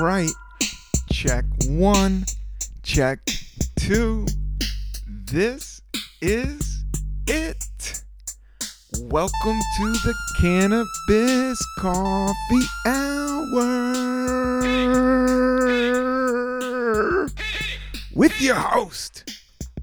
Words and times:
right. 0.00 0.30
Check 1.10 1.44
one, 1.68 2.24
check 2.82 3.20
two. 3.76 4.26
This 5.06 5.80
is 6.20 6.84
it. 7.26 8.02
Welcome 9.00 9.60
to 9.78 9.92
the 9.92 10.14
Cannabis 10.40 11.64
Coffee 11.78 12.66
Hour 12.86 13.92
with 18.14 18.40
your 18.40 18.56
host, 18.56 19.30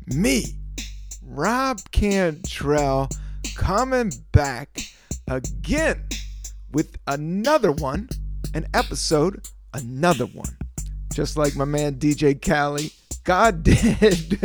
me, 0.08 0.44
Rob 1.24 1.80
Cantrell, 1.92 3.10
coming 3.56 4.12
back 4.32 4.80
again 5.28 6.04
with 6.72 6.98
another 7.08 7.72
one, 7.72 8.10
an 8.54 8.68
episode, 8.74 9.48
another 9.74 10.26
one. 10.26 10.58
Just 11.14 11.38
like 11.38 11.56
my 11.56 11.66
man 11.66 11.96
DJ 11.96 12.40
Cali. 12.40 12.92
God 13.24 13.64
did. 13.64 14.40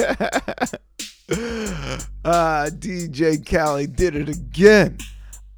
uh, 2.24 2.70
DJ 2.70 3.45
Cali 3.45 3.87
did 3.87 4.14
it 4.14 4.28
again. 4.28 4.98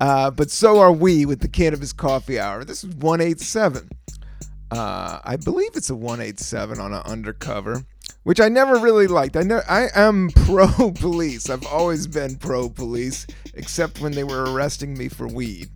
Uh, 0.01 0.31
but 0.31 0.51
so 0.51 0.79
are 0.79 0.93
we 0.93 1.27
with 1.27 1.41
the 1.41 1.49
Cannabis 1.49 1.93
Coffee 1.93 2.39
Hour. 2.39 2.65
This 2.65 2.85
is 2.85 2.95
187. 2.97 3.91
Uh, 4.71 5.19
I 5.25 5.37
believe 5.37 5.71
it's 5.75 5.91
a 5.91 5.97
187 5.97 6.79
on 6.79 6.93
an 6.93 7.03
undercover, 7.05 7.85
which 8.23 8.41
I 8.41 8.49
never 8.49 8.77
really 8.79 9.09
liked. 9.09 9.37
I 9.37 9.43
know 9.43 9.61
I 9.69 9.89
am 9.95 10.31
pro 10.47 10.93
police. 10.93 11.51
I've 11.51 11.67
always 11.67 12.07
been 12.07 12.37
pro 12.37 12.69
police, 12.69 13.27
except 13.55 14.01
when 14.01 14.13
they 14.13 14.25
were 14.25 14.45
arresting 14.45 14.97
me 14.97 15.09
for 15.09 15.27
weed. 15.27 15.69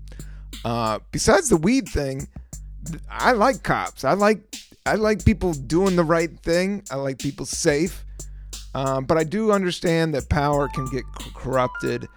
Uh, 0.64 1.01
besides 1.11 1.48
the 1.48 1.56
weed 1.56 1.89
thing, 1.89 2.29
I 3.11 3.33
like 3.33 3.63
cops. 3.63 4.05
I 4.05 4.13
like 4.15 4.41
I 4.87 4.97
like 4.97 5.25
people 5.25 5.55
doing 5.55 5.97
the 5.97 6.05
right 6.05 6.31
thing. 6.41 6.83
I 6.91 6.97
like 6.97 7.19
people 7.19 7.47
safe. 7.47 8.05
Um, 8.75 9.05
but 9.05 9.17
I 9.17 9.25
do 9.25 9.53
understand 9.53 10.15
that 10.15 10.29
power 10.29 10.69
can 10.69 10.87
get 10.87 11.05
corrupted 11.35 12.09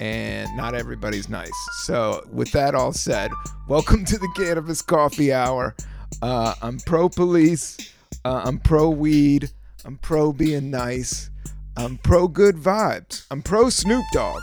and 0.00 0.54
not 0.56 0.74
everybody's 0.74 1.28
nice. 1.28 1.52
So, 1.82 2.26
with 2.32 2.50
that 2.52 2.74
all 2.74 2.92
said, 2.92 3.30
welcome 3.68 4.04
to 4.06 4.18
the 4.18 4.28
Cannabis 4.34 4.82
Coffee 4.82 5.32
Hour. 5.32 5.74
Uh, 6.22 6.54
I'm 6.62 6.78
pro 6.80 7.08
police. 7.08 7.76
Uh, 8.24 8.42
I'm 8.44 8.58
pro 8.58 8.90
weed. 8.90 9.50
I'm 9.84 9.98
pro 9.98 10.32
being 10.32 10.70
nice. 10.70 11.30
I'm 11.76 11.98
pro 11.98 12.28
good 12.28 12.56
vibes. 12.56 13.26
I'm 13.30 13.42
pro 13.42 13.70
Snoop 13.70 14.04
Dogg. 14.12 14.42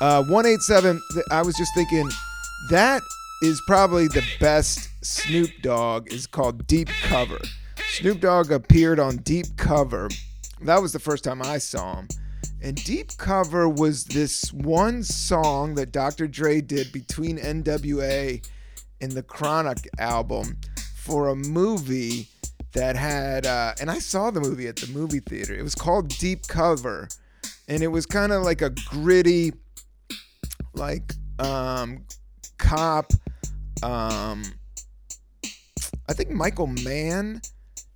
Uh, 0.00 0.22
187, 0.24 1.00
I 1.30 1.42
was 1.42 1.56
just 1.56 1.74
thinking 1.74 2.08
that 2.70 3.02
is 3.42 3.60
probably 3.66 4.06
the 4.08 4.24
best 4.40 4.87
Snoop 5.02 5.50
Dogg 5.62 6.12
is 6.12 6.26
called 6.26 6.66
Deep 6.66 6.88
Cover. 7.02 7.38
Snoop 7.90 8.20
Dogg 8.20 8.50
appeared 8.50 8.98
on 8.98 9.18
Deep 9.18 9.46
Cover. 9.56 10.08
That 10.62 10.82
was 10.82 10.92
the 10.92 10.98
first 10.98 11.24
time 11.24 11.40
I 11.40 11.58
saw 11.58 11.96
him. 11.96 12.08
And 12.60 12.74
Deep 12.84 13.16
Cover 13.16 13.68
was 13.68 14.04
this 14.04 14.52
one 14.52 15.04
song 15.04 15.76
that 15.76 15.92
Dr. 15.92 16.26
Dre 16.26 16.60
did 16.60 16.92
between 16.92 17.38
NWA 17.38 18.44
and 19.00 19.12
the 19.12 19.22
Chronic 19.22 19.88
album 19.98 20.58
for 20.96 21.28
a 21.28 21.36
movie 21.36 22.28
that 22.72 22.96
had, 22.96 23.46
uh, 23.46 23.74
and 23.80 23.90
I 23.90 24.00
saw 24.00 24.30
the 24.30 24.40
movie 24.40 24.66
at 24.66 24.76
the 24.76 24.92
movie 24.92 25.20
theater. 25.20 25.54
It 25.54 25.62
was 25.62 25.76
called 25.76 26.08
Deep 26.08 26.48
Cover. 26.48 27.08
And 27.68 27.82
it 27.82 27.88
was 27.88 28.06
kind 28.06 28.32
of 28.32 28.42
like 28.42 28.62
a 28.62 28.70
gritty, 28.88 29.52
like 30.74 31.12
um, 31.38 32.04
cop. 32.58 33.12
Um, 33.82 34.42
I 36.08 36.14
think 36.14 36.30
Michael 36.30 36.68
Mann 36.68 37.42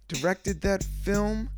directed 0.08 0.60
that 0.62 0.84
film, 1.02 1.48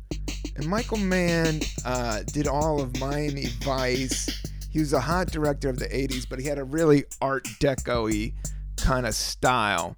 and 0.55 0.65
Michael 0.65 0.97
Mann 0.97 1.59
uh, 1.83 2.23
did 2.27 2.47
all 2.47 2.81
of 2.81 2.97
Miami 2.97 3.47
Vice. 3.61 4.41
He 4.71 4.79
was 4.79 4.93
a 4.93 4.99
hot 5.01 5.27
director 5.27 5.69
of 5.69 5.79
the 5.79 5.87
'80s, 5.87 6.25
but 6.29 6.39
he 6.39 6.47
had 6.47 6.57
a 6.57 6.63
really 6.63 7.03
Art 7.21 7.43
Deco-y 7.59 8.33
kind 8.77 9.05
of 9.05 9.15
style. 9.15 9.97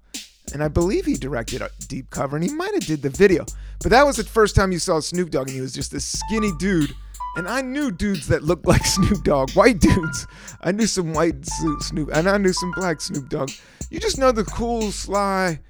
And 0.52 0.62
I 0.64 0.68
believe 0.68 1.04
he 1.04 1.14
directed 1.14 1.62
a 1.62 1.70
Deep 1.86 2.10
Cover, 2.10 2.36
and 2.36 2.44
he 2.44 2.52
might 2.52 2.74
have 2.74 2.86
did 2.86 3.02
the 3.02 3.10
video. 3.10 3.44
But 3.80 3.90
that 3.90 4.04
was 4.04 4.16
the 4.16 4.24
first 4.24 4.56
time 4.56 4.72
you 4.72 4.80
saw 4.80 4.98
Snoop 4.98 5.30
Dogg, 5.30 5.48
and 5.48 5.54
he 5.54 5.60
was 5.60 5.72
just 5.72 5.92
this 5.92 6.06
skinny 6.06 6.50
dude 6.58 6.92
and 7.36 7.46
I 7.46 7.60
knew 7.60 7.92
dudes 7.92 8.26
that 8.28 8.42
looked 8.42 8.66
like 8.66 8.84
Snoop 8.84 9.22
Dogg, 9.22 9.52
white 9.52 9.78
dudes. 9.78 10.26
I 10.62 10.72
knew 10.72 10.88
some 10.88 11.12
white 11.12 11.46
Snoop, 11.46 12.10
and 12.12 12.28
I 12.28 12.36
knew 12.36 12.52
some 12.52 12.72
black 12.72 13.00
Snoop 13.00 13.28
Dogg. 13.28 13.50
You 13.90 14.00
just 14.00 14.18
know 14.18 14.32
the 14.32 14.44
cool, 14.44 14.90
sly 14.90 15.60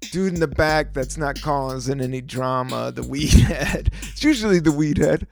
dude 0.00 0.34
in 0.34 0.40
the 0.40 0.48
back 0.48 0.92
that's 0.92 1.16
not 1.16 1.40
causing 1.40 2.00
any 2.00 2.20
drama, 2.20 2.92
the 2.92 3.02
weed 3.02 3.32
head. 3.32 3.90
It's 4.02 4.24
usually 4.24 4.60
the 4.60 4.72
weed 4.72 4.98
head. 4.98 5.26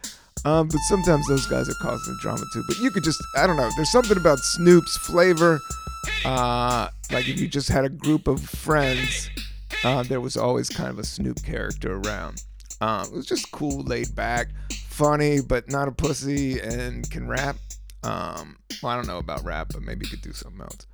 Um, 0.45 0.69
but 0.69 0.79
sometimes 0.89 1.27
those 1.27 1.47
guys 1.47 1.69
are 1.69 1.75
causing 1.81 2.17
drama 2.21 2.43
too. 2.53 2.63
But 2.69 2.79
you 2.79 2.91
could 2.91 3.05
just, 3.05 3.19
I 3.37 3.47
don't 3.47 3.57
know, 3.57 3.71
there's 3.77 3.91
something 3.91 4.17
about 4.17 4.39
Snoop's 4.39 4.97
flavor. 4.99 5.59
Uh, 6.25 6.89
like 7.11 7.29
if 7.29 7.41
you 7.41 7.49
just 7.49 7.69
had 7.69 7.85
a 7.85 7.89
group 7.89 8.29
of 8.29 8.43
friends, 8.43 9.31
uh, 9.85 10.03
there 10.03 10.21
was 10.21 10.37
always 10.37 10.69
kind 10.69 10.91
of 10.91 10.99
a 10.99 11.05
Snoop 11.05 11.43
character 11.43 11.97
around. 11.97 12.43
Um, 12.81 13.07
it 13.07 13.13
was 13.13 13.27
just 13.27 13.51
cool, 13.53 13.83
laid 13.85 14.15
back 14.15 14.49
funny 14.95 15.41
but 15.41 15.69
not 15.69 15.89
a 15.89 15.93
pussy 15.93 16.61
and 16.61 17.11
can 17.11 17.27
rap. 17.27 17.57
Um, 18.05 18.57
well, 18.83 18.93
I 18.93 18.97
don't 18.97 19.09
know 19.09 19.19
about 19.19 19.45
rap, 19.45 19.71
but 19.73 19.83
maybe 19.83 20.07
he 20.07 20.11
could 20.11 20.23
do 20.23 20.33
something 20.33 20.61
else. 20.61 20.87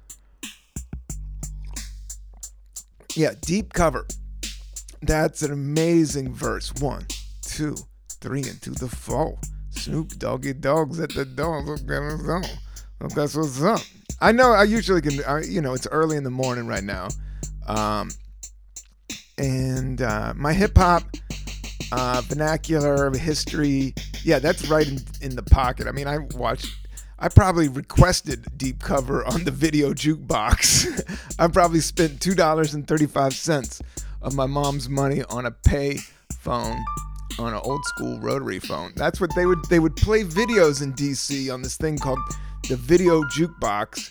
Yeah, 3.15 3.33
deep 3.41 3.73
cover. 3.73 4.07
That's 5.03 5.43
an 5.43 5.53
amazing 5.53 6.35
verse. 6.35 6.73
One, 6.81 7.07
two, 7.43 7.75
three, 8.21 8.43
and 8.43 8.61
to 8.63 8.71
the 8.71 8.89
four. 8.89 9.39
Snoop 9.71 10.19
Doggy 10.19 10.55
Dogs 10.55 11.01
at 11.01 11.15
the 11.15 11.25
door. 11.25 11.63
Look 11.63 11.81
at. 11.81 12.51
Look, 13.01 13.13
that's 13.13 13.35
what's 13.35 13.63
up. 13.63 13.81
I 14.21 14.33
know. 14.33 14.53
I 14.53 14.65
usually 14.65 15.01
can. 15.01 15.25
I, 15.25 15.41
you 15.41 15.61
know, 15.61 15.75
it's 15.75 15.87
early 15.91 16.17
in 16.17 16.25
the 16.25 16.31
morning 16.31 16.67
right 16.67 16.85
now, 16.85 17.09
um, 17.67 18.11
and 19.39 20.03
uh, 20.03 20.35
my 20.37 20.53
hip 20.53 20.77
hop 20.77 21.05
uh, 21.93 22.23
vernacular 22.27 23.11
history. 23.13 23.95
Yeah, 24.23 24.39
that's 24.39 24.69
right 24.69 24.87
in, 24.87 24.99
in 25.23 25.37
the 25.37 25.43
pocket. 25.43 25.87
I 25.87 25.93
mean, 25.93 26.07
I 26.07 26.19
watched. 26.35 26.67
I 27.23 27.29
probably 27.29 27.69
requested 27.69 28.47
deep 28.57 28.83
cover 28.83 29.27
on 29.27 29.45
the 29.45 29.51
video 29.51 29.93
jukebox. 29.93 31.35
I 31.39 31.49
probably 31.49 31.81
spent 31.81 32.21
two 32.21 32.35
dollars 32.35 32.73
and 32.73 32.89
thirty 32.89 33.05
five 33.05 33.35
cents 33.35 33.83
of 34.23 34.35
my 34.35 34.47
mom's 34.47 34.89
money 34.89 35.23
on 35.25 35.45
a 35.45 35.51
pay 35.51 35.99
phone 36.39 36.83
on 37.39 37.53
an 37.53 37.61
old 37.63 37.85
school 37.85 38.19
rotary 38.21 38.59
phone. 38.59 38.93
That's 38.97 39.21
what 39.21 39.35
they 39.35 39.45
would 39.45 39.63
they 39.69 39.81
would 39.81 39.97
play 39.97 40.25
videos 40.25 40.83
in 40.83 40.95
DC 40.95 41.53
on 41.53 41.61
this 41.61 41.77
thing 41.77 41.99
called 41.99 42.21
the 42.69 42.77
video 42.77 43.23
jukebox, 43.25 44.11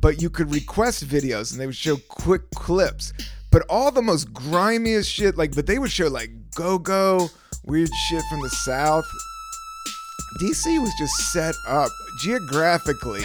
but 0.00 0.20
you 0.20 0.28
could 0.28 0.52
request 0.52 1.06
videos 1.06 1.52
and 1.52 1.60
they 1.60 1.66
would 1.66 1.76
show 1.76 1.96
quick 2.08 2.50
clips. 2.56 3.12
But 3.52 3.64
all 3.68 3.92
the 3.92 4.02
most 4.02 4.32
grimiest 4.32 5.08
shit, 5.08 5.36
like, 5.36 5.54
but 5.54 5.66
they 5.66 5.78
would 5.78 5.92
show 5.92 6.08
like 6.08 6.30
go 6.56 6.76
go, 6.76 7.28
weird 7.64 7.90
shit 8.08 8.24
from 8.28 8.40
the 8.40 8.50
South. 8.50 9.04
DC 10.40 10.80
was 10.80 10.92
just 10.98 11.32
set 11.32 11.54
up 11.68 11.90
geographically. 12.20 13.24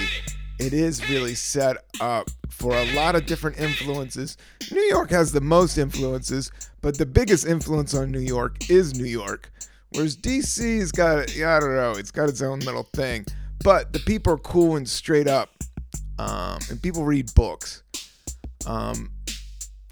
It 0.59 0.73
is 0.73 1.07
really 1.09 1.35
set 1.35 1.77
up 2.01 2.29
for 2.49 2.75
a 2.75 2.93
lot 2.93 3.15
of 3.15 3.25
different 3.25 3.59
influences. 3.59 4.37
New 4.71 4.81
York 4.81 5.09
has 5.11 5.31
the 5.31 5.41
most 5.41 5.77
influences, 5.77 6.51
but 6.81 6.97
the 6.97 7.05
biggest 7.05 7.45
influence 7.45 7.93
on 7.93 8.11
New 8.11 8.19
York 8.19 8.69
is 8.69 8.99
New 8.99 9.05
York. 9.05 9.51
Whereas 9.91 10.17
DC's 10.17 10.91
got, 10.91 11.29
I 11.31 11.59
don't 11.59 11.75
know, 11.75 11.91
it's 11.91 12.11
got 12.11 12.29
its 12.29 12.41
own 12.41 12.59
little 12.59 12.87
thing. 12.95 13.25
But 13.63 13.93
the 13.93 13.99
people 13.99 14.33
are 14.33 14.37
cool 14.37 14.75
and 14.75 14.87
straight 14.87 15.27
up. 15.27 15.49
Um, 16.19 16.59
and 16.69 16.81
people 16.81 17.03
read 17.03 17.33
books. 17.35 17.83
Um, 18.65 19.11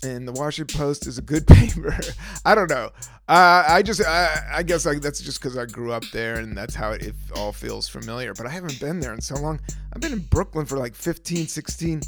and 0.05 0.27
the 0.27 0.31
Washington 0.31 0.77
Post 0.77 1.07
is 1.07 1.17
a 1.17 1.21
good 1.21 1.47
paper. 1.47 1.97
I 2.45 2.55
don't 2.55 2.69
know. 2.69 2.91
Uh, 3.27 3.63
I 3.67 3.81
just, 3.81 4.05
I, 4.05 4.51
I 4.53 4.63
guess 4.63 4.85
I, 4.85 4.99
that's 4.99 5.19
just 5.19 5.41
because 5.41 5.57
I 5.57 5.65
grew 5.65 5.91
up 5.91 6.03
there 6.13 6.35
and 6.35 6.55
that's 6.55 6.75
how 6.75 6.91
it, 6.91 7.01
it, 7.01 7.15
all 7.35 7.51
feels 7.51 7.87
familiar. 7.87 8.33
But 8.33 8.45
I 8.45 8.49
haven't 8.49 8.79
been 8.79 8.99
there 8.99 9.13
in 9.13 9.21
so 9.21 9.35
long. 9.35 9.59
I've 9.93 10.01
been 10.01 10.13
in 10.13 10.19
Brooklyn 10.19 10.65
for 10.65 10.77
like 10.77 10.93
15, 10.93 11.47
16, 11.47 12.01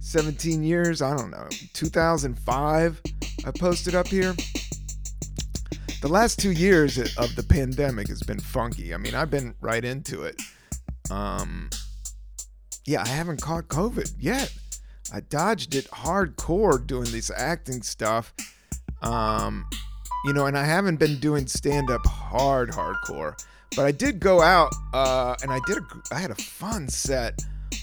17 0.00 0.62
years. 0.62 1.00
I 1.00 1.16
don't 1.16 1.30
know. 1.30 1.46
2005, 1.74 3.02
I 3.46 3.50
posted 3.52 3.94
up 3.94 4.08
here. 4.08 4.34
The 6.02 6.08
last 6.08 6.38
two 6.38 6.52
years 6.52 6.98
of 6.98 7.34
the 7.36 7.44
pandemic 7.48 8.08
has 8.08 8.22
been 8.22 8.40
funky. 8.40 8.92
I 8.92 8.98
mean, 8.98 9.14
I've 9.14 9.30
been 9.30 9.54
right 9.60 9.84
into 9.84 10.24
it. 10.24 10.40
Um, 11.10 11.70
yeah, 12.84 13.02
I 13.02 13.08
haven't 13.08 13.40
caught 13.40 13.68
COVID 13.68 14.12
yet. 14.18 14.52
I 15.12 15.20
dodged 15.20 15.74
it 15.74 15.88
hardcore 15.90 16.84
doing 16.84 17.10
this 17.10 17.30
acting 17.30 17.82
stuff. 17.82 18.32
Um, 19.02 19.66
you 20.24 20.32
know, 20.32 20.46
and 20.46 20.56
I 20.56 20.64
haven't 20.64 20.96
been 20.96 21.20
doing 21.20 21.46
stand 21.46 21.90
up 21.90 22.06
hard 22.06 22.70
hardcore, 22.70 23.38
but 23.76 23.84
I 23.84 23.92
did 23.92 24.20
go 24.20 24.40
out 24.40 24.72
uh, 24.94 25.36
and 25.42 25.52
I 25.52 25.60
did 25.66 25.78
a, 25.78 25.82
I 26.10 26.18
had 26.18 26.30
a 26.30 26.36
fun 26.36 26.88
set 26.88 27.40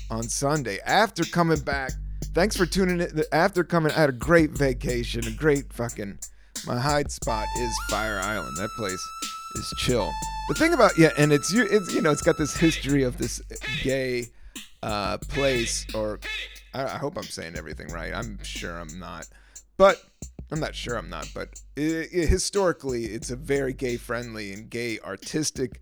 on 0.09 0.23
Sunday 0.23 0.79
after 0.85 1.23
coming 1.23 1.59
back 1.59 1.91
thanks 2.33 2.55
for 2.55 2.65
tuning 2.65 3.01
in. 3.01 3.23
After 3.31 3.63
coming, 3.63 3.91
I 3.91 3.95
had 3.95 4.09
a 4.09 4.13
great 4.13 4.51
vacation, 4.51 5.25
a 5.27 5.31
great 5.31 5.71
fucking. 5.73 6.19
My 6.67 6.79
hide 6.79 7.11
spot 7.11 7.47
is 7.57 7.73
Fire 7.89 8.19
Island. 8.19 8.55
That 8.57 8.69
place 8.77 9.03
is 9.55 9.73
chill. 9.77 10.11
The 10.47 10.55
thing 10.55 10.73
about 10.73 10.97
yeah, 10.97 11.09
and 11.17 11.31
it's 11.31 11.51
you, 11.51 11.65
it's 11.69 11.93
you 11.93 12.01
know, 12.01 12.11
it's 12.11 12.21
got 12.21 12.37
this 12.37 12.55
history 12.55 13.03
of 13.03 13.17
this 13.17 13.41
gay 13.83 14.27
uh, 14.83 15.17
place, 15.17 15.85
or 15.95 16.19
I, 16.73 16.83
I 16.83 16.97
hope 16.97 17.17
I'm 17.17 17.23
saying 17.23 17.55
everything 17.55 17.87
right. 17.87 18.13
I'm 18.13 18.41
sure 18.43 18.77
I'm 18.77 18.99
not, 18.99 19.27
but 19.77 20.03
I'm 20.51 20.59
not 20.59 20.75
sure 20.75 20.97
I'm 20.97 21.09
not. 21.09 21.29
But 21.33 21.61
it, 21.75 22.09
it, 22.11 22.29
historically, 22.29 23.05
it's 23.05 23.31
a 23.31 23.35
very 23.35 23.73
gay 23.73 23.97
friendly 23.97 24.53
and 24.53 24.69
gay 24.69 24.99
artistic. 24.99 25.81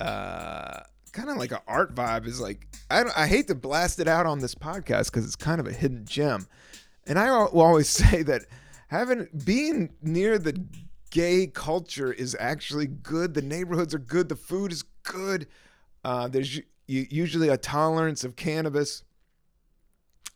Uh, 0.00 0.80
kind 1.12 1.28
of 1.28 1.36
like 1.36 1.52
an 1.52 1.58
art 1.68 1.94
vibe 1.94 2.26
is 2.26 2.40
like 2.40 2.66
I, 2.90 3.04
I 3.16 3.26
hate 3.26 3.46
to 3.48 3.54
blast 3.54 4.00
it 4.00 4.08
out 4.08 4.26
on 4.26 4.40
this 4.40 4.54
podcast 4.54 5.06
because 5.06 5.24
it's 5.24 5.36
kind 5.36 5.60
of 5.60 5.66
a 5.66 5.72
hidden 5.72 6.04
gem 6.06 6.46
and 7.06 7.18
i 7.18 7.30
will 7.30 7.60
always 7.60 7.88
say 7.88 8.22
that 8.22 8.42
having 8.88 9.28
being 9.44 9.90
near 10.02 10.38
the 10.38 10.64
gay 11.10 11.46
culture 11.46 12.12
is 12.12 12.34
actually 12.40 12.86
good 12.86 13.34
the 13.34 13.42
neighborhoods 13.42 13.94
are 13.94 13.98
good 13.98 14.28
the 14.28 14.36
food 14.36 14.72
is 14.72 14.82
good 15.02 15.46
uh, 16.04 16.26
there's 16.26 16.60
usually 16.86 17.48
a 17.48 17.56
tolerance 17.56 18.24
of 18.24 18.34
cannabis 18.34 19.04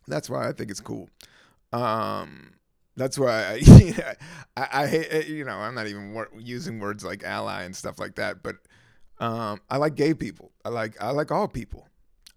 that's 0.06 0.30
why 0.30 0.48
i 0.48 0.52
think 0.52 0.70
it's 0.70 0.80
cool 0.80 1.08
um, 1.72 2.52
that's 2.96 3.18
why 3.18 3.58
I, 3.66 4.16
I, 4.56 4.68
I 4.82 4.86
hate 4.86 5.26
you 5.28 5.44
know 5.44 5.56
i'm 5.56 5.74
not 5.74 5.86
even 5.86 6.16
using 6.38 6.78
words 6.78 7.04
like 7.04 7.24
ally 7.24 7.62
and 7.64 7.74
stuff 7.74 7.98
like 7.98 8.14
that 8.16 8.42
but 8.42 8.56
um, 9.18 9.60
I 9.70 9.78
like 9.78 9.94
gay 9.94 10.14
people. 10.14 10.52
I 10.64 10.68
like 10.68 11.00
I 11.02 11.10
like 11.10 11.30
all 11.30 11.48
people. 11.48 11.88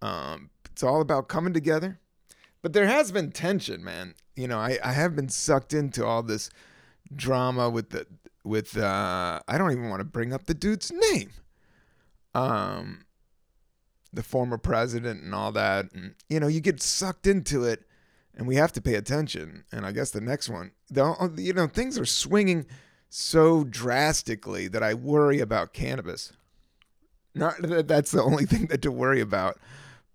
Um, 0.01 0.50
it's 0.71 0.83
all 0.83 1.01
about 1.01 1.27
coming 1.27 1.54
together. 1.54 2.00
But 2.62 2.74
there 2.74 2.88
has 2.88 3.12
been 3.12 3.31
tension, 3.31 3.83
man. 3.83 4.15
You 4.36 4.48
know, 4.48 4.60
I, 4.60 4.77
I 4.83 4.94
have 4.94 5.15
been 5.15 5.30
sucked 5.30 5.74
into 5.74 6.06
all 6.06 6.24
this 6.24 6.50
drama 7.13 7.69
with 7.69 7.89
the 7.89 8.06
with 8.44 8.77
uh 8.77 9.39
I 9.48 9.57
don't 9.57 9.72
even 9.72 9.89
want 9.89 10.00
to 10.00 10.06
bring 10.06 10.33
up 10.33 10.45
the 10.45 10.54
dude's 10.54 10.92
name. 11.12 11.31
Um 12.33 13.06
the 14.12 14.24
former 14.24 14.58
president 14.58 15.22
and 15.22 15.36
all 15.36 15.52
that 15.52 15.92
and 15.94 16.16
you 16.30 16.40
know, 16.40 16.48
you 16.48 16.62
get 16.62 16.82
sucked 16.82 17.28
into 17.28 17.64
it 17.64 17.84
and 18.36 18.48
we 18.48 18.56
have 18.56 18.72
to 18.72 18.82
pay 18.82 18.96
attention. 18.96 19.66
And 19.72 19.86
I 19.86 19.92
guess 19.92 20.12
the 20.12 20.22
next 20.22 20.50
one, 20.50 20.72
the, 20.90 21.34
you 21.38 21.54
know, 21.54 21.68
things 21.68 22.00
are 22.00 22.06
swinging 22.06 22.66
so 23.10 23.64
drastically 23.64 24.68
that 24.70 24.82
I 24.82 24.94
worry 24.94 25.40
about 25.40 25.74
cannabis. 25.74 26.32
Not 27.36 27.62
that 27.62 27.88
that's 27.88 28.12
the 28.12 28.24
only 28.24 28.46
thing 28.48 28.68
that 28.68 28.82
to 28.84 28.92
worry 28.92 29.22
about, 29.22 29.60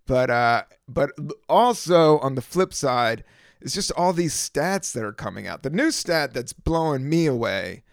but 0.07 0.29
uh, 0.29 0.63
but 0.87 1.11
also 1.47 2.19
on 2.19 2.35
the 2.35 2.41
flip 2.41 2.73
side, 2.73 3.23
it's 3.61 3.73
just 3.73 3.91
all 3.91 4.13
these 4.13 4.33
stats 4.33 4.91
that 4.93 5.03
are 5.03 5.13
coming 5.13 5.47
out. 5.47 5.63
The 5.63 5.69
new 5.69 5.91
stat 5.91 6.33
that's 6.33 6.53
blowing 6.53 7.07
me 7.07 7.25
away 7.25 7.83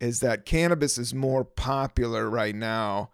is 0.00 0.20
that 0.20 0.46
cannabis 0.46 0.98
is 0.98 1.12
more 1.12 1.44
popular 1.44 2.28
right 2.30 2.54
now 2.54 3.10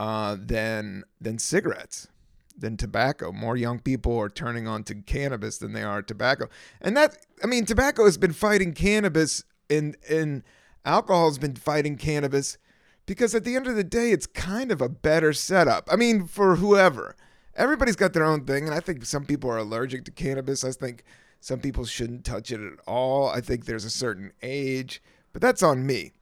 uh, 0.00 0.36
than 0.38 1.04
than 1.20 1.38
cigarettes, 1.38 2.08
than 2.56 2.76
tobacco. 2.76 3.32
More 3.32 3.56
young 3.56 3.78
people 3.80 4.18
are 4.18 4.28
turning 4.28 4.68
on 4.68 4.84
to 4.84 4.94
cannabis 4.94 5.58
than 5.58 5.72
they 5.72 5.82
are 5.82 6.02
tobacco, 6.02 6.48
and 6.80 6.96
that 6.96 7.16
I 7.42 7.46
mean, 7.46 7.64
tobacco 7.64 8.04
has 8.04 8.18
been 8.18 8.32
fighting 8.32 8.72
cannabis, 8.72 9.44
and 9.68 9.96
and 10.08 10.42
alcohol 10.84 11.28
has 11.28 11.38
been 11.38 11.56
fighting 11.56 11.96
cannabis 11.96 12.58
because 13.06 13.34
at 13.34 13.44
the 13.44 13.56
end 13.56 13.66
of 13.66 13.74
the 13.74 13.84
day, 13.84 14.12
it's 14.12 14.26
kind 14.26 14.70
of 14.70 14.80
a 14.80 14.88
better 14.88 15.32
setup. 15.32 15.88
I 15.90 15.96
mean, 15.96 16.26
for 16.26 16.56
whoever. 16.56 17.16
Everybody's 17.56 17.96
got 17.96 18.12
their 18.12 18.24
own 18.24 18.44
thing, 18.44 18.66
and 18.66 18.74
I 18.74 18.78
think 18.78 19.04
some 19.04 19.24
people 19.24 19.50
are 19.50 19.58
allergic 19.58 20.04
to 20.04 20.12
cannabis. 20.12 20.62
I 20.62 20.70
think 20.70 21.02
some 21.40 21.58
people 21.58 21.84
shouldn't 21.84 22.24
touch 22.24 22.52
it 22.52 22.60
at 22.60 22.78
all. 22.86 23.28
I 23.28 23.40
think 23.40 23.64
there's 23.64 23.84
a 23.84 23.90
certain 23.90 24.32
age, 24.42 25.02
but 25.32 25.42
that's 25.42 25.62
on 25.62 25.84
me. 25.84 26.12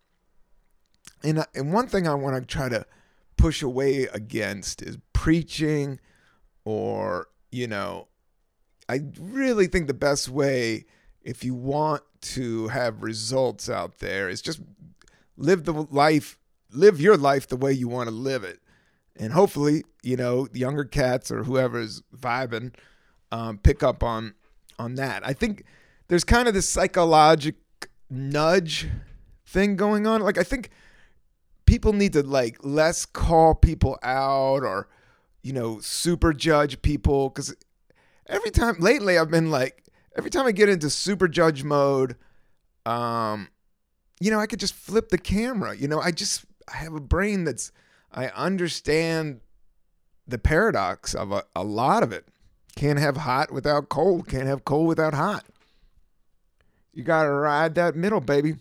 And, 1.23 1.45
and 1.55 1.73
one 1.75 1.89
thing 1.89 2.09
I 2.09 2.15
want 2.15 2.37
to 2.37 2.47
try 2.47 2.71
to 2.71 2.87
push 3.37 3.63
away 3.63 4.05
against 4.13 4.83
is 4.83 4.99
preaching 5.13 6.01
or, 6.65 7.29
you 7.51 7.67
know, 7.67 8.09
I 8.89 9.01
really 9.21 9.67
think 9.67 9.87
the 9.87 9.95
best 9.95 10.29
way 10.29 10.85
if 11.23 11.45
you 11.45 11.55
want 11.55 12.03
to 12.21 12.69
have 12.69 13.03
results 13.03 13.69
out 13.69 13.99
there 13.99 14.29
is 14.29 14.41
just 14.41 14.61
live 15.37 15.65
the 15.65 15.73
life 15.73 16.39
live 16.73 17.01
your 17.01 17.17
life 17.17 17.47
the 17.47 17.57
way 17.57 17.73
you 17.73 17.89
want 17.89 18.09
to 18.09 18.15
live 18.15 18.45
it. 18.45 18.61
And 19.17 19.33
hopefully, 19.33 19.85
you 20.03 20.17
know, 20.17 20.47
the 20.47 20.59
younger 20.59 20.85
cats 20.85 21.31
or 21.31 21.45
whoever's 21.45 22.03
vibing 22.15 22.75
um, 23.33 23.59
pick 23.59 23.83
up 23.83 24.03
on 24.03 24.35
on 24.79 24.97
that. 24.97 25.27
I 25.27 25.33
think 25.33 25.65
there's 26.09 26.25
kind 26.25 26.49
of 26.49 26.55
this 26.55 26.69
psychological 26.69 27.59
nudge 28.11 28.89
thing 29.47 29.77
going 29.77 30.07
on. 30.07 30.21
Like 30.21 30.39
I 30.39 30.43
think 30.43 30.71
people 31.67 31.93
need 31.93 32.13
to 32.15 32.23
like 32.23 32.57
less 32.63 33.05
call 33.05 33.55
people 33.55 33.99
out 34.03 34.63
or 34.63 34.89
you 35.43 35.53
know 35.53 35.79
super 35.81 36.33
judge 36.33 36.81
people 36.81 37.29
because 37.29 37.55
every 38.27 38.51
time 38.51 38.77
lately 38.79 39.19
I've 39.19 39.31
been 39.31 39.51
like 39.51 39.85
every 40.17 40.31
time 40.31 40.47
I 40.47 40.53
get 40.53 40.69
into 40.69 40.89
super 40.89 41.29
judge 41.29 41.63
mode, 41.63 42.17
um, 42.87 43.49
you 44.21 44.31
know 44.31 44.41
I 44.41 44.47
could 44.47 44.61
just 44.61 44.75
flip 44.75 45.11
the 45.11 45.19
camera. 45.19 45.77
You 45.77 45.89
know 45.89 46.01
I 46.01 46.11
just 46.13 46.45
I 46.73 46.79
have 46.79 46.95
a 46.95 47.01
brain 47.01 47.45
that's 47.45 47.73
I 48.13 48.29
understand 48.29 49.41
the 50.27 50.39
paradox 50.39 51.15
of 51.15 51.33
a, 51.33 51.45
a 51.55 51.63
lot 51.63 52.03
of 52.03 52.13
it. 52.13 52.27
Can't 52.77 52.99
have 52.99 53.19
hot 53.19 53.53
without 53.53 53.89
cold. 53.89 54.29
Can't 54.29 54.47
have 54.47 54.65
cold 54.65 54.87
without 54.87 55.15
hot. 55.15 55.45
You 56.93 57.03
gotta 57.03 57.31
ride 57.31 57.75
that 57.75 57.95
middle, 57.95 58.21
baby. 58.21 58.57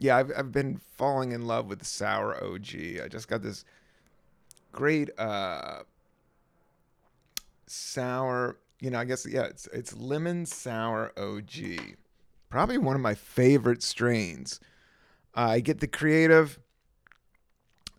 Yeah, 0.00 0.16
I've 0.16 0.32
I've 0.36 0.50
been 0.50 0.80
falling 0.96 1.32
in 1.32 1.46
love 1.46 1.66
with 1.66 1.84
sour 1.84 2.42
OG. 2.42 3.00
I 3.04 3.08
just 3.08 3.28
got 3.28 3.42
this 3.42 3.64
great 4.72 5.10
uh, 5.18 5.80
sour. 7.66 8.56
You 8.80 8.90
know, 8.90 8.98
I 8.98 9.04
guess 9.04 9.26
yeah, 9.26 9.42
it's 9.42 9.68
it's 9.74 9.94
lemon 9.94 10.46
sour 10.46 11.12
OG. 11.18 11.96
Probably 12.48 12.78
one 12.78 12.96
of 12.96 13.02
my 13.02 13.14
favorite 13.14 13.82
strains. 13.82 14.58
Uh, 15.36 15.50
I 15.50 15.60
get 15.60 15.80
the 15.80 15.86
creative, 15.86 16.58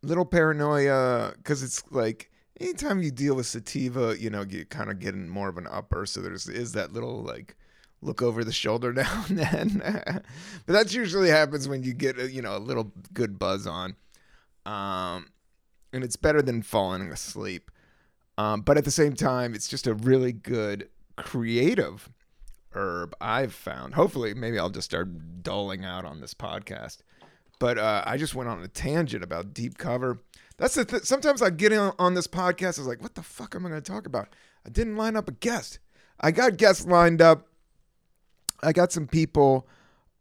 little 0.02 0.26
paranoia 0.26 1.34
because 1.38 1.62
it's 1.62 1.84
like 1.92 2.32
anytime 2.60 3.04
you 3.04 3.12
deal 3.12 3.36
with 3.36 3.46
sativa, 3.46 4.16
you 4.20 4.32
know, 4.32 4.42
you 4.42 4.66
kind 4.66 4.90
of 4.90 5.00
get 5.00 5.16
more 5.16 5.50
of 5.50 5.60
an 5.60 5.68
upper. 5.70 6.08
So 6.08 6.20
there's 6.20 6.50
is 6.50 6.72
that 6.72 6.94
little 6.94 7.22
like 7.22 7.56
look 8.02 8.22
over 8.22 8.44
the 8.44 8.52
shoulder 8.52 8.94
now 8.94 9.26
and 9.30 9.38
then. 9.38 9.82
but 10.66 10.74
that 10.74 10.94
usually 10.94 11.30
happens 11.30 11.68
when 11.68 11.84
you 11.84 11.94
get 11.94 12.20
a, 12.20 12.32
you 12.32 12.42
know 12.42 12.56
a 12.56 12.60
little 12.60 12.92
good 13.14 13.40
buzz 13.40 13.68
on. 13.68 13.96
Um, 14.66 15.28
and 15.94 16.04
it's 16.04 16.16
better 16.16 16.42
than 16.42 16.62
falling 16.62 17.12
asleep. 17.12 17.72
Um, 18.38 18.62
but 18.62 18.78
at 18.78 18.86
the 18.86 18.92
same 18.92 19.14
time, 19.14 19.54
it's 19.54 19.68
just 19.68 19.88
a 19.88 19.94
really 19.94 20.32
good 20.32 20.90
creative 21.18 22.10
herb 22.74 23.14
I've 23.20 23.54
found. 23.54 23.96
Hopefully, 23.96 24.34
maybe 24.34 24.58
I'll 24.58 24.70
just 24.70 24.90
start 24.90 25.44
doling 25.44 25.84
out 25.84 26.06
on 26.06 26.22
this 26.22 26.34
podcast. 26.34 27.00
But 27.60 27.78
uh, 27.78 28.04
I 28.06 28.18
just 28.18 28.34
went 28.34 28.50
on 28.50 28.64
a 28.64 28.68
tangent 28.68 29.24
about 29.24 29.54
deep 29.54 29.78
cover. 29.78 30.20
That's 30.58 30.76
the 30.76 30.86
th- 30.86 31.04
sometimes 31.04 31.42
I 31.42 31.50
get 31.50 31.72
in 31.72 31.92
on 32.00 32.14
this 32.14 32.28
podcast. 32.28 32.80
I 32.80 32.82
was 32.82 32.88
like, 32.88 33.02
what 33.02 33.16
the 33.16 33.22
fuck 33.22 33.56
am 33.56 33.66
I 33.66 33.70
going 33.70 33.82
to 33.82 33.92
talk 33.92 34.08
about? 34.08 34.30
I 34.66 34.70
didn't 34.70 34.98
line 34.98 35.16
up 35.16 35.28
a 35.28 35.34
guest. 35.34 35.80
I 36.20 36.32
got 36.32 36.58
guests 36.58 36.86
lined 36.86 37.22
up. 37.22 37.48
I 38.64 38.72
got 38.74 38.92
some 38.92 39.08
people, 39.08 39.68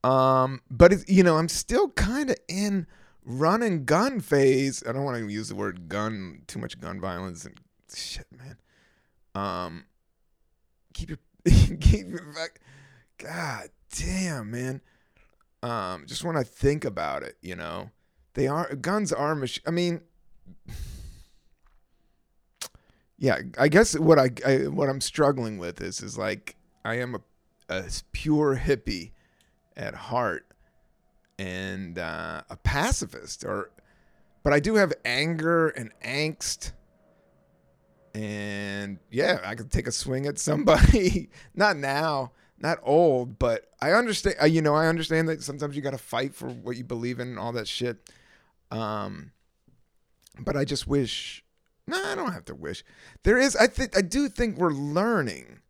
um, 0.05 0.61
but 0.71 0.93
it, 0.93 1.09
you 1.09 1.23
know, 1.23 1.37
I'm 1.37 1.49
still 1.49 1.91
kind 1.91 2.31
of 2.31 2.37
in 2.49 2.87
run 3.25 3.63
and 3.63 3.87
gun 3.87 4.21
phase. 4.21 4.83
I 4.87 4.93
don't 4.93 5.05
want 5.05 5.19
to 5.19 5.29
use 5.29 5.49
the 5.49 5.55
word 5.55 5.89
gun 5.89 6.43
too 6.47 6.59
much 6.59 6.81
gun 6.81 7.01
violence 7.01 7.45
and 7.45 7.61
shit, 7.95 8.27
man. 8.37 8.57
Um, 9.35 9.85
keep 10.95 11.11
your 11.11 11.19
keep 11.81 12.09
your 12.09 12.33
back. 12.33 12.61
God 13.19 13.69
damn, 13.97 14.51
man. 14.51 14.81
Um, 15.63 16.07
just 16.07 16.25
when 16.25 16.37
I 16.37 16.43
think 16.43 16.85
about 16.85 17.23
it, 17.23 17.37
you 17.43 17.55
know, 17.55 17.91
they 18.35 18.47
are 18.47 18.75
guns 18.75 19.13
are 19.13 19.35
mach- 19.35 19.67
I 19.67 19.71
mean, 19.71 20.01
yeah. 23.19 23.39
I 23.59 23.69
guess 23.69 23.99
what 23.99 24.19
I, 24.19 24.31
I 24.47 24.69
what 24.69 24.89
I'm 24.89 25.01
struggling 25.01 25.59
with 25.59 25.81
is 25.81 26.01
is 26.01 26.17
like 26.17 26.57
I 26.85 26.95
am 26.97 27.15
a, 27.15 27.21
a 27.71 27.85
pure 28.13 28.57
hippie 28.57 29.13
at 29.77 29.95
heart 29.95 30.47
and 31.39 31.99
uh, 31.99 32.43
a 32.51 32.57
pacifist 32.57 33.45
or 33.45 33.71
but 34.43 34.53
I 34.53 34.61
do 34.61 34.75
have 34.75 34.93
anger 35.05 35.69
and 35.69 35.91
angst 36.05 36.73
and 38.15 38.99
yeah, 39.11 39.39
I 39.45 39.55
could 39.55 39.71
take 39.71 39.87
a 39.87 39.93
swing 39.93 40.27
at 40.27 40.39
somebody. 40.39 41.31
Not 41.55 41.77
now. 41.77 42.33
not 42.59 42.79
old, 42.83 43.39
but 43.39 43.67
I 43.81 43.93
understand. 43.93 44.37
uh, 44.43 44.47
You 44.47 44.63
know, 44.63 44.75
I 44.75 44.89
understand 44.89 45.29
that 45.29 45.43
sometimes 45.43 45.77
you 45.77 45.83
got 45.83 45.93
to 45.93 45.99
fight 45.99 46.35
for 46.35 46.49
what 46.49 46.77
you 46.77 46.85
believe 46.85 47.21
in 47.21 47.29
and 47.29 47.39
all 47.39 47.53
that 47.53 47.69
shit. 47.69 48.11
Um, 48.73 49.31
but 50.41 50.57
I 50.57 50.65
just 50.65 50.87
wish. 50.89 51.45
No, 51.87 52.03
I 52.05 52.15
don't 52.15 52.33
have 52.33 52.45
to 52.47 52.55
wish. 52.55 52.83
There 53.23 53.39
is. 53.39 53.55
I 53.57 53.67
think. 53.69 53.97
I 53.97 54.01
do 54.03 54.29
think 54.29 54.57
we're 54.59 54.73
learning. 54.73 55.61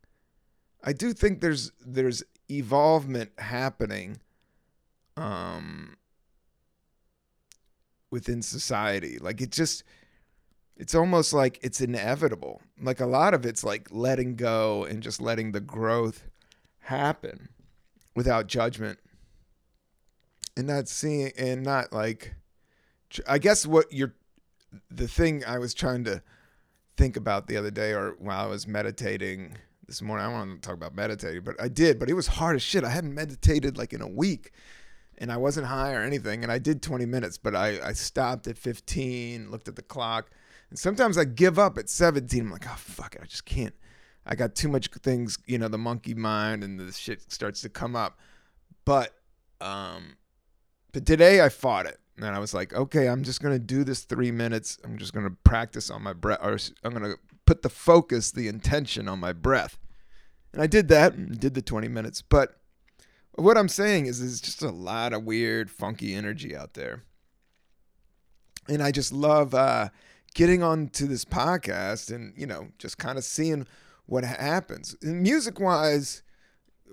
I 0.82 0.92
do 0.92 1.12
think 1.12 1.40
there's 1.40 1.72
there's 1.84 2.22
evolvement 2.50 3.30
happening. 3.38 4.18
Um. 5.16 5.96
Within 8.10 8.42
society, 8.42 9.18
like 9.18 9.40
it 9.40 9.52
just. 9.52 9.84
It's 10.76 10.94
almost 10.94 11.34
like 11.34 11.58
it's 11.62 11.82
inevitable. 11.82 12.62
Like 12.80 13.00
a 13.00 13.06
lot 13.06 13.34
of 13.34 13.44
it's 13.44 13.62
like 13.62 13.88
letting 13.90 14.34
go 14.34 14.84
and 14.84 15.02
just 15.02 15.20
letting 15.20 15.52
the 15.52 15.60
growth 15.60 16.26
happen 16.78 17.50
without 18.16 18.46
judgment 18.46 18.98
and 20.56 20.66
not 20.66 20.88
seeing 20.88 21.32
and 21.38 21.62
not 21.62 21.92
like 21.92 22.34
i 23.26 23.38
guess 23.38 23.66
what 23.66 23.90
you're 23.92 24.14
the 24.90 25.08
thing 25.08 25.44
i 25.46 25.58
was 25.58 25.74
trying 25.74 26.04
to 26.04 26.22
think 26.96 27.16
about 27.16 27.46
the 27.46 27.56
other 27.56 27.70
day 27.70 27.92
or 27.92 28.14
while 28.18 28.44
i 28.44 28.46
was 28.46 28.66
meditating 28.66 29.56
this 29.90 30.00
morning 30.00 30.24
i 30.24 30.28
want 30.28 30.50
to 30.50 30.66
talk 30.66 30.74
about 30.74 30.94
meditating 30.94 31.42
but 31.42 31.60
i 31.60 31.68
did 31.68 31.98
but 31.98 32.08
it 32.08 32.14
was 32.14 32.26
hard 32.26 32.56
as 32.56 32.62
shit 32.62 32.84
i 32.84 32.88
hadn't 32.88 33.14
meditated 33.14 33.76
like 33.76 33.92
in 33.92 34.00
a 34.00 34.08
week 34.08 34.52
and 35.18 35.30
i 35.30 35.36
wasn't 35.36 35.66
high 35.66 35.92
or 35.92 36.02
anything 36.02 36.42
and 36.42 36.50
i 36.50 36.58
did 36.58 36.82
20 36.82 37.04
minutes 37.04 37.36
but 37.36 37.54
i, 37.54 37.78
I 37.84 37.92
stopped 37.92 38.46
at 38.46 38.56
15 38.56 39.50
looked 39.50 39.68
at 39.68 39.76
the 39.76 39.82
clock 39.82 40.30
and 40.70 40.78
sometimes 40.78 41.18
i 41.18 41.24
give 41.24 41.58
up 41.58 41.76
at 41.76 41.90
17 41.90 42.40
i'm 42.40 42.50
like 42.50 42.66
oh 42.66 42.76
fuck 42.76 43.16
it 43.16 43.20
i 43.22 43.26
just 43.26 43.44
can't 43.44 43.74
I 44.26 44.34
got 44.34 44.54
too 44.54 44.68
much 44.68 44.88
things, 45.02 45.38
you 45.46 45.58
know, 45.58 45.68
the 45.68 45.78
monkey 45.78 46.14
mind 46.14 46.62
and 46.62 46.78
the 46.78 46.92
shit 46.92 47.32
starts 47.32 47.62
to 47.62 47.68
come 47.68 47.96
up. 47.96 48.18
But 48.84 49.14
um 49.60 50.16
but 50.92 51.06
today 51.06 51.40
I 51.40 51.48
fought 51.48 51.86
it. 51.86 51.98
And 52.16 52.26
I 52.26 52.38
was 52.38 52.52
like, 52.52 52.74
okay, 52.74 53.08
I'm 53.08 53.22
just 53.22 53.40
going 53.40 53.54
to 53.54 53.58
do 53.58 53.82
this 53.82 54.02
3 54.02 54.30
minutes. 54.30 54.76
I'm 54.84 54.98
just 54.98 55.14
going 55.14 55.24
to 55.24 55.34
practice 55.42 55.88
on 55.88 56.02
my 56.02 56.12
breath 56.12 56.40
or 56.42 56.58
I'm 56.84 56.92
going 56.92 57.12
to 57.12 57.18
put 57.50 57.62
the 57.62 57.68
focus, 57.68 58.30
the 58.30 58.46
intention 58.46 59.08
on 59.08 59.18
my 59.18 59.32
breath. 59.32 59.76
And 60.52 60.62
I 60.62 60.68
did 60.68 60.86
that 60.86 61.14
and 61.14 61.40
did 61.40 61.54
the 61.54 61.62
20 61.62 61.88
minutes. 61.88 62.22
But 62.22 62.60
what 63.34 63.58
I'm 63.58 63.68
saying 63.68 64.06
is 64.06 64.20
there's 64.20 64.40
just 64.40 64.62
a 64.62 64.70
lot 64.70 65.12
of 65.12 65.24
weird 65.24 65.68
funky 65.68 66.14
energy 66.14 66.54
out 66.54 66.74
there. 66.74 67.02
And 68.68 68.80
I 68.80 68.92
just 68.92 69.12
love 69.12 69.52
uh 69.52 69.88
getting 70.36 70.62
onto 70.62 71.08
this 71.08 71.24
podcast 71.24 72.14
and, 72.14 72.34
you 72.36 72.46
know, 72.46 72.68
just 72.78 72.98
kind 72.98 73.18
of 73.18 73.24
seeing 73.24 73.66
what 74.06 74.22
happens. 74.22 74.94
Music 75.02 75.58
wise, 75.58 76.22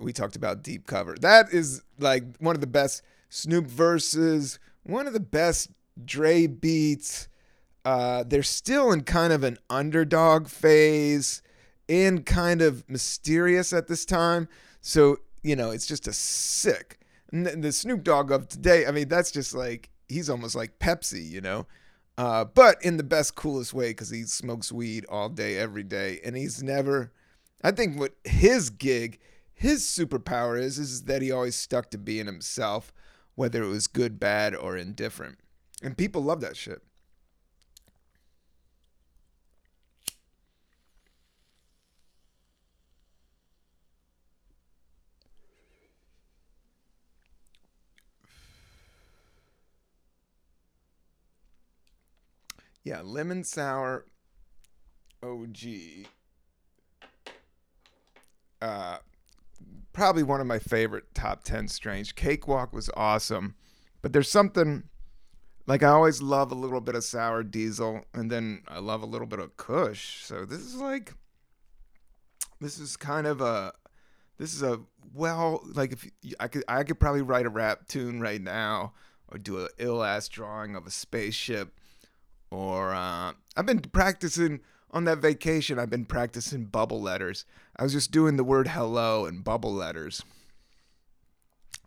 we 0.01 0.11
talked 0.11 0.35
about 0.35 0.63
Deep 0.63 0.87
Cover. 0.87 1.17
That 1.21 1.53
is 1.53 1.83
like 1.99 2.23
one 2.39 2.55
of 2.55 2.61
the 2.61 2.65
best 2.65 3.03
Snoop 3.29 3.67
verses, 3.67 4.57
one 4.81 5.05
of 5.05 5.13
the 5.13 5.19
best 5.19 5.69
Dre 6.03 6.47
beats. 6.47 7.27
Uh, 7.87 8.23
they're 8.27 8.43
still 8.43 8.91
in 8.91 9.01
kind 9.01 9.31
of 9.31 9.43
an 9.43 9.57
underdog 9.69 10.49
phase 10.49 11.41
and 11.87 12.25
kind 12.25 12.61
of 12.61 12.83
mysterious 12.89 13.71
at 13.71 13.87
this 13.87 14.03
time. 14.03 14.49
So, 14.81 15.19
you 15.41 15.55
know, 15.55 15.71
it's 15.71 15.87
just 15.87 16.05
a 16.05 16.11
sick. 16.11 16.99
The 17.31 17.71
Snoop 17.71 18.03
Dogg 18.03 18.29
of 18.29 18.49
today, 18.49 18.85
I 18.85 18.91
mean, 18.91 19.07
that's 19.07 19.31
just 19.31 19.55
like, 19.55 19.89
he's 20.09 20.29
almost 20.29 20.53
like 20.53 20.79
Pepsi, 20.79 21.25
you 21.29 21.39
know? 21.39 21.65
uh, 22.17 22.45
but 22.45 22.83
in 22.83 22.97
the 22.97 23.03
best, 23.03 23.35
coolest 23.35 23.73
way 23.73 23.91
because 23.91 24.09
he 24.09 24.23
smokes 24.23 24.71
weed 24.71 25.05
all 25.07 25.29
day, 25.29 25.57
every 25.57 25.83
day, 25.83 26.19
and 26.25 26.35
he's 26.35 26.63
never. 26.63 27.11
I 27.63 27.71
think 27.71 27.99
what 27.99 28.15
his 28.23 28.69
gig, 28.69 29.19
his 29.53 29.83
superpower 29.83 30.59
is, 30.59 30.79
is 30.79 31.03
that 31.03 31.21
he 31.21 31.31
always 31.31 31.55
stuck 31.55 31.91
to 31.91 31.97
being 31.97 32.25
himself, 32.25 32.91
whether 33.35 33.63
it 33.63 33.69
was 33.69 33.87
good, 33.87 34.19
bad, 34.19 34.55
or 34.55 34.77
indifferent, 34.77 35.37
and 35.83 35.97
people 35.97 36.23
love 36.23 36.41
that 36.41 36.57
shit. 36.57 36.81
Yeah, 52.87 53.01
lemon 53.03 53.43
sour 53.43 54.05
OG. 55.21 55.57
Uh, 58.61 58.99
probably 59.91 60.23
one 60.23 60.39
of 60.39 60.47
my 60.47 60.59
favorite 60.59 61.13
top 61.13 61.43
10 61.43 61.67
strange. 61.67 62.15
Cakewalk 62.15 62.71
was 62.71 62.89
awesome, 62.95 63.55
but 64.01 64.13
there's 64.13 64.31
something 64.31 64.83
like 65.65 65.83
I 65.83 65.89
always 65.89 66.21
love 66.21 66.49
a 66.53 66.55
little 66.55 66.79
bit 66.79 66.95
of 66.95 67.03
sour 67.03 67.43
diesel 67.43 68.05
and 68.13 68.31
then 68.31 68.61
I 68.69 68.79
love 68.79 69.03
a 69.03 69.05
little 69.05 69.27
bit 69.27 69.39
of 69.39 69.57
kush. 69.57 70.23
So 70.23 70.45
this 70.45 70.61
is 70.61 70.75
like 70.75 71.13
this 72.61 72.79
is 72.79 72.95
kind 72.95 73.27
of 73.27 73.41
a 73.41 73.73
this 74.37 74.53
is 74.53 74.63
a 74.63 74.79
well 75.13 75.61
like 75.73 75.91
if 75.91 76.09
I 76.39 76.47
could 76.47 76.63
I 76.69 76.85
could 76.85 77.01
probably 77.01 77.21
write 77.21 77.47
a 77.47 77.49
rap 77.49 77.89
tune 77.89 78.21
right 78.21 78.41
now 78.41 78.93
or 79.27 79.39
do 79.39 79.59
a 79.59 79.67
ill 79.77 80.05
ass 80.05 80.29
drawing 80.29 80.77
of 80.77 80.87
a 80.87 80.91
spaceship 80.91 81.73
or 82.51 82.93
uh, 82.93 83.33
I've 83.55 83.65
been 83.65 83.79
practicing 83.79 84.61
on 84.91 85.05
that 85.05 85.19
vacation. 85.19 85.79
I've 85.79 85.89
been 85.89 86.05
practicing 86.05 86.65
bubble 86.65 87.01
letters. 87.01 87.45
I 87.75 87.83
was 87.83 87.93
just 87.93 88.11
doing 88.11 88.37
the 88.37 88.43
word 88.43 88.69
hello 88.69 89.25
and 89.25 89.43
bubble 89.43 89.73
letters, 89.73 90.23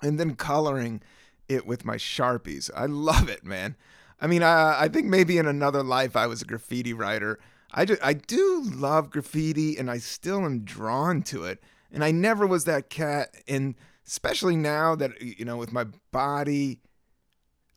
and 0.03 0.19
then 0.19 0.35
coloring 0.35 1.03
it 1.49 1.67
with 1.67 1.85
my 1.85 1.97
sharpies. 1.97 2.71
I 2.75 2.87
love 2.87 3.29
it, 3.29 3.45
man. 3.45 3.77
I 4.21 4.27
mean, 4.27 4.43
I, 4.43 4.83
I 4.83 4.89
think 4.89 5.07
maybe 5.07 5.39
in 5.39 5.47
another 5.47 5.83
life 5.83 6.15
I 6.15 6.27
was 6.27 6.43
a 6.43 6.47
graffiti 6.47 6.93
writer. 6.93 7.39
I 7.73 7.85
do, 7.85 7.97
I 8.03 8.15
do 8.15 8.63
love 8.65 9.11
graffiti, 9.11 9.77
and 9.77 9.91
I 9.91 9.99
still 9.99 10.45
am 10.45 10.61
drawn 10.65 11.23
to 11.23 11.45
it. 11.45 11.63
And 11.93 12.05
I 12.05 12.11
never 12.11 12.47
was 12.47 12.65
that 12.65 12.91
cat, 12.91 13.35
and 13.49 13.75
especially 14.07 14.57
now 14.57 14.95
that 14.97 15.21
you 15.21 15.45
know, 15.45 15.57
with 15.57 15.73
my 15.73 15.87
body, 16.13 16.81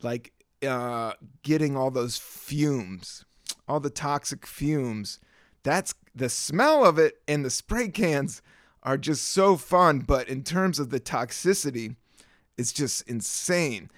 like 0.02 0.32
uh, 0.66 1.12
getting 1.42 1.76
all 1.76 1.90
those 1.90 2.16
fumes, 2.16 3.24
all 3.68 3.80
the 3.80 3.90
toxic 3.90 4.46
fumes. 4.46 5.18
That's 5.62 5.94
the 6.14 6.28
smell 6.28 6.84
of 6.84 6.98
it, 6.98 7.20
and 7.26 7.44
the 7.44 7.50
spray 7.50 7.88
cans 7.88 8.42
are 8.82 8.98
just 8.98 9.28
so 9.28 9.56
fun. 9.56 10.00
But 10.00 10.28
in 10.28 10.42
terms 10.42 10.78
of 10.78 10.90
the 10.90 11.00
toxicity, 11.00 11.96
it's 12.56 12.72
just 12.72 13.08
insane. 13.08 13.90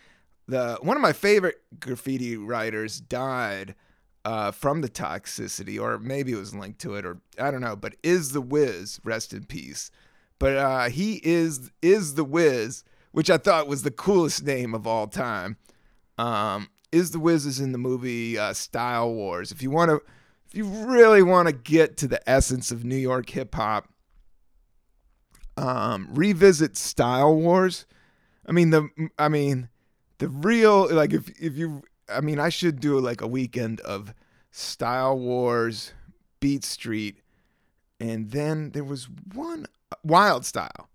The 0.48 0.78
one 0.80 0.96
of 0.96 1.02
my 1.02 1.12
favorite 1.12 1.56
graffiti 1.80 2.36
writers 2.36 3.00
died 3.00 3.74
uh, 4.24 4.52
from 4.52 4.80
the 4.80 4.88
toxicity, 4.88 5.80
or 5.80 5.98
maybe 5.98 6.32
it 6.32 6.36
was 6.36 6.54
linked 6.54 6.80
to 6.80 6.94
it, 6.94 7.04
or 7.04 7.18
I 7.38 7.50
don't 7.50 7.60
know. 7.60 7.76
But 7.76 7.96
is 8.02 8.32
the 8.32 8.40
Wiz, 8.40 9.00
rest 9.04 9.32
in 9.32 9.44
peace. 9.44 9.90
But 10.38 10.56
uh, 10.56 10.88
he 10.88 11.20
is 11.24 11.70
is 11.82 12.14
the 12.14 12.24
Wiz, 12.24 12.84
which 13.12 13.30
I 13.30 13.38
thought 13.38 13.68
was 13.68 13.82
the 13.82 13.90
coolest 13.90 14.44
name 14.44 14.74
of 14.74 14.86
all 14.86 15.08
time 15.08 15.56
um, 16.18 16.68
is 16.92 17.10
the 17.10 17.18
Wiz 17.18 17.46
is 17.46 17.60
in 17.60 17.72
the 17.72 17.78
movie 17.78 18.38
uh, 18.38 18.52
Style 18.52 19.12
Wars. 19.12 19.52
If 19.52 19.62
you 19.62 19.70
want 19.70 19.90
to, 19.90 20.00
if 20.48 20.54
you 20.54 20.64
really 20.64 21.22
want 21.22 21.48
to 21.48 21.54
get 21.54 21.96
to 21.98 22.08
the 22.08 22.28
essence 22.28 22.70
of 22.70 22.84
New 22.84 22.96
York 22.96 23.28
hip 23.30 23.54
hop, 23.54 23.88
um, 25.56 26.08
revisit 26.12 26.76
Style 26.76 27.34
Wars. 27.34 27.86
I 28.46 28.52
mean 28.52 28.70
the, 28.70 28.88
I 29.18 29.28
mean, 29.28 29.68
the 30.18 30.28
real 30.28 30.92
like 30.92 31.12
if 31.12 31.28
if 31.40 31.56
you, 31.56 31.82
I 32.08 32.20
mean 32.20 32.38
I 32.38 32.48
should 32.48 32.80
do 32.80 32.98
like 33.00 33.20
a 33.20 33.26
weekend 33.26 33.80
of 33.80 34.14
Style 34.50 35.18
Wars, 35.18 35.92
Beat 36.40 36.64
Street, 36.64 37.20
and 38.00 38.30
then 38.30 38.70
there 38.70 38.84
was 38.84 39.08
one 39.34 39.66
Wild 40.02 40.46
Style, 40.46 40.88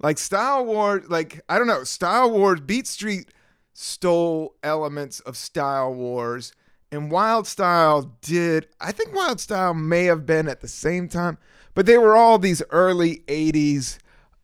like 0.00 0.18
Style 0.18 0.64
Wars. 0.64 1.08
Like 1.08 1.40
I 1.48 1.58
don't 1.58 1.66
know, 1.66 1.84
Style 1.84 2.30
Wars, 2.30 2.60
Beat 2.60 2.86
Street 2.86 3.30
stole 3.72 4.54
elements 4.62 5.20
of 5.20 5.36
Style 5.36 5.92
Wars, 5.94 6.52
and 6.90 7.10
Wild 7.10 7.46
Style 7.46 8.12
did. 8.20 8.68
I 8.80 8.92
think 8.92 9.14
Wild 9.14 9.40
Style 9.40 9.74
may 9.74 10.04
have 10.04 10.26
been 10.26 10.48
at 10.48 10.60
the 10.60 10.68
same 10.68 11.08
time, 11.08 11.38
but 11.74 11.86
they 11.86 11.98
were 11.98 12.14
all 12.16 12.38
these 12.38 12.62
early 12.70 13.18
'80s 13.28 13.98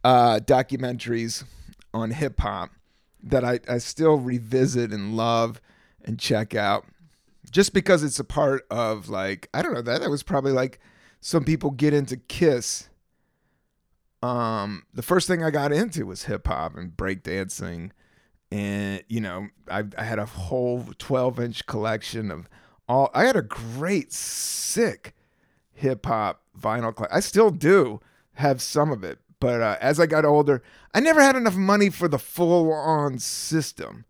uh, 0.04 0.40
documentaries 0.40 1.44
on 1.92 2.10
hip 2.10 2.40
hop 2.40 2.70
that 3.22 3.44
I, 3.44 3.60
I 3.68 3.78
still 3.78 4.16
revisit 4.16 4.92
and 4.92 5.16
love 5.16 5.60
and 6.04 6.18
check 6.18 6.54
out, 6.54 6.86
just 7.50 7.74
because 7.74 8.02
it's 8.02 8.18
a 8.18 8.24
part 8.24 8.66
of 8.70 9.08
like 9.08 9.48
I 9.52 9.62
don't 9.62 9.74
know 9.74 9.82
that 9.82 10.00
that 10.00 10.10
was 10.10 10.22
probably 10.22 10.52
like 10.52 10.80
some 11.20 11.44
people 11.44 11.70
get 11.70 11.92
into 11.92 12.16
Kiss. 12.16 12.88
Um, 14.20 14.84
the 14.92 15.02
first 15.02 15.28
thing 15.28 15.44
I 15.44 15.50
got 15.50 15.70
into 15.70 16.04
was 16.06 16.24
hip 16.24 16.48
hop 16.48 16.76
and 16.76 16.96
breakdancing 16.96 17.92
and 18.50 19.02
you 19.08 19.20
know 19.20 19.48
I, 19.70 19.84
I 19.96 20.04
had 20.04 20.18
a 20.18 20.26
whole 20.26 20.84
12 20.98 21.40
inch 21.40 21.66
collection 21.66 22.30
of 22.30 22.48
all 22.88 23.10
i 23.14 23.24
had 23.24 23.36
a 23.36 23.42
great 23.42 24.12
sick 24.12 25.14
hip-hop 25.72 26.42
vinyl 26.58 26.94
collection 26.94 27.16
i 27.16 27.20
still 27.20 27.50
do 27.50 28.00
have 28.34 28.62
some 28.62 28.90
of 28.90 29.04
it 29.04 29.18
but 29.40 29.60
uh, 29.60 29.76
as 29.80 30.00
I 30.00 30.06
got 30.06 30.24
older, 30.24 30.62
I 30.94 31.00
never 31.00 31.20
had 31.20 31.36
enough 31.36 31.56
money 31.56 31.90
for 31.90 32.08
the 32.08 32.18
full 32.18 32.72
on 32.72 33.18
system. 33.18 34.04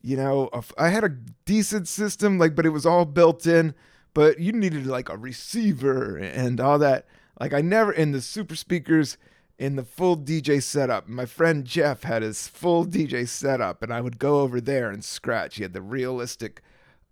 You 0.00 0.16
know, 0.16 0.50
I 0.78 0.90
had 0.90 1.02
a 1.02 1.08
decent 1.08 1.88
system, 1.88 2.38
like, 2.38 2.54
but 2.54 2.66
it 2.66 2.70
was 2.70 2.86
all 2.86 3.04
built 3.04 3.46
in. 3.46 3.74
But 4.12 4.38
you 4.38 4.52
needed 4.52 4.86
like 4.86 5.08
a 5.08 5.16
receiver 5.16 6.16
and 6.16 6.60
all 6.60 6.78
that. 6.78 7.06
Like, 7.40 7.52
I 7.52 7.62
never 7.62 7.90
in 7.90 8.12
the 8.12 8.20
super 8.20 8.54
speakers 8.54 9.16
in 9.58 9.76
the 9.76 9.84
full 9.84 10.16
DJ 10.16 10.62
setup. 10.62 11.08
My 11.08 11.26
friend 11.26 11.64
Jeff 11.64 12.02
had 12.02 12.22
his 12.22 12.48
full 12.48 12.84
DJ 12.84 13.28
setup, 13.28 13.82
and 13.82 13.92
I 13.92 14.00
would 14.00 14.18
go 14.18 14.40
over 14.40 14.60
there 14.60 14.90
and 14.90 15.04
scratch. 15.04 15.56
He 15.56 15.62
had 15.62 15.72
the 15.72 15.82
realistic 15.82 16.62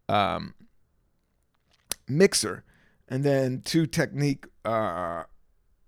um, 0.09 0.55
mixer, 2.09 2.65
and 3.09 3.25
then 3.25 3.63
two 3.65 3.87
Technics 3.87 4.49
uh, 4.65 5.25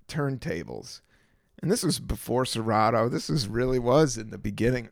turntables. 0.09 1.01
And 1.61 1.71
this 1.71 1.83
was 1.83 1.99
before 1.99 2.45
Serato. 2.45 3.09
This 3.09 3.31
is 3.31 3.49
really 3.49 3.79
was 3.79 4.19
in 4.19 4.31
the 4.31 4.39
beginning. 4.39 4.91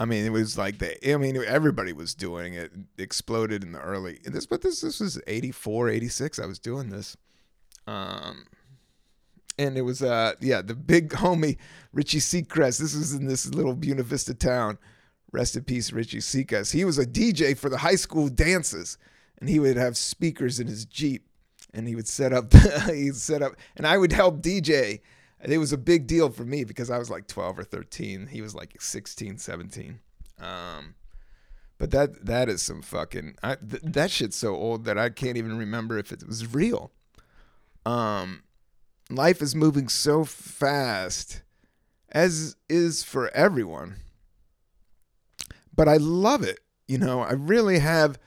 I 0.00 0.04
mean, 0.04 0.24
it 0.24 0.32
was 0.32 0.56
like 0.56 0.78
the. 0.78 1.12
I 1.12 1.16
mean, 1.16 1.36
everybody 1.36 1.92
was 1.92 2.14
doing 2.14 2.54
it. 2.54 2.72
it 2.72 3.02
exploded 3.02 3.64
in 3.64 3.72
the 3.72 3.80
early. 3.80 4.18
This, 4.24 4.46
but 4.46 4.62
this 4.62 4.80
this 4.80 5.00
was 5.00 5.20
84, 5.26 5.88
86. 5.88 6.38
I 6.38 6.46
was 6.46 6.58
doing 6.58 6.90
this. 6.90 7.16
Um, 7.86 8.46
and 9.58 9.76
it 9.76 9.82
was 9.82 10.02
uh 10.02 10.32
yeah 10.40 10.62
the 10.62 10.74
big 10.74 11.10
homie 11.10 11.58
Richie 11.92 12.20
Seacrest. 12.20 12.78
This 12.78 12.94
was 12.94 13.12
in 13.12 13.26
this 13.26 13.52
little 13.52 13.74
Buena 13.74 14.02
Vista 14.02 14.34
town. 14.34 14.78
Rest 15.30 15.56
in 15.56 15.64
peace, 15.64 15.92
Richie 15.92 16.18
Seacrest. 16.18 16.72
He 16.72 16.84
was 16.84 16.98
a 16.98 17.04
DJ 17.06 17.56
for 17.56 17.68
the 17.68 17.78
high 17.78 17.96
school 17.96 18.28
dances, 18.28 18.96
and 19.40 19.48
he 19.48 19.58
would 19.58 19.76
have 19.76 19.96
speakers 19.96 20.58
in 20.58 20.66
his 20.66 20.86
Jeep, 20.86 21.26
and 21.74 21.86
he 21.86 21.94
would 21.94 22.08
set 22.08 22.32
up. 22.32 22.52
he'd 22.86 23.16
set 23.16 23.42
up, 23.42 23.52
and 23.76 23.86
I 23.86 23.98
would 23.98 24.12
help 24.12 24.40
DJ. 24.40 25.00
It 25.40 25.58
was 25.58 25.72
a 25.72 25.78
big 25.78 26.06
deal 26.06 26.30
for 26.30 26.44
me 26.44 26.64
because 26.64 26.90
I 26.90 26.98
was 26.98 27.10
like 27.10 27.28
12 27.28 27.60
or 27.60 27.64
13. 27.64 28.26
He 28.26 28.40
was 28.40 28.54
like 28.56 28.80
16, 28.80 29.38
17. 29.38 30.00
Um, 30.40 30.94
but 31.78 31.90
that 31.92 32.26
that 32.26 32.48
is 32.48 32.62
some 32.62 32.82
fucking 32.82 33.36
I, 33.42 33.56
th- 33.56 33.82
that 33.84 34.10
shit's 34.10 34.36
so 34.36 34.54
old 34.54 34.84
that 34.84 34.98
I 34.98 35.10
can't 35.10 35.36
even 35.36 35.56
remember 35.56 35.98
if 35.98 36.10
it 36.12 36.26
was 36.26 36.52
real. 36.52 36.90
Um, 37.86 38.42
life 39.10 39.40
is 39.42 39.54
moving 39.54 39.88
so 39.88 40.24
fast, 40.24 41.42
as 42.10 42.56
is 42.68 43.02
for 43.02 43.28
everyone. 43.34 43.96
But 45.74 45.88
I 45.88 45.96
love 45.96 46.42
it. 46.42 46.60
You 46.86 46.98
know, 46.98 47.20
I 47.20 47.32
really 47.32 47.78
have. 47.78 48.18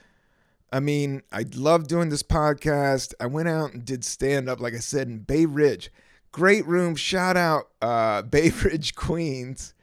I 0.72 0.80
mean, 0.80 1.22
I 1.30 1.44
love 1.54 1.86
doing 1.86 2.08
this 2.08 2.22
podcast. 2.22 3.12
I 3.20 3.26
went 3.26 3.48
out 3.48 3.74
and 3.74 3.84
did 3.84 4.04
stand 4.04 4.48
up, 4.48 4.58
like 4.58 4.72
I 4.74 4.78
said, 4.78 5.06
in 5.06 5.18
Bay 5.18 5.44
Ridge. 5.44 5.90
Great 6.30 6.66
room. 6.66 6.96
Shout 6.96 7.36
out 7.36 7.68
uh, 7.82 8.22
Bay 8.22 8.50
Ridge, 8.50 8.94
Queens, 8.94 9.74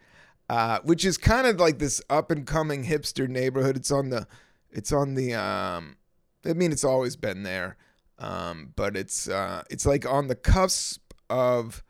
uh, 0.50 0.80
which 0.84 1.06
is 1.06 1.18
kind 1.18 1.46
of 1.46 1.60
like 1.60 1.78
this 1.78 2.02
up 2.10 2.32
and 2.32 2.48
coming 2.48 2.86
hipster 2.86 3.28
neighborhood. 3.28 3.76
It's 3.76 3.92
on 3.92 4.10
the, 4.10 4.28
it's 4.72 4.92
on 4.92 5.14
the. 5.14 5.36
Um, 5.36 5.98
I 6.46 6.54
mean, 6.54 6.72
it's 6.72 6.86
always 6.86 7.16
been 7.16 7.44
there. 7.44 7.78
Um, 8.20 8.74
but 8.76 8.98
it's 8.98 9.30
uh, 9.30 9.64
it's 9.70 9.86
like 9.86 10.06
on 10.06 10.28
the 10.28 10.36
cusp 10.36 11.14
of 11.30 11.84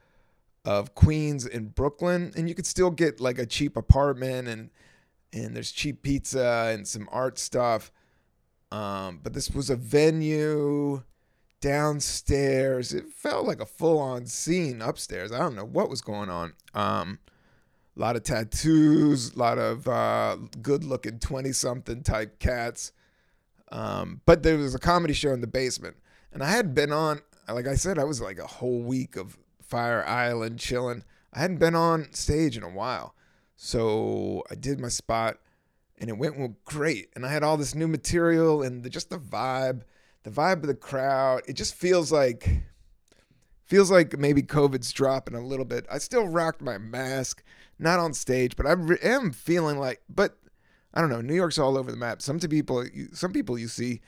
of 0.63 0.93
Queens 0.93 1.45
and 1.45 1.73
Brooklyn, 1.73 2.31
and 2.35 2.47
you 2.47 2.55
could 2.55 2.67
still 2.67 2.91
get 2.91 3.19
like 3.19 3.39
a 3.39 3.45
cheap 3.45 3.75
apartment 3.75 4.47
and 4.47 4.69
and 5.33 5.55
there's 5.55 5.71
cheap 5.71 6.03
pizza 6.03 6.71
and 6.73 6.87
some 6.87 7.09
art 7.11 7.37
stuff. 7.39 7.91
Um, 8.71 9.19
but 9.23 9.33
this 9.33 9.49
was 9.49 9.69
a 9.69 9.75
venue 9.75 11.03
downstairs. 11.61 12.93
It 12.93 13.11
felt 13.11 13.45
like 13.45 13.59
a 13.59 13.65
full 13.65 13.99
on 13.99 14.27
scene 14.27 14.81
upstairs. 14.81 15.31
I 15.31 15.39
don't 15.39 15.55
know 15.55 15.65
what 15.65 15.89
was 15.89 16.01
going 16.01 16.29
on. 16.29 16.53
Um, 16.73 17.19
a 17.97 17.99
lot 17.99 18.15
of 18.15 18.23
tattoos, 18.23 19.33
a 19.33 19.39
lot 19.39 19.57
of 19.57 19.87
uh, 19.87 20.37
good 20.61 20.83
looking 20.83 21.19
20 21.19 21.51
something 21.51 22.03
type 22.03 22.39
cats. 22.39 22.91
Um, 23.71 24.21
but 24.25 24.43
there 24.43 24.57
was 24.57 24.73
a 24.73 24.79
comedy 24.79 25.13
show 25.13 25.31
in 25.31 25.41
the 25.41 25.47
basement 25.47 25.97
and 26.31 26.43
I 26.43 26.49
had 26.49 26.73
been 26.73 26.91
on, 26.91 27.21
like 27.47 27.67
I 27.67 27.75
said, 27.75 27.97
I 27.97 28.03
was 28.03 28.21
like 28.21 28.39
a 28.39 28.47
whole 28.47 28.81
week 28.81 29.15
of 29.15 29.37
Fire 29.61 30.05
Island 30.05 30.59
chilling. 30.59 31.03
I 31.33 31.39
hadn't 31.39 31.57
been 31.57 31.75
on 31.75 32.13
stage 32.13 32.57
in 32.57 32.63
a 32.63 32.69
while. 32.69 33.15
So 33.55 34.43
I 34.49 34.55
did 34.55 34.79
my 34.79 34.87
spot 34.87 35.37
and 35.97 36.09
it 36.09 36.17
went 36.17 36.37
well, 36.39 36.55
great. 36.65 37.09
And 37.15 37.25
I 37.25 37.29
had 37.29 37.43
all 37.43 37.57
this 37.57 37.75
new 37.75 37.87
material 37.87 38.61
and 38.61 38.83
the, 38.83 38.89
just 38.89 39.09
the 39.09 39.19
vibe, 39.19 39.81
the 40.23 40.29
vibe 40.29 40.61
of 40.61 40.67
the 40.67 40.75
crowd. 40.75 41.41
It 41.47 41.53
just 41.53 41.75
feels 41.75 42.11
like 42.11 42.63
feels 43.65 43.91
like 43.91 44.17
maybe 44.17 44.41
COVID's 44.41 44.91
dropping 44.91 45.35
a 45.35 45.45
little 45.45 45.65
bit. 45.65 45.85
I 45.91 45.99
still 45.99 46.27
rocked 46.27 46.61
my 46.61 46.79
mask, 46.79 47.43
not 47.77 47.99
on 47.99 48.13
stage, 48.13 48.55
but 48.55 48.65
I 48.65 48.75
am 49.03 49.31
feeling 49.31 49.77
like. 49.77 50.01
But 50.09 50.37
I 50.93 51.01
don't 51.01 51.09
know. 51.09 51.21
New 51.21 51.35
York's 51.35 51.59
all 51.59 51.77
over 51.77 51.91
the 51.91 51.97
map. 51.97 52.21
Some 52.21 52.39
people, 52.39 52.85
some 53.13 53.31
people 53.31 53.59
you 53.59 53.67
see 53.67 54.01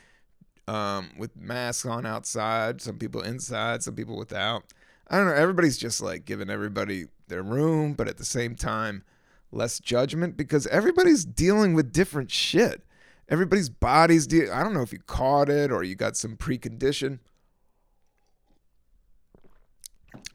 um, 0.68 1.12
with 1.18 1.36
masks 1.36 1.86
on 1.86 2.06
outside, 2.06 2.82
some 2.82 2.98
people 2.98 3.22
inside, 3.22 3.84
some 3.84 3.96
people 3.96 4.18
without. 4.18 4.64
I 5.08 5.18
don't 5.18 5.28
know. 5.28 5.34
Everybody's 5.34 5.78
just 5.78 6.02
like 6.02 6.26
giving 6.26 6.50
everybody 6.50 7.06
their 7.28 7.44
room, 7.44 7.94
but 7.94 8.08
at 8.08 8.18
the 8.18 8.26
same 8.26 8.56
time, 8.56 9.04
less 9.52 9.80
judgment 9.80 10.38
because 10.38 10.68
everybody's 10.68 11.26
dealing 11.26 11.74
with 11.74 11.92
different 11.92 12.32
shit. 12.32 12.84
Everybody's 13.28 13.70
body's 13.70 14.28
de- 14.28 14.50
I 14.50 14.64
don't 14.64 14.74
know 14.74 14.82
if 14.82 14.94
you 14.94 15.00
caught 15.00 15.50
it 15.50 15.72
or 15.72 15.84
you 15.84 15.96
got 15.96 16.18
some 16.18 16.38
precondition. 16.38 17.20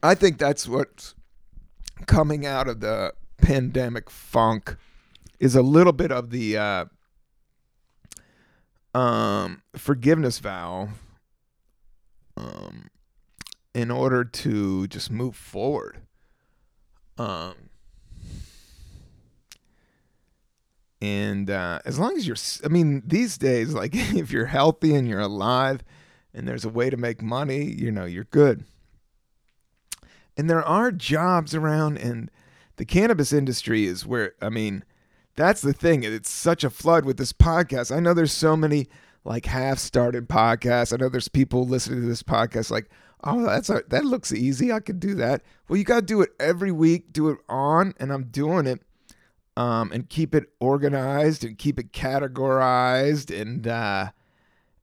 I 0.03 0.15
think 0.15 0.39
that's 0.39 0.67
what's 0.67 1.15
coming 2.07 2.47
out 2.47 2.69
of 2.69 2.81
the 2.81 3.13
pandemic 3.39 4.11
funk 4.11 4.77
is 5.39 5.55
a 5.55 5.63
little 5.63 5.93
bit 5.93 6.11
of 6.11 6.31
the 6.31 6.57
uh, 6.57 6.85
um, 8.97 9.61
forgiveness 9.77 10.39
vow 10.39 10.89
um, 12.35 12.89
in 13.75 13.91
order 13.91 14.25
to 14.25 14.87
just 14.87 15.11
move 15.11 15.37
forward. 15.37 15.99
Um, 17.19 17.55
and 21.03 21.51
uh, 21.51 21.81
as 21.85 21.99
long 21.99 22.17
as 22.17 22.27
you're, 22.27 22.39
I 22.65 22.69
mean, 22.69 23.03
these 23.07 23.37
days, 23.37 23.75
like 23.75 23.91
if 23.95 24.31
you're 24.31 24.47
healthy 24.47 24.95
and 24.95 25.07
you're 25.07 25.21
alive 25.21 25.85
and 26.33 26.49
there's 26.49 26.65
a 26.65 26.71
way 26.71 26.89
to 26.89 26.97
make 26.97 27.21
money, 27.21 27.65
you 27.65 27.93
know, 27.93 28.07
you're 28.07 28.25
good. 28.25 28.65
And 30.39 30.49
there 30.49 30.65
are 30.65 30.91
jobs 30.91 31.55
around, 31.55 31.99
and 31.99 32.31
the 32.77 32.85
cannabis 32.87 33.33
industry 33.33 33.85
is 33.85 34.07
where, 34.07 34.35
I 34.41 34.49
mean, 34.49 34.85
that's 35.37 35.61
the 35.61 35.73
thing. 35.73 36.03
It's 36.03 36.31
such 36.31 36.65
a 36.65 36.71
flood 36.71 37.05
with 37.05 37.19
this 37.19 37.33
podcast. 37.33 37.95
I 37.95 38.01
know 38.01 38.15
there's 38.15 38.33
so 38.33 38.57
many 38.57 38.89
like 39.25 39.47
half 39.47 39.79
started 39.79 40.29
podcasts. 40.29 40.93
I 40.93 40.97
know 40.97 41.09
there's 41.09 41.29
people 41.29 41.67
listening 41.67 42.01
to 42.01 42.07
this 42.07 42.23
podcast 42.23 42.71
like, 42.71 42.89
oh, 43.23 43.45
that's 43.45 43.69
a, 43.69 43.83
that 43.89 44.05
looks 44.05 44.33
easy. 44.33 44.73
I 44.73 44.81
could 44.81 45.01
do 45.01 45.15
that. 45.17 45.43
Well, 45.69 45.77
you 45.77 45.85
got 45.85 46.01
to 46.01 46.07
do 46.07 46.21
it 46.23 46.31
every 46.41 46.73
week. 46.73 47.13
Do 47.13 47.29
it 47.29 47.39
on, 47.49 47.95
and 47.99 48.13
I'm 48.13 48.25
doing 48.25 48.67
it. 48.67 48.83
Um, 49.59 49.91
and 49.91 50.07
keep 50.09 50.35
it 50.35 50.53
organized 50.61 51.43
and 51.43 51.57
keep 51.57 51.79
it 51.79 51.93
categorized 51.93 53.35
and 53.41 53.67
uh, 53.67 54.11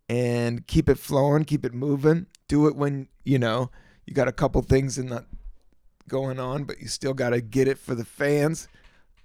and 0.10 0.66
keep 0.66 0.90
it 0.90 0.98
flowing, 0.98 1.46
keep 1.46 1.64
it 1.64 1.76
moving. 1.76 2.26
Do 2.48 2.66
it 2.66 2.76
when 2.76 3.08
you 3.24 3.38
know 3.38 3.70
you 4.08 4.16
got 4.16 4.28
a 4.28 4.32
couple 4.32 4.62
things 4.64 4.98
in 4.98 5.08
the 5.10 5.26
going 6.08 6.40
on, 6.40 6.64
but 6.64 6.80
you 6.82 6.88
still 6.88 7.14
got 7.14 7.30
to 7.30 7.42
get 7.42 7.68
it 7.68 7.78
for 7.78 7.94
the 7.94 8.04
fans. 8.04 8.68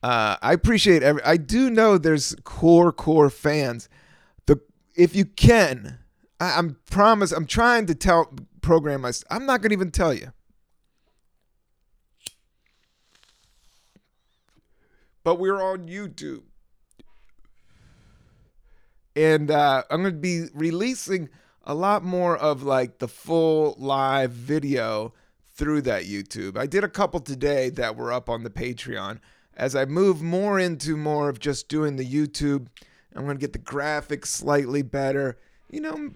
Uh, 0.03 0.37
I 0.41 0.53
appreciate 0.53 1.03
every. 1.03 1.23
I 1.25 1.37
do 1.37 1.71
know 1.71 1.99
there's 1.99 2.37
core 2.45 2.93
core 2.93 3.31
fans. 3.31 3.89
The 4.47 4.61
if 4.95 5.17
you 5.17 5.25
can, 5.25 5.99
I, 6.39 6.59
I'm 6.59 6.77
promise. 6.89 7.33
I'm 7.33 7.47
trying 7.47 7.87
to 7.87 7.95
tell 7.95 8.33
program 8.61 9.03
my. 9.03 9.13
I'm 9.31 9.45
not 9.45 9.61
gonna 9.61 9.73
even 9.73 9.91
tell 9.91 10.15
you. 10.15 10.33
But 15.25 15.41
we're 15.41 15.61
on 15.61 15.89
YouTube, 15.89 16.43
and 19.17 19.51
uh, 19.51 19.83
I'm 19.91 20.05
gonna 20.05 20.15
be 20.15 20.47
releasing 20.55 21.29
a 21.65 21.75
lot 21.75 22.05
more 22.05 22.37
of 22.37 22.63
like 22.63 23.01
the 23.01 23.09
full 23.09 23.75
live 23.79 24.31
video 24.31 25.13
through 25.55 25.83
that 25.83 26.05
YouTube. 26.05 26.57
I 26.57 26.67
did 26.67 26.85
a 26.85 26.89
couple 26.89 27.19
today 27.19 27.69
that 27.71 27.97
were 27.97 28.13
up 28.13 28.31
on 28.31 28.45
the 28.45 28.51
Patreon 28.51 29.19
as 29.59 29.77
I 29.77 29.85
move 29.85 30.23
more 30.23 30.59
into 30.59 30.97
more 30.97 31.29
of 31.29 31.41
just 31.41 31.69
doing 31.69 31.97
the 31.97 32.09
YouTube, 32.09 32.69
I'm 33.15 33.25
going 33.25 33.37
to 33.37 33.41
get 33.41 33.53
the 33.53 33.59
graphics 33.59 34.27
slightly 34.27 34.83
better. 34.83 35.37
You 35.71 35.81
know, 35.81 36.11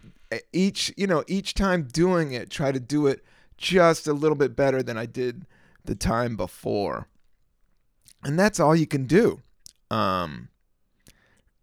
each, 0.53 0.95
you 0.97 1.07
know, 1.07 1.25
each 1.27 1.55
time 1.55 1.89
doing 1.93 2.33
it, 2.33 2.49
try 2.49 2.73
to 2.73 2.81
do 2.81 3.07
it 3.07 3.23
just 3.59 4.07
a 4.07 4.13
little 4.13 4.37
bit 4.37 4.57
better 4.57 4.83
than 4.83 4.97
I 4.97 5.07
did 5.07 5.45
the 5.85 5.95
time 5.95 6.37
before. 6.37 7.09
And 8.23 8.39
that's 8.39 8.61
all 8.61 8.75
you 8.75 8.87
can 8.87 9.05
do. 9.05 9.41
Um 9.91 10.49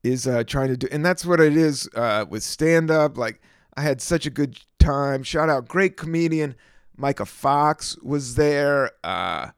is 0.02 0.28
uh 0.28 0.44
trying 0.46 0.70
to 0.70 0.78
do 0.78 0.88
and 0.94 1.06
that's 1.06 1.26
what 1.26 1.42
it 1.42 1.58
is 1.58 1.90
uh 1.94 2.24
with 2.30 2.42
stand 2.42 2.90
up 2.90 3.18
like 3.18 3.42
I 3.76 3.82
had 3.82 4.02
such 4.02 4.26
a 4.26 4.30
good 4.30 4.58
time. 4.78 5.24
Shout 5.24 5.50
out 5.50 5.68
great 5.68 5.98
comedian 5.98 6.56
Micah 7.00 7.26
Fox 7.26 7.98
was 8.04 8.36
there. 8.36 8.92
Uh, 9.04 9.52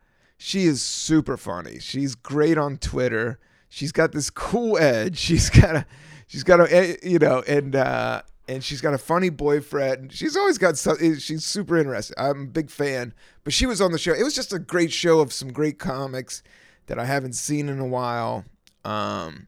she 0.44 0.64
is 0.64 0.82
super 0.82 1.38
funny. 1.38 1.78
She's 1.80 2.16
great 2.16 2.58
on 2.58 2.78
Twitter. 2.78 3.38
She's 3.70 3.92
got 3.92 4.12
this 4.12 4.32
cool 4.32 4.76
edge. 4.76 5.18
She's 5.20 5.52
got 5.52 5.76
a, 5.76 5.86
she's 6.26 6.44
got 6.44 6.60
a, 6.60 6.76
eh, 6.76 6.96
you 7.04 7.20
know, 7.20 7.44
and 7.48 7.76
uh, 7.76 8.24
and 8.48 8.64
she's 8.64 8.82
got 8.82 8.96
a 8.96 8.98
funny 8.98 9.30
boyfriend. 9.30 10.12
She's 10.12 10.36
always 10.36 10.58
got 10.58 10.78
something. 10.78 11.20
She's 11.20 11.46
super 11.46 11.78
interesting. 11.78 12.16
I'm 12.18 12.42
a 12.42 12.48
big 12.48 12.72
fan. 12.72 13.14
But 13.44 13.54
she 13.54 13.68
was 13.68 13.82
on 13.82 13.92
the 13.92 14.00
show. 14.00 14.14
It 14.14 14.24
was 14.24 14.34
just 14.34 14.52
a 14.52 14.58
great 14.58 14.92
show 14.92 15.20
of 15.20 15.32
some 15.32 15.54
great 15.54 15.78
comics 15.78 16.42
that 16.88 16.98
I 16.98 17.06
haven't 17.06 17.34
seen 17.34 17.70
in 17.70 17.80
a 17.80 17.86
while. 17.86 18.44
Um, 18.84 19.48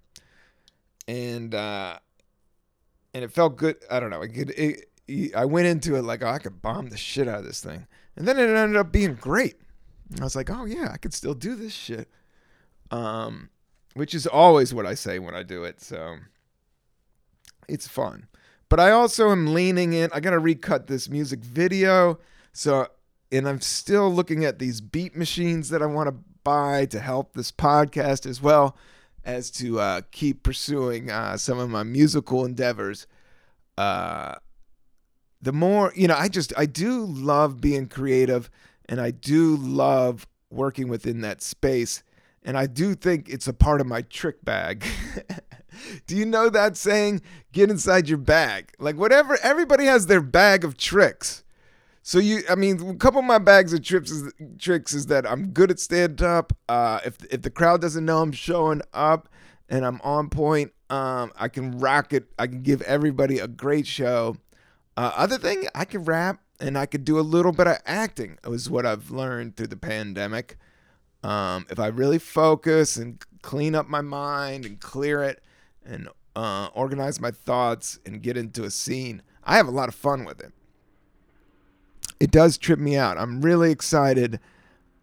and 1.08 1.56
uh, 1.56 1.98
and 3.16 3.24
it 3.24 3.32
felt 3.32 3.58
good. 3.58 3.78
I 3.90 4.00
don't 4.00 4.12
know. 4.12 4.22
It, 4.22 4.50
it, 4.52 4.90
it, 5.08 5.36
I 5.36 5.46
went 5.46 5.66
into 5.66 5.96
it 5.96 6.04
like, 6.04 6.24
oh, 6.24 6.30
I 6.30 6.38
could 6.38 6.62
bomb 6.62 6.90
the 6.90 6.98
shit 6.98 7.28
out 7.28 7.40
of 7.40 7.46
this 7.46 7.62
thing, 7.62 7.88
and 8.16 8.28
then 8.28 8.38
it 8.38 8.48
ended 8.48 8.78
up 8.78 8.92
being 8.92 9.16
great. 9.16 9.56
I 10.20 10.24
was 10.24 10.36
like, 10.36 10.50
oh 10.50 10.66
yeah, 10.66 10.90
I 10.92 10.98
could 10.98 11.14
still 11.14 11.34
do 11.34 11.56
this 11.56 11.74
shit. 11.74 12.10
Um, 12.92 13.50
which 13.96 14.14
is 14.14 14.28
always 14.28 14.74
what 14.74 14.86
I 14.86 14.94
say 14.94 15.20
when 15.20 15.36
I 15.36 15.44
do 15.44 15.64
it. 15.64 15.82
So 15.82 16.18
it's 17.68 17.88
fun. 17.88 18.28
But 18.70 18.80
I 18.80 18.92
also 18.92 19.32
am 19.32 19.54
leaning 19.54 19.94
in. 19.94 20.10
I 20.14 20.20
got 20.20 20.32
to 20.32 20.40
recut 20.40 20.88
this 20.88 21.10
music 21.10 21.42
video. 21.42 22.20
So, 22.54 22.88
and 23.32 23.48
I'm 23.48 23.62
still 23.62 24.12
looking 24.12 24.46
at 24.46 24.60
these 24.60 24.82
beat 24.82 25.16
machines 25.16 25.70
that 25.70 25.82
I 25.82 25.86
want 25.86 26.10
to 26.10 26.16
buy 26.44 26.86
to 26.88 27.00
help 27.00 27.34
this 27.34 27.52
podcast 27.52 28.26
as 28.26 28.42
well 28.42 28.76
as 29.24 29.50
to 29.52 29.80
uh, 29.80 30.02
keep 30.12 30.44
pursuing 30.44 31.10
uh, 31.10 31.38
some 31.38 31.60
of 31.60 31.70
my 31.70 31.84
musical 31.84 32.46
endeavors. 32.46 33.08
Uh, 33.78 34.36
the 35.42 35.54
more, 35.54 35.94
you 35.96 36.08
know, 36.08 36.16
I 36.18 36.28
just, 36.28 36.54
I 36.58 36.66
do 36.66 37.06
love 37.06 37.62
being 37.62 37.88
creative 37.88 38.50
and 38.88 39.00
I 39.00 39.12
do 39.12 39.56
love 39.58 40.28
working 40.50 40.88
within 40.88 41.22
that 41.22 41.42
space. 41.42 42.04
And 42.44 42.58
I 42.58 42.68
do 42.68 42.94
think 42.96 43.30
it's 43.30 43.48
a 43.48 43.54
part 43.54 43.82
of 43.82 43.88
my 43.88 44.02
trick 44.02 44.44
bag. 44.44 44.86
do 46.08 46.16
you 46.16 46.26
know 46.26 46.50
that 46.50 46.76
saying? 46.76 47.22
Get 47.52 47.70
inside 47.70 48.10
your 48.10 48.18
bag. 48.18 48.74
Like, 48.80 48.98
whatever, 48.98 49.38
everybody 49.42 49.86
has 49.86 50.08
their 50.08 50.22
bag 50.22 50.66
of 50.66 50.78
tricks. 50.78 51.44
So 52.06 52.20
you, 52.20 52.42
I 52.50 52.56
mean, 52.56 52.86
a 52.90 52.96
couple 52.96 53.20
of 53.20 53.26
my 53.26 53.40
bags 53.40 53.72
of 53.72 53.82
trips 53.82 54.12
is, 54.12 54.34
tricks 54.60 54.94
is 54.94 55.06
that 55.06 55.26
I'm 55.26 55.52
good 55.52 55.72
at 55.72 55.80
stand 55.80 56.22
up. 56.22 56.52
Uh, 56.68 57.00
if 57.06 57.18
if 57.32 57.44
the 57.44 57.50
crowd 57.50 57.80
doesn't 57.80 58.04
know 58.04 58.22
I'm 58.22 58.34
showing 58.34 58.82
up 58.94 59.30
and 59.70 59.86
I'm 59.86 60.02
on 60.02 60.30
point, 60.30 60.74
um, 60.90 61.32
I 61.38 61.48
can 61.48 61.80
rock 61.80 62.12
it. 62.12 62.26
I 62.38 62.48
can 62.48 62.62
give 62.62 62.82
everybody 62.82 63.40
a 63.40 63.48
great 63.48 63.88
show. 63.88 64.36
Uh, 64.98 65.14
other 65.16 65.38
thing, 65.38 65.66
I 65.74 65.86
can 65.86 66.04
rap 66.04 66.43
and 66.60 66.78
I 66.78 66.86
could 66.86 67.06
do 67.06 67.20
a 67.20 67.22
little 67.22 67.52
bit 67.52 67.68
of 67.68 67.78
acting. 67.86 68.38
It 68.44 68.50
was 68.50 68.70
what 68.70 68.86
I've 68.86 69.12
learned 69.12 69.56
through 69.56 69.68
the 69.68 69.78
pandemic. 69.78 70.58
Um, 71.24 71.66
if 71.70 71.80
I 71.80 71.88
really 71.88 72.20
focus 72.20 72.98
and 72.98 73.24
clean 73.42 73.76
up 73.76 73.88
my 73.88 74.02
mind 74.02 74.66
and 74.66 74.80
clear 74.80 75.24
it 75.24 75.42
and 75.86 76.10
uh, 76.36 76.70
organize 76.74 77.20
my 77.20 77.32
thoughts 77.32 78.00
and 78.06 78.22
get 78.22 78.38
into 78.38 78.64
a 78.64 78.72
scene, 78.72 79.22
I 79.44 79.58
have 79.58 79.68
a 79.68 79.72
lot 79.72 79.90
of 79.90 79.96
fun 79.96 80.26
with 80.26 80.42
it 80.42 80.54
it 82.24 82.32
does 82.32 82.58
trip 82.58 82.80
me 82.80 82.96
out. 82.96 83.18
I'm 83.18 83.42
really 83.42 83.70
excited. 83.70 84.40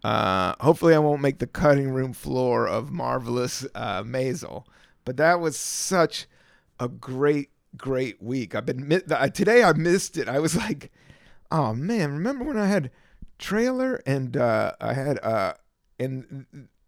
Uh, 0.03 0.55
hopefully, 0.59 0.95
I 0.95 0.97
won't 0.97 1.21
make 1.21 1.37
the 1.37 1.45
cutting 1.45 1.91
room 1.91 2.13
floor 2.13 2.67
of 2.67 2.89
Marvelous 2.89 3.63
uh, 3.75 4.01
Maisel. 4.01 4.65
But 5.05 5.17
that 5.17 5.39
was 5.39 5.55
such 5.55 6.25
a 6.79 6.87
great, 6.87 7.51
great 7.77 8.19
week. 8.23 8.55
I've 8.55 8.65
been 8.65 8.89
today. 9.33 9.63
I 9.63 9.73
missed 9.73 10.17
it. 10.17 10.27
I 10.27 10.39
was 10.39 10.55
like, 10.57 10.91
oh 11.51 11.73
man, 11.73 12.13
remember 12.13 12.45
when 12.45 12.57
I 12.57 12.67
had 12.67 12.91
trailer 13.37 14.01
and 14.05 14.37
uh, 14.37 14.73
I 14.79 14.93
had 14.93 15.19
uh, 15.23 15.53
and 15.99 16.45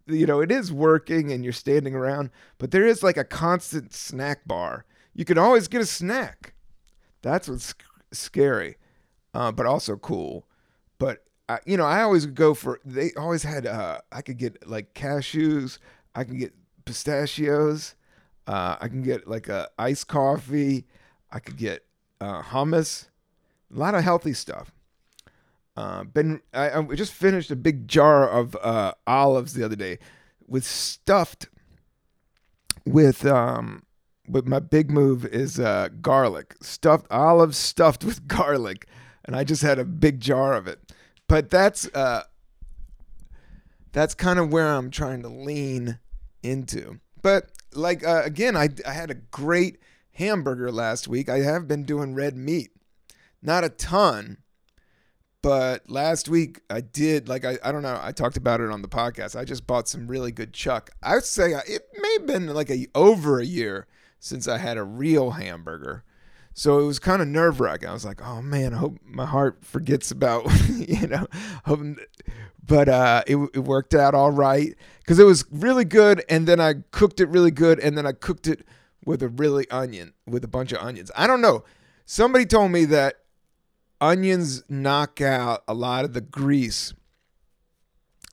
you 0.07 0.25
know 0.25 0.39
it 0.39 0.51
is 0.51 0.71
working 0.71 1.31
and 1.31 1.43
you're 1.43 1.53
standing 1.53 1.95
around, 1.95 2.29
but 2.57 2.71
there 2.71 2.85
is 2.85 3.03
like 3.03 3.17
a 3.17 3.23
constant 3.23 3.93
snack 3.93 4.47
bar. 4.47 4.85
You 5.13 5.25
can 5.25 5.37
always 5.37 5.67
get 5.67 5.81
a 5.81 5.85
snack. 5.85 6.53
That's 7.21 7.47
what's 7.47 7.73
scary 8.11 8.77
uh, 9.33 9.51
but 9.51 9.65
also 9.65 9.97
cool. 9.97 10.47
But 10.99 11.23
I, 11.49 11.59
you 11.65 11.77
know, 11.77 11.85
I 11.85 12.01
always 12.01 12.25
go 12.25 12.53
for. 12.53 12.79
They 12.85 13.11
always 13.17 13.43
had. 13.43 13.65
Uh, 13.65 13.99
I 14.11 14.21
could 14.21 14.37
get 14.37 14.67
like 14.67 14.93
cashews. 14.93 15.79
I 16.15 16.23
can 16.23 16.37
get 16.37 16.53
pistachios. 16.85 17.95
Uh, 18.45 18.75
I 18.79 18.87
can 18.87 19.01
get 19.01 19.27
like 19.27 19.49
a 19.49 19.69
iced 19.77 20.07
coffee. 20.07 20.85
I 21.31 21.39
could 21.39 21.57
get 21.57 21.85
uh, 22.21 22.41
hummus. 22.41 23.07
A 23.73 23.77
lot 23.77 23.95
of 23.95 24.03
healthy 24.03 24.33
stuff. 24.33 24.71
Uh, 25.75 26.03
been 26.03 26.41
I, 26.53 26.69
I, 26.69 26.83
just 26.95 27.13
finished 27.13 27.49
a 27.49 27.55
big 27.55 27.87
jar 27.87 28.29
of 28.29 28.55
uh, 28.61 28.93
olives 29.07 29.53
the 29.53 29.65
other 29.65 29.75
day, 29.75 29.97
with 30.47 30.65
stuffed 30.65 31.49
with 32.85 33.25
um 33.25 33.83
but 34.27 34.45
my 34.45 34.59
big 34.59 34.91
move 34.91 35.25
is 35.25 35.59
uh, 35.59 35.87
garlic 36.01 36.53
stuffed 36.61 37.07
olives 37.09 37.57
stuffed 37.57 38.03
with 38.05 38.27
garlic 38.27 38.87
and 39.25 39.35
I 39.35 39.43
just 39.43 39.61
had 39.61 39.79
a 39.79 39.85
big 39.85 40.19
jar 40.19 40.53
of 40.53 40.67
it. 40.67 40.79
But 41.27 41.49
that's 41.49 41.87
uh, 41.93 42.23
that's 43.91 44.13
kind 44.13 44.39
of 44.39 44.51
where 44.51 44.67
I'm 44.67 44.91
trying 44.91 45.21
to 45.21 45.29
lean 45.29 45.99
into. 46.41 46.99
But 47.21 47.49
like 47.73 48.05
uh, 48.05 48.23
again, 48.25 48.55
I 48.55 48.69
I 48.85 48.91
had 48.91 49.09
a 49.09 49.15
great 49.15 49.79
hamburger 50.13 50.71
last 50.71 51.07
week. 51.07 51.29
I 51.29 51.39
have 51.39 51.67
been 51.67 51.83
doing 51.83 52.13
red 52.13 52.35
meat, 52.35 52.71
not 53.43 53.63
a 53.63 53.69
ton, 53.69 54.37
but 55.41 55.89
last 55.89 56.29
week 56.29 56.61
I 56.69 56.81
did. 56.81 57.27
Like 57.27 57.45
I 57.45 57.57
I 57.63 57.71
don't 57.71 57.83
know. 57.83 57.99
I 58.01 58.11
talked 58.11 58.37
about 58.37 58.61
it 58.61 58.71
on 58.71 58.81
the 58.81 58.87
podcast. 58.87 59.39
I 59.39 59.43
just 59.43 59.67
bought 59.67 59.87
some 59.87 60.07
really 60.07 60.31
good 60.31 60.53
chuck. 60.53 60.89
I 61.01 61.15
would 61.15 61.25
say 61.25 61.51
it 61.51 61.87
may 61.99 62.13
have 62.13 62.25
been 62.25 62.47
like 62.47 62.71
a 62.71 62.87
over 62.95 63.39
a 63.39 63.45
year 63.45 63.87
since 64.19 64.47
I 64.47 64.57
had 64.57 64.77
a 64.77 64.83
real 64.83 65.31
hamburger. 65.31 66.03
So 66.53 66.79
it 66.79 66.85
was 66.85 66.99
kind 66.99 67.21
of 67.21 67.27
nerve 67.27 67.59
wracking. 67.59 67.89
I 67.89 67.93
was 67.93 68.05
like, 68.05 68.21
oh 68.25 68.41
man, 68.41 68.73
I 68.73 68.77
hope 68.77 68.99
my 69.03 69.25
heart 69.25 69.65
forgets 69.65 70.11
about, 70.11 70.45
you 70.69 71.07
know, 71.07 71.27
but 72.65 72.87
uh, 72.87 73.23
it, 73.27 73.37
it 73.53 73.59
worked 73.59 73.93
out 73.93 74.13
all 74.13 74.31
right 74.31 74.75
because 74.99 75.19
it 75.19 75.25
was 75.25 75.45
really 75.51 75.83
good. 75.83 76.23
And 76.29 76.47
then 76.47 76.59
I 76.59 76.75
cooked 76.91 77.19
it 77.19 77.27
really 77.29 77.51
good. 77.51 77.79
And 77.79 77.97
then 77.97 78.05
I 78.05 78.11
cooked 78.11 78.47
it 78.47 78.65
with 79.03 79.21
a 79.23 79.27
really 79.27 79.69
onion, 79.69 80.13
with 80.25 80.43
a 80.43 80.47
bunch 80.47 80.71
of 80.71 80.77
onions. 80.79 81.11
I 81.15 81.27
don't 81.27 81.41
know. 81.41 81.63
Somebody 82.05 82.45
told 82.45 82.71
me 82.71 82.85
that 82.85 83.15
onions 84.03 84.63
knock 84.67 85.21
out 85.21 85.63
a 85.65 85.73
lot 85.73 86.03
of 86.03 86.13
the 86.13 86.19
grease, 86.19 86.93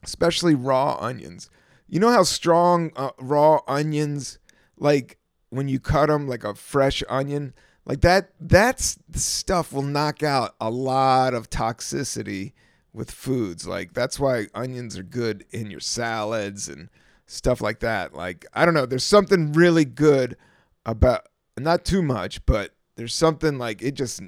especially 0.02 0.54
raw 0.54 0.96
onions. 1.00 1.48
You 1.86 2.00
know 2.00 2.10
how 2.10 2.24
strong 2.24 2.90
uh, 2.96 3.10
raw 3.20 3.60
onions, 3.68 4.40
like 4.76 5.18
when 5.50 5.68
you 5.68 5.78
cut 5.78 6.06
them 6.06 6.26
like 6.26 6.42
a 6.42 6.56
fresh 6.56 7.04
onion, 7.08 7.54
like 7.84 8.00
that 8.00 8.32
that's 8.40 8.98
stuff 9.12 9.72
will 9.72 9.82
knock 9.82 10.24
out 10.24 10.56
a 10.60 10.70
lot 10.70 11.34
of 11.34 11.50
toxicity 11.50 12.52
with 12.92 13.12
foods. 13.12 13.64
Like 13.66 13.94
that's 13.94 14.18
why 14.18 14.48
onions 14.54 14.98
are 14.98 15.04
good 15.04 15.44
in 15.52 15.70
your 15.70 15.80
salads 15.80 16.68
and 16.68 16.88
stuff 17.26 17.60
like 17.60 17.78
that. 17.78 18.12
Like 18.12 18.44
I 18.52 18.64
don't 18.64 18.74
know, 18.74 18.86
there's 18.86 19.04
something 19.04 19.52
really 19.52 19.84
good 19.84 20.36
about 20.84 21.28
not 21.56 21.84
too 21.84 22.02
much, 22.02 22.44
but 22.44 22.74
there's 22.96 23.14
something 23.14 23.56
like 23.56 23.82
it 23.82 23.92
just 23.92 24.20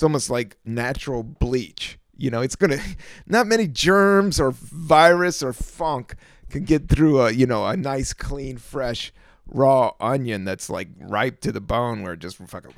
it's 0.00 0.02
almost 0.02 0.30
like 0.30 0.56
natural 0.64 1.22
bleach. 1.22 1.98
You 2.16 2.30
know, 2.30 2.40
it's 2.40 2.56
gonna 2.56 2.78
not 3.26 3.46
many 3.46 3.68
germs 3.68 4.40
or 4.40 4.50
virus 4.50 5.42
or 5.42 5.52
funk 5.52 6.14
can 6.48 6.64
get 6.64 6.88
through 6.88 7.20
a 7.20 7.30
you 7.32 7.44
know 7.44 7.66
a 7.66 7.76
nice 7.76 8.14
clean 8.14 8.56
fresh 8.56 9.12
raw 9.46 9.92
onion 10.00 10.46
that's 10.46 10.70
like 10.70 10.88
ripe 10.96 11.40
to 11.42 11.52
the 11.52 11.60
bone 11.60 12.02
where 12.02 12.14
it 12.14 12.20
just 12.20 12.38
fucking 12.38 12.72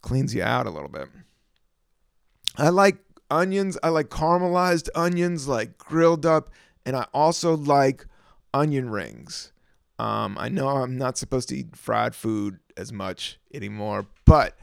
cleans 0.00 0.34
you 0.34 0.42
out 0.42 0.66
a 0.66 0.70
little 0.70 0.88
bit. 0.88 1.06
I 2.56 2.70
like 2.70 2.96
onions. 3.30 3.76
I 3.82 3.90
like 3.90 4.08
caramelized 4.08 4.88
onions, 4.94 5.48
like 5.48 5.76
grilled 5.76 6.24
up, 6.24 6.48
and 6.86 6.96
I 6.96 7.04
also 7.12 7.54
like 7.54 8.06
onion 8.54 8.88
rings. 8.88 9.52
Um, 9.98 10.38
I 10.40 10.48
know 10.48 10.68
I'm 10.68 10.96
not 10.96 11.18
supposed 11.18 11.50
to 11.50 11.56
eat 11.58 11.76
fried 11.76 12.14
food 12.14 12.58
as 12.78 12.90
much 12.90 13.38
anymore, 13.52 14.06
but 14.24 14.56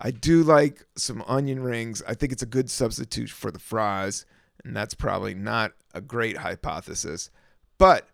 I 0.00 0.10
do 0.10 0.42
like 0.42 0.86
some 0.96 1.22
onion 1.26 1.62
rings. 1.62 2.02
I 2.08 2.14
think 2.14 2.32
it's 2.32 2.42
a 2.42 2.46
good 2.46 2.70
substitute 2.70 3.28
for 3.28 3.50
the 3.50 3.58
fries, 3.58 4.24
and 4.64 4.74
that's 4.74 4.94
probably 4.94 5.34
not 5.34 5.72
a 5.92 6.00
great 6.00 6.38
hypothesis. 6.38 7.30
But 7.76 8.08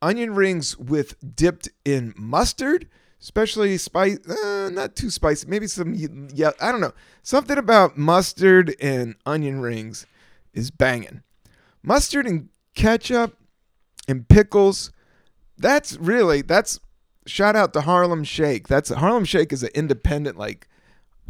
onion 0.00 0.34
rings 0.34 0.78
with 0.78 1.16
dipped 1.34 1.70
in 1.84 2.14
mustard, 2.16 2.88
especially 3.20 3.76
spice, 3.78 4.18
uh, 4.28 4.70
not 4.72 4.94
too 4.94 5.10
spicy, 5.10 5.48
maybe 5.48 5.66
some, 5.66 5.94
yeah, 6.32 6.52
I 6.60 6.70
don't 6.70 6.80
know. 6.80 6.94
Something 7.22 7.58
about 7.58 7.98
mustard 7.98 8.76
and 8.80 9.16
onion 9.26 9.60
rings 9.60 10.06
is 10.52 10.70
banging. 10.70 11.22
Mustard 11.82 12.26
and 12.26 12.48
ketchup 12.74 13.36
and 14.06 14.28
pickles, 14.28 14.92
that's 15.58 15.96
really, 15.96 16.42
that's, 16.42 16.78
shout 17.26 17.56
out 17.56 17.72
to 17.72 17.80
Harlem 17.80 18.22
Shake. 18.22 18.68
That's, 18.68 18.90
Harlem 18.90 19.24
Shake 19.24 19.52
is 19.52 19.62
an 19.64 19.70
independent, 19.74 20.36
like, 20.36 20.68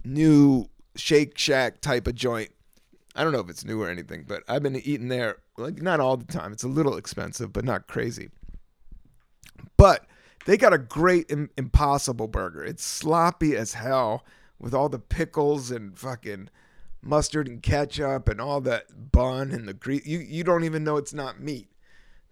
new 0.05 0.69
Shake 0.97 1.39
Shack 1.39 1.81
type 1.81 2.07
of 2.07 2.15
joint. 2.15 2.51
I 3.15 3.23
don't 3.23 3.33
know 3.33 3.41
if 3.41 3.49
it's 3.49 3.65
new 3.65 3.81
or 3.83 3.89
anything, 3.89 4.25
but 4.27 4.43
I've 4.49 4.63
been 4.63 4.77
eating 4.77 5.09
there 5.09 5.37
like 5.57 5.81
not 5.81 6.01
all 6.01 6.17
the 6.17 6.25
time. 6.25 6.53
It's 6.53 6.65
a 6.65 6.69
little 6.69 6.97
expensive, 6.97 7.53
but 7.53 7.65
not 7.65 7.87
crazy. 7.87 8.31
But 9.77 10.07
they 10.47 10.57
got 10.57 10.73
a 10.73 10.79
great 10.79 11.31
Impossible 11.57 12.29
burger. 12.29 12.65
It's 12.65 12.85
sloppy 12.85 13.57
as 13.57 13.75
hell 13.75 14.25
with 14.59 14.75
all 14.75 14.89
the 14.89 14.99
pickles 14.99 15.71
and 15.71 15.99
fucking 15.99 16.49
mustard 17.03 17.47
and 17.47 17.63
ketchup 17.63 18.29
and 18.29 18.41
all 18.41 18.61
that 18.63 19.13
bun 19.13 19.53
and 19.53 19.69
the 19.69 19.75
grease. 19.75 20.07
You 20.07 20.19
you 20.19 20.45
don't 20.45 20.65
even 20.65 20.85
know 20.85 20.97
it's 20.97 21.15
not 21.15 21.41
meat. 21.41 21.69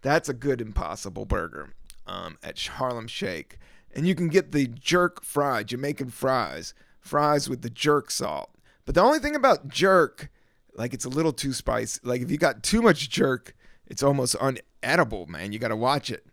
That's 0.01 0.29
a 0.29 0.35
good 0.35 0.61
Impossible 0.61 1.27
burger 1.27 1.75
um, 2.07 2.38
at 2.42 2.59
Harlem 2.59 3.07
Shake, 3.07 3.59
and 3.94 4.07
you 4.07 4.14
can 4.14 4.29
get 4.29 4.53
the 4.53 4.66
jerk 4.66 5.22
fry, 5.22 5.62
Jamaican 5.62 6.11
fries, 6.11 6.75
fries 7.02 7.50
with 7.50 7.60
the 7.60 7.70
jerk 7.70 8.10
salt. 8.10 8.50
But 8.86 8.94
the 8.94 9.02
only 9.02 9.18
thing 9.18 9.36
about 9.36 9.68
jerk 9.68 10.30
like 10.74 10.94
it's 10.94 11.04
a 11.04 11.10
little 11.10 11.32
too 11.32 11.52
spicy. 11.52 12.00
Like 12.02 12.22
if 12.22 12.30
you 12.30 12.38
got 12.38 12.62
too 12.62 12.82
much 12.82 13.10
jerk, 13.10 13.54
it's 13.86 14.02
almost 14.02 14.36
unedible, 14.36 15.28
man. 15.28 15.52
You 15.52 15.58
got 15.58 15.68
to 15.68 15.76
watch 15.76 16.10
it. 16.10 16.24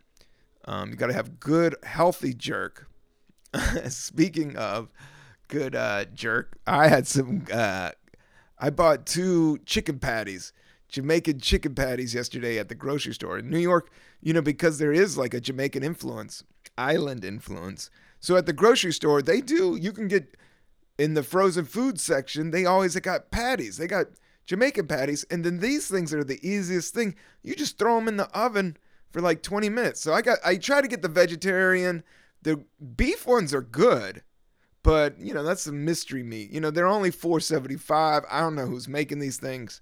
Um, 0.64 0.90
you 0.90 0.96
got 0.96 1.08
to 1.08 1.12
have 1.12 1.40
good, 1.40 1.74
healthy 1.82 2.34
jerk. 2.34 2.88
Speaking 3.88 4.56
of 4.56 4.90
good 5.48 5.74
uh, 5.74 6.06
jerk, 6.14 6.58
I 6.66 6.88
had 6.88 7.06
some. 7.06 7.44
Uh, 7.52 7.90
I 8.58 8.70
bought 8.70 9.06
two 9.06 9.58
chicken 9.64 9.98
patties, 9.98 10.52
Jamaican 10.88 11.40
chicken 11.40 11.74
patties 11.74 12.14
yesterday 12.14 12.58
at 12.58 12.68
the 12.68 12.74
grocery 12.74 13.14
store 13.14 13.38
in 13.38 13.50
New 13.50 13.58
York. 13.58 13.90
You 14.22 14.34
know 14.34 14.42
because 14.42 14.78
there 14.78 14.92
is 14.92 15.16
like 15.16 15.34
a 15.34 15.40
Jamaican 15.40 15.82
influence, 15.82 16.44
island 16.76 17.24
influence. 17.24 17.90
So 18.20 18.36
at 18.36 18.44
the 18.44 18.52
grocery 18.52 18.92
store, 18.92 19.22
they 19.22 19.40
do. 19.40 19.76
You 19.80 19.92
can 19.92 20.08
get 20.08 20.36
in 21.00 21.14
the 21.14 21.22
frozen 21.22 21.64
food 21.64 21.98
section. 21.98 22.50
They 22.50 22.66
always 22.66 22.94
got 22.96 23.30
patties. 23.30 23.78
They 23.78 23.86
got 23.86 24.08
Jamaican 24.44 24.86
patties, 24.86 25.24
and 25.30 25.42
then 25.42 25.60
these 25.60 25.88
things 25.88 26.12
are 26.12 26.22
the 26.22 26.46
easiest 26.46 26.92
thing. 26.92 27.14
You 27.42 27.54
just 27.54 27.78
throw 27.78 27.94
them 27.94 28.06
in 28.06 28.18
the 28.18 28.28
oven 28.38 28.76
for 29.10 29.22
like 29.22 29.42
20 29.42 29.70
minutes. 29.70 30.00
So 30.02 30.12
I 30.12 30.20
got 30.20 30.38
I 30.44 30.56
try 30.56 30.82
to 30.82 30.88
get 30.88 31.00
the 31.00 31.08
vegetarian. 31.08 32.04
The 32.42 32.64
beef 32.96 33.26
ones 33.26 33.54
are 33.54 33.62
good, 33.62 34.22
but 34.82 35.18
you 35.18 35.32
know 35.32 35.42
that's 35.42 35.66
a 35.66 35.72
mystery 35.72 36.22
meat. 36.22 36.50
You 36.50 36.60
know 36.60 36.70
they're 36.70 36.86
only 36.86 37.10
4.75. 37.10 38.26
I 38.30 38.40
don't 38.40 38.54
know 38.54 38.66
who's 38.66 38.86
making 38.86 39.20
these 39.20 39.38
things. 39.38 39.80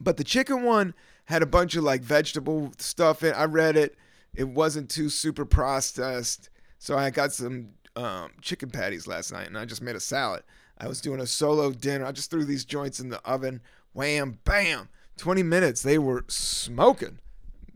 But 0.00 0.16
the 0.16 0.24
chicken 0.24 0.62
one 0.62 0.94
had 1.26 1.42
a 1.42 1.46
bunch 1.46 1.76
of 1.76 1.84
like 1.84 2.00
vegetable 2.00 2.72
stuff 2.78 3.22
in. 3.22 3.34
I 3.34 3.44
read 3.44 3.76
it. 3.76 3.96
It 4.34 4.48
wasn't 4.48 4.88
too 4.88 5.10
super 5.10 5.44
processed. 5.44 6.48
So 6.78 6.96
I 6.96 7.10
got 7.10 7.32
some 7.32 7.70
um, 7.98 8.30
chicken 8.40 8.70
patties 8.70 9.08
last 9.08 9.32
night, 9.32 9.48
and 9.48 9.58
I 9.58 9.64
just 9.64 9.82
made 9.82 9.96
a 9.96 10.00
salad. 10.00 10.44
I 10.78 10.86
was 10.86 11.00
doing 11.00 11.20
a 11.20 11.26
solo 11.26 11.72
dinner. 11.72 12.06
I 12.06 12.12
just 12.12 12.30
threw 12.30 12.44
these 12.44 12.64
joints 12.64 13.00
in 13.00 13.08
the 13.08 13.20
oven. 13.24 13.60
Wham, 13.92 14.38
bam. 14.44 14.88
20 15.16 15.42
minutes. 15.42 15.82
They 15.82 15.98
were 15.98 16.24
smoking, 16.28 17.18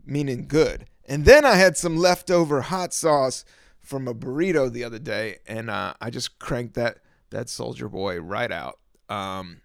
meaning 0.05 0.47
good. 0.47 0.85
And 1.05 1.25
then 1.25 1.43
I 1.43 1.55
had 1.55 1.75
some 1.75 1.97
leftover 1.97 2.61
hot 2.61 2.93
sauce 2.93 3.43
from 3.81 4.07
a 4.07 4.15
burrito 4.15 4.71
the 4.71 4.85
other 4.85 4.99
day, 4.99 5.39
and 5.45 5.69
uh, 5.69 5.95
I 5.99 6.09
just 6.09 6.39
cranked 6.39 6.75
that 6.75 6.99
that 7.31 7.49
Soldier 7.49 7.89
Boy 7.89 8.21
right 8.21 8.51
out, 8.51 8.79
um, 9.09 9.59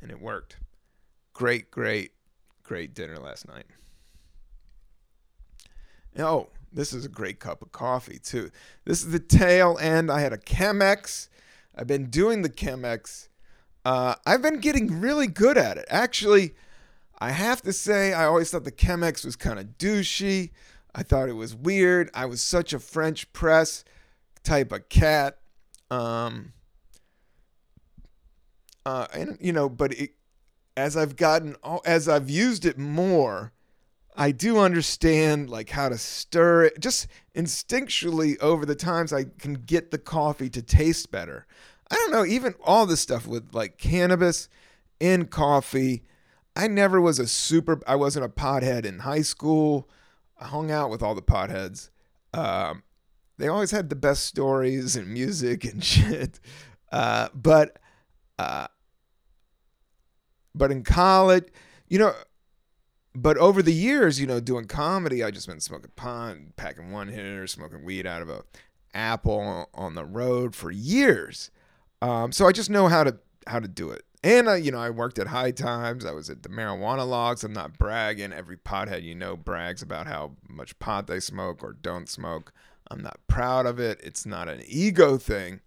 and 0.00 0.12
it 0.12 0.20
worked. 0.20 0.58
Great, 1.32 1.70
great, 1.70 2.12
great 2.62 2.94
dinner 2.94 3.18
last 3.18 3.48
night. 3.48 3.64
Oh, 6.18 6.48
this 6.72 6.92
is 6.92 7.04
a 7.04 7.08
great 7.08 7.40
cup 7.40 7.62
of 7.62 7.72
coffee 7.72 8.18
too. 8.18 8.50
This 8.84 9.02
is 9.02 9.10
the 9.10 9.18
tail 9.18 9.78
end. 9.80 10.10
I 10.10 10.20
had 10.20 10.32
a 10.32 10.38
Chemex 10.38 11.28
I've 11.78 11.86
been 11.86 12.06
doing 12.06 12.42
the 12.42 12.50
Chemex. 12.50 13.28
Uh, 13.84 14.16
I've 14.26 14.42
been 14.42 14.58
getting 14.58 15.00
really 15.00 15.28
good 15.28 15.56
at 15.56 15.78
it. 15.78 15.86
Actually, 15.88 16.54
I 17.20 17.30
have 17.30 17.62
to 17.62 17.72
say, 17.72 18.12
I 18.12 18.24
always 18.24 18.50
thought 18.50 18.64
the 18.64 18.72
Chemex 18.72 19.24
was 19.24 19.36
kind 19.36 19.60
of 19.60 19.78
douchey. 19.78 20.50
I 20.92 21.04
thought 21.04 21.28
it 21.28 21.34
was 21.34 21.54
weird. 21.54 22.10
I 22.12 22.26
was 22.26 22.40
such 22.40 22.72
a 22.72 22.80
French 22.80 23.32
press 23.32 23.84
type 24.42 24.72
of 24.72 24.88
cat. 24.88 25.38
Um, 25.88 26.52
uh, 28.84 29.06
and 29.14 29.38
you 29.40 29.52
know, 29.52 29.68
but 29.68 29.92
it, 29.92 30.14
as 30.76 30.96
I've 30.96 31.14
gotten, 31.14 31.54
as 31.84 32.08
I've 32.08 32.28
used 32.28 32.64
it 32.64 32.76
more, 32.76 33.52
I 34.20 34.32
do 34.32 34.58
understand 34.58 35.48
like 35.48 35.70
how 35.70 35.88
to 35.88 35.96
stir 35.96 36.64
it. 36.64 36.80
Just 36.80 37.06
instinctually 37.36 38.36
over 38.40 38.66
the 38.66 38.74
times 38.74 39.12
I 39.12 39.26
can 39.38 39.54
get 39.54 39.92
the 39.92 39.98
coffee 39.98 40.50
to 40.50 40.60
taste 40.60 41.12
better. 41.12 41.46
I 41.88 41.94
don't 41.94 42.10
know, 42.10 42.26
even 42.26 42.56
all 42.64 42.84
this 42.84 43.00
stuff 43.00 43.28
with 43.28 43.54
like 43.54 43.78
cannabis 43.78 44.48
in 44.98 45.26
coffee. 45.26 46.02
I 46.56 46.66
never 46.66 47.00
was 47.00 47.20
a 47.20 47.28
super 47.28 47.80
I 47.86 47.94
wasn't 47.94 48.24
a 48.24 48.28
pothead 48.28 48.84
in 48.84 48.98
high 48.98 49.22
school. 49.22 49.88
I 50.40 50.46
hung 50.46 50.72
out 50.72 50.90
with 50.90 51.00
all 51.00 51.14
the 51.14 51.22
potheads. 51.22 51.90
Um, 52.34 52.82
they 53.36 53.46
always 53.46 53.70
had 53.70 53.88
the 53.88 53.96
best 53.96 54.24
stories 54.24 54.96
and 54.96 55.06
music 55.06 55.64
and 55.64 55.82
shit. 55.84 56.40
Uh, 56.90 57.28
but 57.32 57.78
uh, 58.36 58.66
but 60.56 60.72
in 60.72 60.82
college, 60.82 61.46
you 61.86 62.00
know, 62.00 62.14
but 63.22 63.36
over 63.38 63.62
the 63.62 63.72
years, 63.72 64.20
you 64.20 64.26
know, 64.26 64.40
doing 64.40 64.66
comedy, 64.66 65.24
I 65.24 65.30
just 65.30 65.48
been 65.48 65.60
smoking 65.60 65.90
pot, 65.96 66.36
packing 66.56 66.92
one 66.92 67.08
hitter, 67.08 67.46
smoking 67.46 67.84
weed 67.84 68.06
out 68.06 68.22
of 68.22 68.28
a 68.28 68.42
apple 68.94 69.68
on 69.74 69.94
the 69.94 70.04
road 70.04 70.54
for 70.54 70.70
years. 70.70 71.50
Um, 72.00 72.32
so 72.32 72.46
I 72.46 72.52
just 72.52 72.70
know 72.70 72.88
how 72.88 73.04
to 73.04 73.18
how 73.46 73.58
to 73.58 73.68
do 73.68 73.90
it. 73.90 74.04
And 74.22 74.48
I, 74.48 74.56
you 74.56 74.70
know, 74.72 74.80
I 74.80 74.90
worked 74.90 75.18
at 75.18 75.28
High 75.28 75.52
Times. 75.52 76.04
I 76.04 76.12
was 76.12 76.28
at 76.28 76.42
the 76.42 76.48
marijuana 76.48 77.08
logs. 77.08 77.44
I'm 77.44 77.52
not 77.52 77.78
bragging. 77.78 78.32
Every 78.32 78.56
pothead 78.56 79.02
you 79.02 79.14
know 79.14 79.36
brags 79.36 79.82
about 79.82 80.06
how 80.06 80.32
much 80.48 80.78
pot 80.78 81.06
they 81.06 81.20
smoke 81.20 81.62
or 81.62 81.72
don't 81.72 82.08
smoke. 82.08 82.52
I'm 82.90 83.02
not 83.02 83.20
proud 83.26 83.66
of 83.66 83.78
it. 83.78 84.00
It's 84.02 84.26
not 84.26 84.48
an 84.48 84.62
ego 84.66 85.18
thing. 85.18 85.60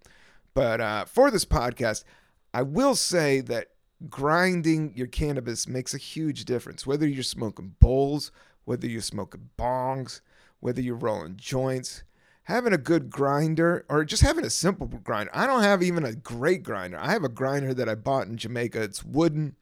But 0.54 0.80
uh, 0.80 1.04
for 1.06 1.30
this 1.30 1.44
podcast, 1.44 2.04
I 2.52 2.62
will 2.62 2.94
say 2.94 3.40
that 3.42 3.68
grinding 4.08 4.92
your 4.96 5.06
cannabis 5.06 5.68
makes 5.68 5.94
a 5.94 5.98
huge 5.98 6.44
difference. 6.44 6.86
Whether 6.86 7.06
you're 7.06 7.22
smoking 7.22 7.74
bowls, 7.80 8.30
whether 8.64 8.86
you're 8.86 9.00
smoking 9.00 9.50
bongs, 9.58 10.20
whether 10.60 10.80
you're 10.80 10.94
rolling 10.94 11.36
joints, 11.36 12.04
having 12.44 12.72
a 12.72 12.78
good 12.78 13.10
grinder 13.10 13.84
or 13.88 14.04
just 14.04 14.22
having 14.22 14.44
a 14.44 14.50
simple 14.50 14.86
grinder. 14.86 15.30
I 15.34 15.46
don't 15.46 15.62
have 15.62 15.82
even 15.82 16.04
a 16.04 16.14
great 16.14 16.62
grinder. 16.62 16.98
I 16.98 17.12
have 17.12 17.24
a 17.24 17.28
grinder 17.28 17.72
that 17.74 17.88
I 17.88 17.94
bought 17.94 18.26
in 18.26 18.36
Jamaica. 18.36 18.82
It's 18.82 19.04
wooden, 19.04 19.56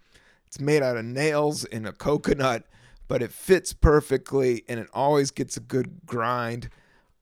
it's 0.47 0.61
made 0.61 0.83
out 0.83 0.97
of 0.97 1.05
nails 1.05 1.65
and 1.67 1.87
a 1.87 1.93
coconut, 1.93 2.65
but 3.09 3.23
it 3.23 3.33
fits 3.33 3.73
perfectly 3.73 4.65
and 4.69 4.81
it 4.81 4.89
always 4.93 5.31
gets 5.31 5.57
a 5.57 5.61
good 5.61 6.07
grind. 6.07 6.71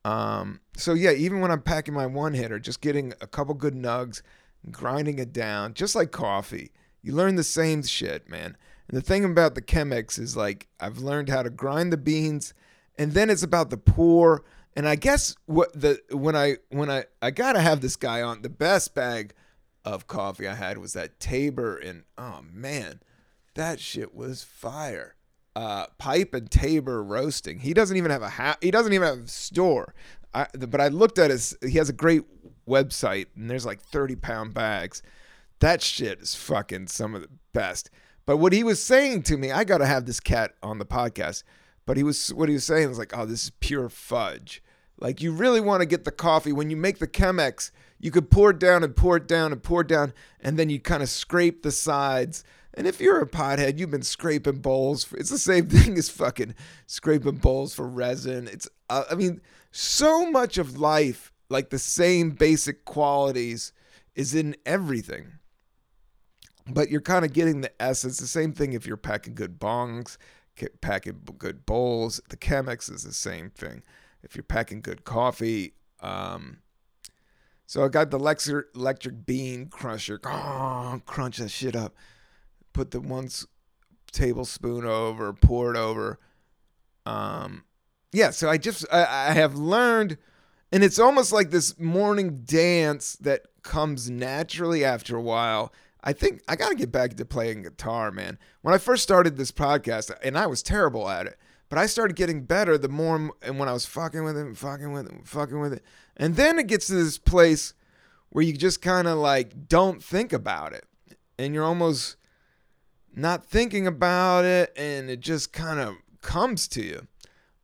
Um, 0.04 0.60
so 0.76 0.94
yeah, 0.94 1.10
even 1.10 1.40
when 1.40 1.50
I'm 1.50 1.62
packing 1.62 1.94
my 1.94 2.06
one 2.06 2.34
hitter, 2.34 2.58
just 2.58 2.80
getting 2.80 3.12
a 3.20 3.26
couple 3.26 3.54
good 3.54 3.74
nugs, 3.74 4.22
grinding 4.70 5.18
it 5.18 5.32
down, 5.32 5.74
just 5.74 5.94
like 5.94 6.12
coffee. 6.12 6.70
You 7.02 7.14
learn 7.14 7.36
the 7.36 7.44
same 7.44 7.82
shit, 7.82 8.28
man. 8.28 8.56
And 8.88 8.96
the 8.96 9.02
thing 9.02 9.24
about 9.24 9.54
the 9.54 9.62
Chemex 9.62 10.18
is 10.18 10.36
like 10.36 10.68
I've 10.80 10.98
learned 10.98 11.28
how 11.28 11.42
to 11.42 11.50
grind 11.50 11.92
the 11.92 11.98
beans, 11.98 12.54
and 12.96 13.12
then 13.12 13.30
it's 13.30 13.42
about 13.42 13.70
the 13.70 13.76
pour. 13.76 14.44
And 14.74 14.88
I 14.88 14.94
guess 14.94 15.36
what 15.46 15.78
the 15.78 16.00
when 16.10 16.36
I 16.36 16.56
when 16.70 16.90
I 16.90 17.04
I 17.20 17.30
gotta 17.30 17.60
have 17.60 17.80
this 17.80 17.96
guy 17.96 18.22
on. 18.22 18.42
The 18.42 18.48
best 18.48 18.94
bag 18.94 19.34
of 19.84 20.06
coffee 20.06 20.48
I 20.48 20.54
had 20.54 20.78
was 20.78 20.94
that 20.94 21.20
Tabor, 21.20 21.76
and 21.76 22.04
oh 22.16 22.40
man, 22.50 23.00
that 23.54 23.80
shit 23.80 24.14
was 24.14 24.42
fire. 24.42 25.14
Uh, 25.54 25.86
pipe 25.98 26.34
and 26.34 26.50
Tabor 26.50 27.02
roasting. 27.02 27.58
He 27.58 27.74
doesn't 27.74 27.96
even 27.96 28.10
have 28.10 28.22
a 28.22 28.28
ha- 28.28 28.58
he 28.60 28.70
doesn't 28.70 28.92
even 28.92 29.08
have 29.08 29.24
a 29.24 29.28
store. 29.28 29.94
I, 30.32 30.46
but 30.56 30.80
I 30.80 30.88
looked 30.88 31.18
at 31.18 31.30
his. 31.30 31.56
He 31.62 31.78
has 31.78 31.88
a 31.88 31.94
great 31.94 32.22
website, 32.66 33.26
and 33.34 33.50
there's 33.50 33.66
like 33.66 33.80
30 33.80 34.16
pound 34.16 34.54
bags 34.54 35.02
that 35.60 35.82
shit 35.82 36.20
is 36.20 36.34
fucking 36.34 36.88
some 36.88 37.14
of 37.14 37.22
the 37.22 37.30
best. 37.52 37.90
But 38.26 38.36
what 38.36 38.52
he 38.52 38.62
was 38.62 38.82
saying 38.82 39.22
to 39.24 39.36
me, 39.36 39.50
I 39.50 39.64
got 39.64 39.78
to 39.78 39.86
have 39.86 40.04
this 40.06 40.20
cat 40.20 40.54
on 40.62 40.78
the 40.78 40.86
podcast. 40.86 41.42
But 41.86 41.96
he 41.96 42.02
was 42.02 42.34
what 42.34 42.50
he 42.50 42.54
was 42.54 42.64
saying 42.64 42.88
was 42.88 42.98
like, 42.98 43.16
"Oh, 43.16 43.24
this 43.24 43.44
is 43.44 43.50
pure 43.60 43.88
fudge." 43.88 44.62
Like 45.00 45.22
you 45.22 45.32
really 45.32 45.60
want 45.60 45.80
to 45.80 45.86
get 45.86 46.04
the 46.04 46.10
coffee 46.10 46.52
when 46.52 46.68
you 46.68 46.76
make 46.76 46.98
the 46.98 47.06
Chemex, 47.06 47.70
you 47.98 48.10
could 48.10 48.30
pour 48.30 48.50
it 48.50 48.58
down 48.58 48.84
and 48.84 48.94
pour 48.94 49.16
it 49.16 49.26
down 49.26 49.52
and 49.52 49.62
pour 49.62 49.80
it 49.80 49.88
down, 49.88 50.12
and 50.40 50.58
then 50.58 50.68
you 50.68 50.80
kind 50.80 51.02
of 51.02 51.08
scrape 51.08 51.62
the 51.62 51.70
sides. 51.70 52.44
And 52.74 52.86
if 52.86 53.00
you're 53.00 53.20
a 53.20 53.26
pothead, 53.26 53.78
you've 53.78 53.90
been 53.90 54.02
scraping 54.02 54.58
bowls. 54.58 55.02
For, 55.02 55.16
it's 55.16 55.30
the 55.30 55.38
same 55.38 55.68
thing 55.70 55.96
as 55.96 56.10
fucking 56.10 56.54
scraping 56.86 57.36
bowls 57.36 57.74
for 57.74 57.88
resin. 57.88 58.48
It's, 58.48 58.68
uh, 58.90 59.04
I 59.10 59.14
mean, 59.14 59.40
so 59.72 60.30
much 60.30 60.58
of 60.58 60.78
life, 60.78 61.32
like 61.48 61.70
the 61.70 61.78
same 61.78 62.32
basic 62.32 62.84
qualities, 62.84 63.72
is 64.14 64.34
in 64.34 64.56
everything 64.66 65.38
but 66.70 66.90
you're 66.90 67.00
kind 67.00 67.24
of 67.24 67.32
getting 67.32 67.60
the 67.60 67.72
essence. 67.82 68.18
The 68.18 68.26
same 68.26 68.52
thing 68.52 68.72
if 68.72 68.86
you're 68.86 68.96
packing 68.96 69.34
good 69.34 69.58
bongs, 69.58 70.16
packing 70.80 71.20
good 71.38 71.66
bowls. 71.66 72.20
The 72.28 72.36
Chemex 72.36 72.92
is 72.92 73.04
the 73.04 73.12
same 73.12 73.50
thing. 73.50 73.82
If 74.22 74.34
you're 74.34 74.42
packing 74.42 74.80
good 74.80 75.04
coffee, 75.04 75.74
um, 76.00 76.58
so 77.66 77.84
I 77.84 77.88
got 77.88 78.10
the 78.10 78.18
electric, 78.18 78.66
electric 78.74 79.26
bean 79.26 79.66
crusher. 79.66 80.20
Oh, 80.24 81.00
crunch 81.04 81.36
that 81.36 81.50
shit 81.50 81.76
up. 81.76 81.94
put 82.72 82.90
the 82.90 83.00
one 83.00 83.28
tablespoon 84.10 84.84
over, 84.84 85.32
pour 85.32 85.70
it 85.70 85.76
over. 85.76 86.18
Um, 87.04 87.64
yeah, 88.12 88.30
so 88.30 88.48
I 88.48 88.56
just 88.56 88.86
I, 88.90 89.30
I 89.30 89.32
have 89.34 89.54
learned, 89.54 90.16
and 90.72 90.82
it's 90.82 90.98
almost 90.98 91.32
like 91.32 91.50
this 91.50 91.78
morning 91.78 92.42
dance 92.44 93.16
that 93.16 93.46
comes 93.62 94.08
naturally 94.08 94.84
after 94.84 95.16
a 95.16 95.22
while. 95.22 95.72
I 96.02 96.12
think 96.12 96.42
I 96.48 96.56
got 96.56 96.70
to 96.70 96.74
get 96.74 96.92
back 96.92 97.14
to 97.14 97.24
playing 97.24 97.62
guitar, 97.62 98.10
man. 98.10 98.38
When 98.62 98.74
I 98.74 98.78
first 98.78 99.02
started 99.02 99.36
this 99.36 99.50
podcast, 99.50 100.12
and 100.22 100.38
I 100.38 100.46
was 100.46 100.62
terrible 100.62 101.08
at 101.08 101.26
it, 101.26 101.38
but 101.68 101.78
I 101.78 101.86
started 101.86 102.16
getting 102.16 102.44
better 102.44 102.78
the 102.78 102.88
more, 102.88 103.30
and 103.42 103.58
when 103.58 103.68
I 103.68 103.72
was 103.72 103.84
fucking 103.86 104.24
with 104.24 104.36
it, 104.36 104.56
fucking 104.56 104.92
with 104.92 105.06
it, 105.06 105.26
fucking 105.26 105.60
with 105.60 105.72
it, 105.72 105.82
and 106.16 106.36
then 106.36 106.58
it 106.58 106.66
gets 106.66 106.86
to 106.86 106.94
this 106.94 107.18
place 107.18 107.74
where 108.30 108.44
you 108.44 108.52
just 108.52 108.80
kind 108.80 109.08
of 109.08 109.18
like 109.18 109.68
don't 109.68 110.02
think 110.02 110.32
about 110.32 110.72
it, 110.72 110.84
and 111.38 111.52
you're 111.52 111.64
almost 111.64 112.16
not 113.14 113.44
thinking 113.44 113.86
about 113.86 114.44
it, 114.44 114.72
and 114.76 115.10
it 115.10 115.20
just 115.20 115.52
kind 115.52 115.80
of 115.80 115.96
comes 116.22 116.68
to 116.68 116.82
you. 116.82 117.06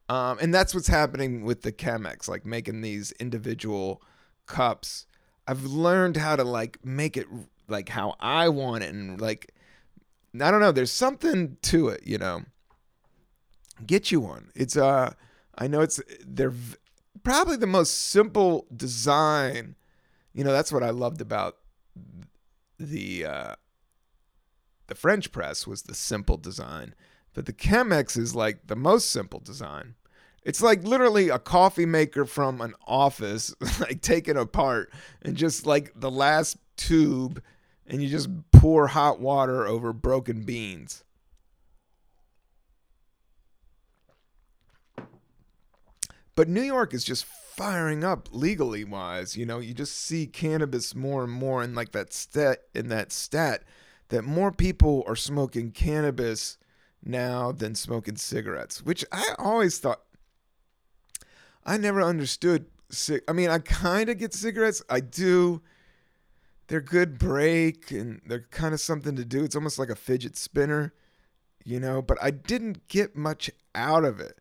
Um, 0.08 0.38
and 0.40 0.52
that's 0.52 0.74
what's 0.74 0.88
happening 0.88 1.44
with 1.44 1.62
the 1.62 1.72
Chemex, 1.72 2.28
like 2.28 2.44
making 2.44 2.82
these 2.82 3.12
individual 3.12 4.02
cups. 4.46 5.06
I've 5.46 5.64
learned 5.64 6.16
how 6.16 6.36
to 6.36 6.44
like 6.44 6.84
make 6.84 7.16
it 7.16 7.26
like 7.68 7.88
how 7.88 8.14
I 8.20 8.48
want 8.48 8.84
it, 8.84 8.94
and 8.94 9.20
like 9.20 9.52
I 10.40 10.50
don't 10.50 10.60
know. 10.60 10.72
There's 10.72 10.92
something 10.92 11.56
to 11.62 11.88
it, 11.88 12.02
you 12.04 12.18
know. 12.18 12.42
Get 13.86 14.10
you 14.10 14.20
one. 14.20 14.50
It's 14.54 14.76
uh, 14.76 15.14
I 15.56 15.66
know 15.66 15.80
it's 15.80 16.00
they're 16.24 16.50
v- 16.50 16.76
probably 17.22 17.56
the 17.56 17.66
most 17.66 18.08
simple 18.08 18.66
design. 18.74 19.76
You 20.32 20.44
know, 20.44 20.52
that's 20.52 20.72
what 20.72 20.82
I 20.82 20.90
loved 20.90 21.20
about 21.20 21.56
the 22.78 23.24
uh, 23.24 23.54
the 24.86 24.94
French 24.94 25.32
press 25.32 25.66
was 25.66 25.82
the 25.82 25.94
simple 25.94 26.36
design. 26.36 26.94
But 27.32 27.46
the 27.46 27.52
Chemex 27.52 28.16
is 28.16 28.34
like 28.34 28.66
the 28.68 28.76
most 28.76 29.10
simple 29.10 29.40
design. 29.40 29.94
It's 30.44 30.62
like 30.62 30.84
literally 30.84 31.30
a 31.30 31.38
coffee 31.38 31.86
maker 31.86 32.24
from 32.26 32.60
an 32.60 32.74
office, 32.86 33.54
like 33.80 34.02
taken 34.02 34.36
apart, 34.36 34.92
and 35.22 35.36
just 35.36 35.66
like 35.66 35.92
the 35.96 36.10
last 36.10 36.58
tube, 36.76 37.42
and 37.86 38.02
you 38.02 38.08
just 38.08 38.28
pour 38.52 38.88
hot 38.88 39.20
water 39.20 39.66
over 39.66 39.92
broken 39.92 40.42
beans. 40.42 41.04
But 46.34 46.48
New 46.48 46.62
York 46.62 46.92
is 46.94 47.04
just 47.04 47.24
firing 47.24 48.02
up 48.02 48.28
legally 48.32 48.84
wise. 48.84 49.36
You 49.36 49.46
know, 49.46 49.60
you 49.60 49.72
just 49.72 49.96
see 49.96 50.26
cannabis 50.26 50.94
more 50.94 51.24
and 51.24 51.32
more, 51.32 51.62
and 51.62 51.74
like 51.74 51.92
that 51.92 52.12
stat 52.12 52.62
in 52.74 52.88
that 52.88 53.12
stat 53.12 53.62
that 54.08 54.22
more 54.22 54.50
people 54.52 55.04
are 55.06 55.16
smoking 55.16 55.70
cannabis 55.70 56.58
now 57.04 57.52
than 57.52 57.74
smoking 57.74 58.16
cigarettes, 58.16 58.82
which 58.82 59.04
I 59.12 59.34
always 59.38 59.78
thought 59.78 60.00
I 61.64 61.76
never 61.76 62.02
understood. 62.02 62.66
I 63.28 63.32
mean, 63.32 63.50
I 63.50 63.58
kind 63.58 64.08
of 64.10 64.18
get 64.18 64.34
cigarettes. 64.34 64.82
I 64.90 65.00
do. 65.00 65.62
They're 66.68 66.80
good 66.80 67.18
break 67.18 67.90
and 67.90 68.20
they're 68.26 68.46
kind 68.50 68.72
of 68.74 68.80
something 68.80 69.16
to 69.16 69.24
do. 69.24 69.44
It's 69.44 69.56
almost 69.56 69.78
like 69.78 69.90
a 69.90 69.96
fidget 69.96 70.36
spinner, 70.36 70.94
you 71.64 71.78
know, 71.78 72.00
but 72.00 72.18
I 72.22 72.30
didn't 72.30 72.88
get 72.88 73.16
much 73.16 73.50
out 73.74 74.04
of 74.04 74.20
it. 74.20 74.38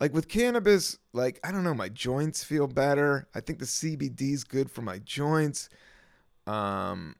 Like 0.00 0.12
with 0.12 0.28
cannabis, 0.28 0.98
like 1.12 1.40
I 1.44 1.52
don't 1.52 1.64
know, 1.64 1.74
my 1.74 1.88
joints 1.88 2.44
feel 2.44 2.66
better. 2.66 3.28
I 3.34 3.40
think 3.40 3.58
the 3.58 3.64
CBD 3.64 4.32
is 4.32 4.44
good 4.44 4.70
for 4.70 4.82
my 4.82 4.98
joints. 4.98 5.68
Um 6.46 7.16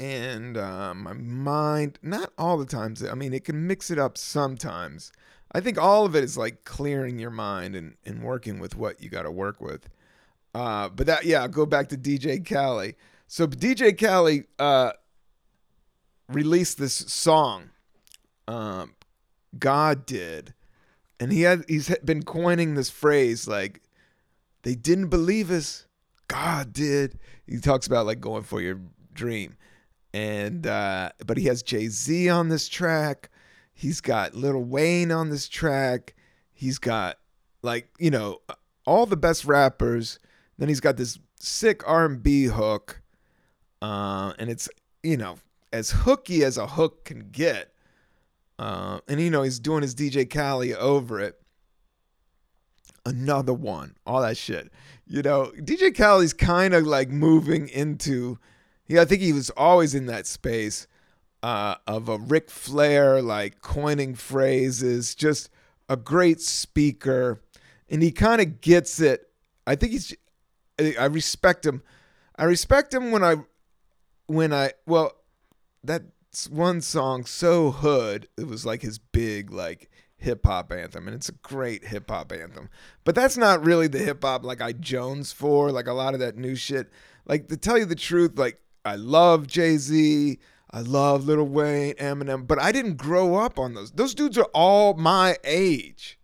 and 0.00 0.56
uh, 0.56 0.94
my 0.94 1.12
mind 1.12 1.98
not 2.02 2.32
all 2.38 2.56
the 2.56 2.64
times 2.64 3.04
i 3.04 3.14
mean 3.14 3.34
it 3.34 3.44
can 3.44 3.66
mix 3.66 3.90
it 3.90 3.98
up 3.98 4.16
sometimes 4.16 5.12
i 5.52 5.60
think 5.60 5.76
all 5.76 6.06
of 6.06 6.16
it 6.16 6.24
is 6.24 6.38
like 6.38 6.64
clearing 6.64 7.18
your 7.18 7.30
mind 7.30 7.76
and, 7.76 7.94
and 8.06 8.22
working 8.22 8.58
with 8.58 8.74
what 8.74 9.02
you 9.02 9.10
got 9.10 9.22
to 9.22 9.30
work 9.30 9.60
with 9.60 9.90
uh, 10.54 10.88
but 10.88 11.06
that 11.06 11.24
yeah 11.24 11.42
i'll 11.42 11.48
go 11.48 11.66
back 11.66 11.88
to 11.88 11.96
dj 11.96 12.44
Khaled. 12.46 12.94
so 13.26 13.46
dj 13.46 13.98
Khaled 13.98 14.44
uh, 14.58 14.92
released 16.28 16.78
this 16.78 16.94
song 16.94 17.70
um, 18.48 18.94
god 19.58 20.06
did 20.06 20.54
and 21.18 21.32
he 21.32 21.42
had 21.42 21.64
he's 21.68 21.94
been 22.04 22.22
coining 22.22 22.74
this 22.74 22.90
phrase 22.90 23.46
like 23.46 23.82
they 24.62 24.74
didn't 24.74 25.08
believe 25.08 25.50
us 25.50 25.86
god 26.28 26.72
did 26.72 27.18
he 27.46 27.58
talks 27.58 27.86
about 27.86 28.06
like 28.06 28.20
going 28.20 28.42
for 28.42 28.60
your 28.60 28.80
dream 29.12 29.56
and 30.12 30.66
uh, 30.66 31.10
but 31.24 31.36
he 31.36 31.44
has 31.46 31.62
Jay 31.62 31.88
Z 31.88 32.28
on 32.28 32.48
this 32.48 32.68
track. 32.68 33.30
He's 33.72 34.00
got 34.00 34.34
Lil 34.34 34.58
Wayne 34.58 35.12
on 35.12 35.30
this 35.30 35.48
track. 35.48 36.14
He's 36.52 36.78
got 36.78 37.18
like 37.62 37.88
you 37.98 38.10
know 38.10 38.40
all 38.86 39.06
the 39.06 39.16
best 39.16 39.44
rappers. 39.44 40.18
Then 40.60 40.68
he's 40.68 40.78
got 40.78 40.96
this 40.96 41.18
sick 41.40 41.82
R 41.88 42.04
and 42.04 42.22
B 42.22 42.44
hook, 42.44 43.00
uh, 43.82 44.34
and 44.38 44.48
it's 44.48 44.68
you 45.02 45.16
know 45.16 45.38
as 45.72 45.90
hooky 45.90 46.44
as 46.44 46.56
a 46.56 46.68
hook 46.68 47.04
can 47.04 47.30
get. 47.32 47.72
Uh, 48.60 49.00
and 49.08 49.20
you 49.20 49.30
know 49.30 49.42
he's 49.42 49.58
doing 49.58 49.82
his 49.82 49.96
DJ 49.96 50.30
Khaled 50.30 50.76
over 50.76 51.18
it. 51.18 51.40
Another 53.04 53.54
one, 53.54 53.96
all 54.06 54.20
that 54.20 54.36
shit. 54.36 54.70
You 55.06 55.22
know, 55.22 55.50
DJ 55.56 55.92
Khaled's 55.96 56.34
kind 56.34 56.74
of 56.74 56.86
like 56.86 57.08
moving 57.08 57.68
into 57.68 58.38
yeah, 58.90 59.02
I 59.02 59.04
think 59.04 59.22
he 59.22 59.32
was 59.32 59.50
always 59.50 59.94
in 59.94 60.06
that 60.06 60.26
space 60.26 60.88
uh, 61.44 61.76
of 61.86 62.08
a 62.08 62.18
Ric 62.18 62.50
Flair, 62.50 63.22
like 63.22 63.62
coining 63.62 64.16
phrases, 64.16 65.14
just 65.14 65.48
a 65.88 65.96
great 65.96 66.40
speaker, 66.40 67.40
and 67.88 68.02
he 68.02 68.10
kind 68.10 68.40
of 68.40 68.60
gets 68.60 68.98
it. 68.98 69.30
I 69.64 69.76
think 69.76 69.92
he's. 69.92 70.12
I 70.98 71.06
respect 71.06 71.64
him. 71.64 71.82
I 72.36 72.44
respect 72.44 72.94
him 72.94 73.10
when 73.10 73.22
I, 73.22 73.36
when 74.26 74.52
I 74.52 74.72
well, 74.86 75.12
that's 75.82 76.48
one 76.48 76.80
song 76.80 77.24
so 77.26 77.70
hood. 77.70 78.28
It 78.36 78.46
was 78.46 78.64
like 78.64 78.82
his 78.82 78.98
big 78.98 79.50
like 79.50 79.90
hip 80.16 80.46
hop 80.46 80.72
anthem, 80.72 81.08
and 81.08 81.14
it's 81.14 81.28
a 81.28 81.32
great 81.32 81.86
hip 81.86 82.10
hop 82.10 82.32
anthem. 82.32 82.68
But 83.04 83.14
that's 83.14 83.36
not 83.36 83.64
really 83.64 83.88
the 83.88 83.98
hip 83.98 84.22
hop 84.22 84.44
like 84.44 84.60
I 84.60 84.72
Jones 84.72 85.32
for 85.32 85.70
like 85.72 85.86
a 85.86 85.92
lot 85.92 86.14
of 86.14 86.20
that 86.20 86.36
new 86.36 86.54
shit. 86.54 86.90
Like 87.26 87.48
to 87.48 87.56
tell 87.56 87.78
you 87.78 87.86
the 87.86 87.94
truth, 87.94 88.38
like 88.38 88.60
I 88.84 88.96
love 88.96 89.46
Jay 89.46 89.76
Z. 89.76 90.38
I 90.72 90.80
love 90.82 91.26
Lil 91.26 91.44
Wayne, 91.44 91.94
Eminem, 91.94 92.46
but 92.46 92.60
I 92.60 92.70
didn't 92.70 92.96
grow 92.96 93.34
up 93.34 93.58
on 93.58 93.74
those. 93.74 93.90
Those 93.90 94.14
dudes 94.14 94.38
are 94.38 94.48
all 94.54 94.94
my 94.94 95.36
age. 95.42 96.19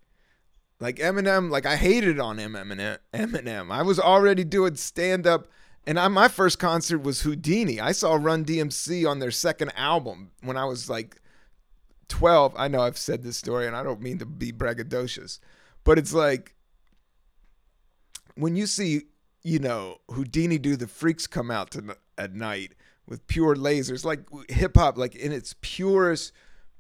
Like 0.79 0.97
Eminem, 0.97 1.51
like 1.51 1.67
I 1.67 1.77
hated 1.77 2.21
on 2.21 2.37
Eminem. 2.37 2.99
Eminem. 3.15 3.71
I 3.71 3.83
was 3.83 3.99
already 3.99 4.45
doing 4.45 4.77
stand 4.77 5.27
up, 5.27 5.49
and 5.87 5.99
I, 5.99 6.09
my 6.09 6.29
first 6.29 6.59
concert 6.59 6.99
was 6.99 7.23
Whodini. 7.23 7.81
I 7.81 7.93
saw 7.93 8.15
Run 8.15 8.45
DMC 8.45 9.09
on 9.09 9.19
their 9.19 9.31
second 9.31 9.73
album 9.77 10.33
when 10.43 10.57
I 10.57 10.67
was 10.67 10.91
like 10.91 11.21
12. 12.09 12.55
I 12.57 12.69
know 12.69 12.81
I've 12.81 12.99
said 12.99 13.23
this 13.23 13.39
story, 13.39 13.67
and 13.67 13.75
I 13.75 13.83
don't 13.83 14.03
mean 14.03 14.19
to 14.19 14.27
be 14.27 14.53
braggadocious, 14.53 15.39
but 15.85 15.99
it's 15.99 16.13
like 16.13 16.55
when 18.35 18.55
you 18.55 18.67
see, 18.67 19.03
you 19.43 19.59
know, 19.59 19.99
Whodini 20.11 20.61
do 20.61 20.77
the 20.77 20.87
freaks 20.87 21.27
come 21.27 21.51
out 21.51 21.71
to 21.71 21.97
at 22.19 22.35
night 22.35 22.73
with 23.09 23.27
pure 23.27 23.55
lasers, 23.55 24.05
like 24.05 24.21
hip 24.49 24.77
hop, 24.77 24.99
like 24.99 25.15
in 25.15 25.33
its 25.33 25.55
purest 25.61 26.33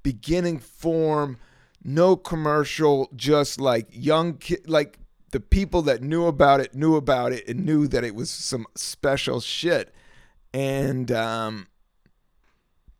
beginning 0.03 0.59
form, 0.59 1.38
no 1.87 2.16
commercial, 2.16 3.09
just 3.14 3.61
like 3.61 3.87
young 3.93 4.34
kid, 4.39 4.68
like 4.68 4.99
the 5.30 5.41
people 5.41 5.82
that 5.82 6.03
knew 6.03 6.26
about 6.26 6.61
it 6.61 6.74
knew 6.74 6.97
about 6.97 7.32
it 7.32 7.47
and 7.49 7.64
knew 7.64 7.87
that 7.87 8.03
it 8.03 8.14
was 8.14 8.28
some 8.28 8.66
special 8.74 9.41
shit. 9.41 9.95
And, 10.53 11.12
um, 11.12 11.68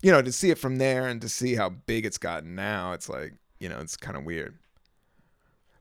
you 0.03 0.13
know, 0.13 0.23
to 0.23 0.31
see 0.31 0.51
it 0.51 0.59
from 0.59 0.77
there 0.77 1.09
and 1.09 1.21
to 1.21 1.29
see 1.29 1.57
how 1.57 1.71
big 1.71 2.07
it's 2.07 2.19
gotten 2.19 2.55
now, 2.55 2.93
it's 2.93 3.09
like, 3.09 3.35
you 3.59 3.69
know, 3.69 3.79
it's 3.79 3.97
kind 3.97 4.17
of 4.17 4.25
weird. 4.25 4.57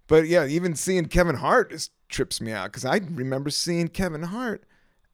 But 0.07 0.27
yeah, 0.27 0.45
even 0.45 0.75
seeing 0.75 1.05
Kevin 1.05 1.35
Hart 1.35 1.71
just 1.71 1.91
trips 2.09 2.41
me 2.41 2.51
out 2.51 2.71
because 2.71 2.85
I 2.85 2.97
remember 2.97 3.49
seeing 3.49 3.87
Kevin 3.87 4.23
Hart 4.23 4.63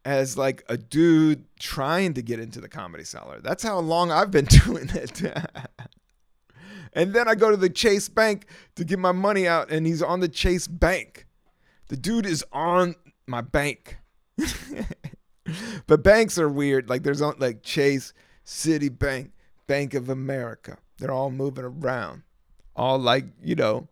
as 0.06 0.38
like 0.38 0.64
a 0.70 0.78
dude 0.78 1.46
trying 1.60 2.14
to 2.14 2.22
get 2.22 2.40
into 2.40 2.62
the 2.62 2.70
comedy 2.70 3.04
cellar. 3.04 3.42
That's 3.42 3.64
how 3.64 3.80
long 3.80 4.12
I've 4.12 4.32
been 4.32 4.46
doing 4.66 4.90
it. 4.94 5.22
and 6.94 7.14
then 7.14 7.28
I 7.28 7.36
go 7.36 7.52
to 7.52 7.58
the 7.58 7.70
Chase 7.70 8.10
Bank 8.10 8.46
to 8.76 8.84
get 8.84 9.00
my 9.00 9.12
money 9.12 9.48
out, 9.48 9.72
and 9.72 9.86
he's 9.86 10.02
on 10.02 10.20
the 10.20 10.30
Chase 10.30 10.68
Bank. 10.68 11.28
The 11.88 11.98
dude 11.98 12.26
is 12.26 12.44
on 12.52 12.96
my 13.28 13.42
bank. 13.42 13.98
but 15.88 16.04
banks 16.04 16.38
are 16.38 16.50
weird. 16.50 16.90
Like 16.90 17.04
there's 17.04 17.22
on 17.22 17.36
like 17.40 17.64
Chase, 17.64 18.14
Citibank, 18.46 19.32
Bank 19.68 19.94
of 19.94 20.10
America. 20.10 20.78
They're 20.98 21.12
all 21.12 21.32
moving 21.32 21.66
around. 21.66 22.24
All 22.76 22.98
like, 23.00 23.26
you 23.44 23.56
know, 23.56 23.90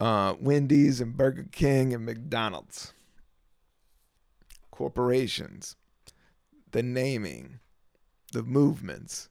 uh, 0.00 0.34
Wendy's 0.40 1.00
and 1.00 1.16
Burger 1.16 1.46
King 1.52 1.94
and 1.94 2.04
McDonald's 2.04 2.92
corporations, 4.70 5.76
the 6.72 6.82
naming. 6.82 7.60
the 8.32 8.42
movements, 8.42 9.28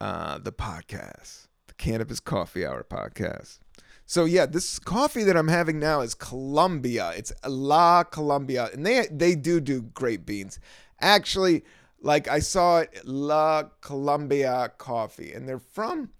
uh, 0.00 0.38
the 0.38 0.52
podcast, 0.52 1.47
the 1.47 1.47
Cannabis 1.78 2.20
Coffee 2.20 2.66
Hour 2.66 2.84
podcast. 2.84 3.60
So 4.04 4.24
yeah, 4.24 4.46
this 4.46 4.78
coffee 4.78 5.24
that 5.24 5.36
I'm 5.36 5.48
having 5.48 5.78
now 5.78 6.00
is 6.00 6.14
Colombia. 6.14 7.12
It's 7.16 7.32
La 7.46 8.04
Colombia, 8.04 8.70
and 8.72 8.84
they 8.84 9.06
they 9.10 9.34
do 9.34 9.60
do 9.60 9.82
great 9.82 10.26
beans. 10.26 10.58
Actually, 11.00 11.62
like 12.00 12.26
I 12.28 12.38
saw 12.38 12.80
it, 12.80 13.02
La 13.04 13.64
Colombia 13.80 14.72
Coffee, 14.78 15.32
and 15.32 15.48
they're 15.48 15.58
from. 15.58 16.10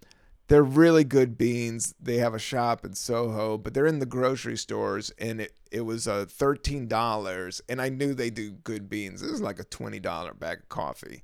They're 0.48 0.62
really 0.62 1.04
good 1.04 1.36
beans. 1.36 1.94
They 2.00 2.16
have 2.16 2.32
a 2.32 2.38
shop 2.38 2.84
in 2.84 2.94
Soho, 2.94 3.58
but 3.58 3.74
they're 3.74 3.86
in 3.86 3.98
the 3.98 4.06
grocery 4.06 4.56
stores, 4.56 5.12
and 5.18 5.40
it 5.40 5.52
it 5.70 5.82
was 5.82 6.08
uh, 6.08 6.24
thirteen 6.28 6.88
dollars. 6.88 7.60
And 7.68 7.80
I 7.82 7.88
knew 7.90 8.14
they 8.14 8.30
do 8.30 8.52
good 8.52 8.88
beans. 8.88 9.20
This 9.20 9.30
is 9.30 9.42
like 9.42 9.58
a 9.58 9.64
twenty 9.64 10.00
dollar 10.00 10.34
bag 10.34 10.60
of 10.60 10.68
coffee, 10.68 11.22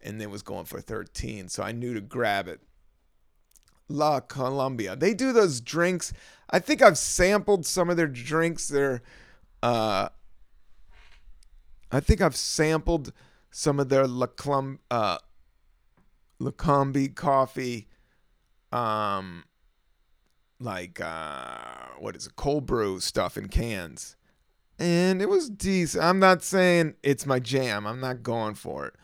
and 0.00 0.22
it 0.22 0.30
was 0.30 0.42
going 0.42 0.64
for 0.66 0.80
thirteen. 0.80 1.48
So 1.48 1.62
I 1.62 1.72
knew 1.72 1.94
to 1.94 2.00
grab 2.00 2.48
it. 2.48 2.60
La 3.88 4.20
Colombia. 4.20 4.96
They 4.96 5.14
do 5.14 5.32
those 5.32 5.60
drinks. 5.60 6.12
I 6.50 6.58
think 6.58 6.82
I've 6.82 6.98
sampled 6.98 7.66
some 7.66 7.90
of 7.90 7.96
their 7.96 8.08
drinks. 8.08 8.68
They're, 8.68 9.02
uh, 9.62 10.08
I 11.90 12.00
think 12.00 12.20
I've 12.20 12.36
sampled 12.36 13.12
some 13.50 13.78
of 13.78 13.88
their 13.88 14.06
La 14.06 14.26
Clum, 14.26 14.78
uh, 14.90 15.18
Lacombe 16.38 17.08
coffee, 17.14 17.88
um, 18.72 19.44
like 20.58 21.00
uh, 21.00 21.88
what 21.98 22.16
is 22.16 22.26
it, 22.26 22.36
cold 22.36 22.66
brew 22.66 23.00
stuff 23.00 23.36
in 23.36 23.48
cans, 23.48 24.16
and 24.78 25.20
it 25.20 25.28
was 25.28 25.50
decent. 25.50 26.02
I'm 26.02 26.18
not 26.18 26.42
saying 26.42 26.94
it's 27.02 27.26
my 27.26 27.38
jam. 27.38 27.86
I'm 27.86 28.00
not 28.00 28.22
going 28.22 28.54
for 28.54 28.86
it. 28.86 28.94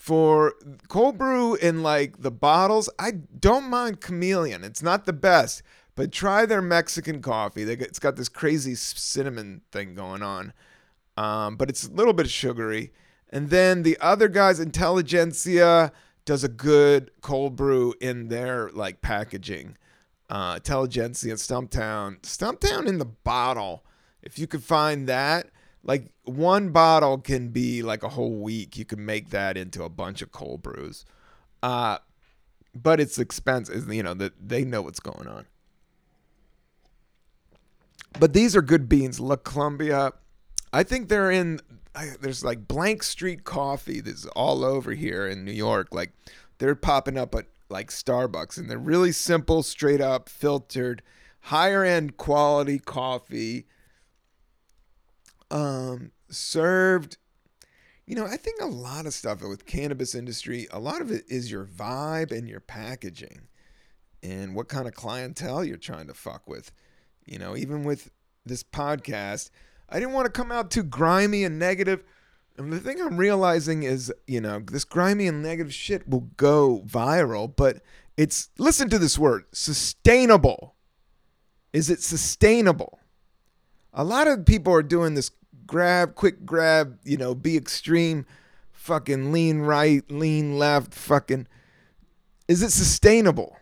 For 0.00 0.54
cold 0.88 1.18
brew 1.18 1.56
in 1.56 1.82
like 1.82 2.22
the 2.22 2.30
bottles, 2.30 2.88
I 2.98 3.10
don't 3.10 3.68
mind 3.68 4.00
Chameleon. 4.00 4.64
It's 4.64 4.82
not 4.82 5.04
the 5.04 5.12
best, 5.12 5.62
but 5.94 6.10
try 6.10 6.46
their 6.46 6.62
Mexican 6.62 7.20
coffee. 7.20 7.64
They 7.64 7.74
it's 7.74 7.98
got 7.98 8.16
this 8.16 8.30
crazy 8.30 8.74
cinnamon 8.74 9.60
thing 9.70 9.94
going 9.94 10.22
on, 10.22 10.54
um, 11.18 11.56
but 11.56 11.68
it's 11.68 11.86
a 11.86 11.92
little 11.92 12.14
bit 12.14 12.30
sugary. 12.30 12.94
And 13.28 13.50
then 13.50 13.82
the 13.82 13.98
other 14.00 14.28
guys, 14.28 14.58
Intelligentsia, 14.58 15.92
does 16.24 16.44
a 16.44 16.48
good 16.48 17.10
cold 17.20 17.54
brew 17.54 17.92
in 18.00 18.28
their 18.28 18.70
like 18.70 19.02
packaging. 19.02 19.76
Uh, 20.30 20.54
Intelligentsia, 20.56 21.34
Stumptown, 21.34 22.22
Stumptown 22.22 22.86
in 22.86 22.96
the 22.96 23.04
bottle. 23.04 23.84
If 24.22 24.38
you 24.38 24.46
could 24.46 24.64
find 24.64 25.06
that, 25.10 25.50
like 25.82 26.12
one 26.24 26.70
bottle 26.70 27.18
can 27.18 27.48
be 27.48 27.82
like 27.82 28.02
a 28.02 28.10
whole 28.10 28.36
week. 28.36 28.76
You 28.76 28.84
can 28.84 29.04
make 29.04 29.30
that 29.30 29.56
into 29.56 29.82
a 29.82 29.88
bunch 29.88 30.22
of 30.22 30.30
cold 30.32 30.62
brews. 30.62 31.04
Uh, 31.62 31.98
but 32.74 33.00
it's 33.00 33.18
expensive. 33.18 33.92
You 33.92 34.02
know 34.02 34.14
that 34.14 34.48
they 34.48 34.64
know 34.64 34.82
what's 34.82 35.00
going 35.00 35.26
on. 35.26 35.46
But 38.18 38.32
these 38.32 38.56
are 38.56 38.62
good 38.62 38.88
beans. 38.88 39.20
La 39.20 39.36
Colombia, 39.36 40.12
I 40.72 40.82
think 40.82 41.08
they're 41.08 41.30
in. 41.30 41.60
There's 42.20 42.44
like 42.44 42.68
Blank 42.68 43.02
Street 43.02 43.44
Coffee 43.44 44.00
that's 44.00 44.26
all 44.26 44.64
over 44.64 44.92
here 44.92 45.26
in 45.26 45.44
New 45.44 45.52
York. 45.52 45.88
Like 45.92 46.12
they're 46.58 46.74
popping 46.74 47.18
up 47.18 47.34
at 47.34 47.46
like 47.68 47.88
Starbucks, 47.88 48.58
and 48.58 48.68
they're 48.68 48.78
really 48.78 49.12
simple, 49.12 49.62
straight 49.62 50.00
up, 50.00 50.28
filtered, 50.28 51.02
higher 51.40 51.84
end 51.84 52.16
quality 52.16 52.78
coffee 52.78 53.66
um, 55.50 56.12
served. 56.28 57.16
You 58.06 58.16
know, 58.16 58.26
I 58.26 58.36
think 58.36 58.60
a 58.60 58.66
lot 58.66 59.06
of 59.06 59.14
stuff 59.14 59.42
with 59.42 59.66
cannabis 59.66 60.14
industry, 60.14 60.66
a 60.72 60.80
lot 60.80 61.00
of 61.00 61.10
it 61.10 61.24
is 61.28 61.50
your 61.50 61.64
vibe 61.64 62.32
and 62.32 62.48
your 62.48 62.60
packaging 62.60 63.48
and 64.22 64.54
what 64.54 64.68
kind 64.68 64.86
of 64.88 64.94
clientele 64.94 65.64
you're 65.64 65.76
trying 65.76 66.08
to 66.08 66.14
fuck 66.14 66.48
with. 66.48 66.72
You 67.26 67.38
know, 67.38 67.56
even 67.56 67.84
with 67.84 68.10
this 68.44 68.62
podcast, 68.62 69.50
I 69.88 70.00
didn't 70.00 70.14
want 70.14 70.26
to 70.26 70.32
come 70.32 70.50
out 70.50 70.70
too 70.70 70.82
grimy 70.82 71.44
and 71.44 71.58
negative. 71.58 72.04
And 72.56 72.72
the 72.72 72.80
thing 72.80 73.00
I'm 73.00 73.16
realizing 73.16 73.84
is, 73.84 74.12
you 74.26 74.40
know, 74.40 74.60
this 74.60 74.84
grimy 74.84 75.26
and 75.26 75.42
negative 75.42 75.72
shit 75.72 76.08
will 76.08 76.28
go 76.36 76.82
viral, 76.86 77.54
but 77.54 77.80
it's, 78.16 78.50
listen 78.58 78.90
to 78.90 78.98
this 78.98 79.18
word, 79.18 79.44
sustainable. 79.52 80.74
Is 81.72 81.88
it 81.88 82.02
sustainable? 82.02 82.98
A 83.92 84.04
lot 84.04 84.28
of 84.28 84.44
people 84.44 84.72
are 84.72 84.82
doing 84.82 85.14
this 85.14 85.30
grab, 85.70 86.16
quick 86.16 86.44
grab, 86.44 86.98
you 87.04 87.16
know, 87.16 87.32
be 87.32 87.56
extreme, 87.56 88.26
fucking 88.72 89.30
lean 89.30 89.60
right, 89.60 90.02
lean 90.10 90.58
left, 90.58 90.92
fucking. 90.92 91.46
Is 92.48 92.60
it 92.60 92.72
sustainable? 92.72 93.56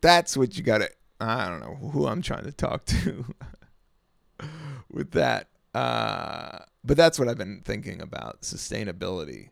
That's 0.00 0.36
what 0.36 0.56
you 0.56 0.62
gotta. 0.62 0.88
I 1.20 1.48
don't 1.48 1.58
know 1.58 1.88
who 1.90 2.06
I'm 2.06 2.22
trying 2.22 2.44
to 2.44 2.52
talk 2.52 2.84
to 2.86 3.24
with 4.92 5.10
that. 5.12 5.48
Uh, 5.74 6.58
but 6.84 6.96
that's 6.96 7.18
what 7.18 7.28
I've 7.28 7.38
been 7.38 7.60
thinking 7.64 8.00
about 8.00 8.42
sustainability. 8.42 9.48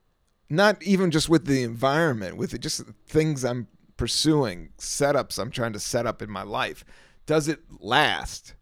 Not 0.48 0.80
even 0.80 1.10
just 1.10 1.28
with 1.28 1.46
the 1.46 1.64
environment, 1.64 2.36
with 2.36 2.54
it, 2.54 2.60
just 2.60 2.82
things 3.08 3.44
I'm 3.44 3.66
pursuing, 3.96 4.68
setups 4.78 5.40
I'm 5.40 5.50
trying 5.50 5.72
to 5.72 5.80
set 5.80 6.06
up 6.06 6.22
in 6.22 6.30
my 6.30 6.42
life. 6.44 6.84
Does 7.26 7.48
it 7.48 7.62
last? 7.80 8.54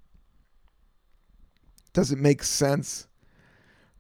Does 1.93 2.13
it 2.13 2.19
make 2.19 2.43
sense? 2.43 3.07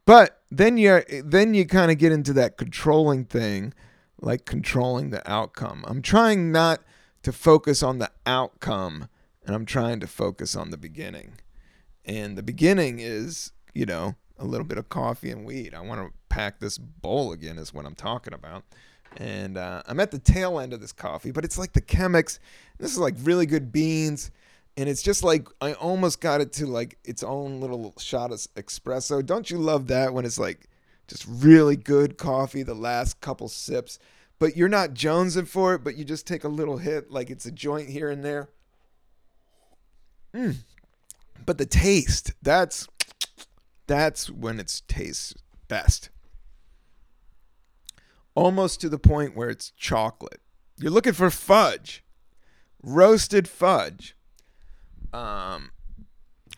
But 0.04 0.40
then 0.50 0.76
you 0.76 1.02
then 1.24 1.54
you 1.54 1.66
kind 1.66 1.90
of 1.90 1.98
get 1.98 2.12
into 2.12 2.32
that 2.34 2.56
controlling 2.56 3.24
thing, 3.24 3.72
like 4.20 4.44
controlling 4.44 5.10
the 5.10 5.28
outcome. 5.30 5.84
I'm 5.86 6.02
trying 6.02 6.50
not 6.50 6.80
to 7.22 7.32
focus 7.32 7.82
on 7.82 7.98
the 7.98 8.10
outcome, 8.26 9.08
and 9.46 9.54
I'm 9.54 9.66
trying 9.66 10.00
to 10.00 10.06
focus 10.06 10.56
on 10.56 10.70
the 10.70 10.76
beginning. 10.76 11.34
And 12.04 12.36
the 12.36 12.42
beginning 12.42 12.98
is, 12.98 13.52
you 13.74 13.86
know, 13.86 14.16
a 14.38 14.44
little 14.44 14.66
bit 14.66 14.78
of 14.78 14.88
coffee 14.88 15.30
and 15.30 15.44
weed. 15.44 15.72
I 15.72 15.80
want 15.80 16.00
to 16.00 16.12
pack 16.28 16.58
this 16.58 16.78
bowl 16.78 17.30
again, 17.30 17.58
is 17.58 17.72
what 17.72 17.86
I'm 17.86 17.94
talking 17.94 18.34
about. 18.34 18.64
And 19.18 19.56
uh, 19.56 19.82
I'm 19.86 20.00
at 20.00 20.10
the 20.10 20.18
tail 20.18 20.58
end 20.58 20.72
of 20.72 20.80
this 20.80 20.92
coffee, 20.92 21.30
but 21.30 21.44
it's 21.44 21.58
like 21.58 21.74
the 21.74 21.82
Chemex. 21.82 22.38
This 22.78 22.92
is 22.92 22.98
like 22.98 23.14
really 23.22 23.46
good 23.46 23.70
beans 23.70 24.30
and 24.76 24.88
it's 24.88 25.02
just 25.02 25.22
like 25.22 25.48
I 25.60 25.74
almost 25.74 26.20
got 26.20 26.40
it 26.40 26.52
to 26.54 26.66
like 26.66 26.98
its 27.04 27.22
own 27.22 27.60
little 27.60 27.94
shot 27.98 28.32
of 28.32 28.38
espresso. 28.56 29.24
Don't 29.24 29.50
you 29.50 29.58
love 29.58 29.88
that 29.88 30.14
when 30.14 30.24
it's 30.24 30.38
like 30.38 30.68
just 31.08 31.26
really 31.28 31.76
good 31.76 32.16
coffee 32.16 32.62
the 32.62 32.74
last 32.74 33.20
couple 33.20 33.48
sips, 33.48 33.98
but 34.38 34.56
you're 34.56 34.68
not 34.68 34.94
jonesing 34.94 35.46
for 35.46 35.74
it, 35.74 35.84
but 35.84 35.96
you 35.96 36.04
just 36.04 36.26
take 36.26 36.44
a 36.44 36.48
little 36.48 36.78
hit 36.78 37.10
like 37.10 37.30
it's 37.30 37.46
a 37.46 37.52
joint 37.52 37.90
here 37.90 38.10
and 38.10 38.24
there. 38.24 38.48
Mm. 40.34 40.56
But 41.44 41.58
the 41.58 41.66
taste, 41.66 42.32
that's 42.40 42.88
that's 43.86 44.30
when 44.30 44.58
it 44.58 44.82
tastes 44.88 45.34
best. 45.68 46.08
Almost 48.34 48.80
to 48.80 48.88
the 48.88 48.98
point 48.98 49.36
where 49.36 49.50
it's 49.50 49.70
chocolate. 49.72 50.40
You're 50.78 50.90
looking 50.90 51.12
for 51.12 51.28
fudge. 51.28 52.02
Roasted 52.82 53.46
fudge 53.46 54.16
um, 55.12 55.70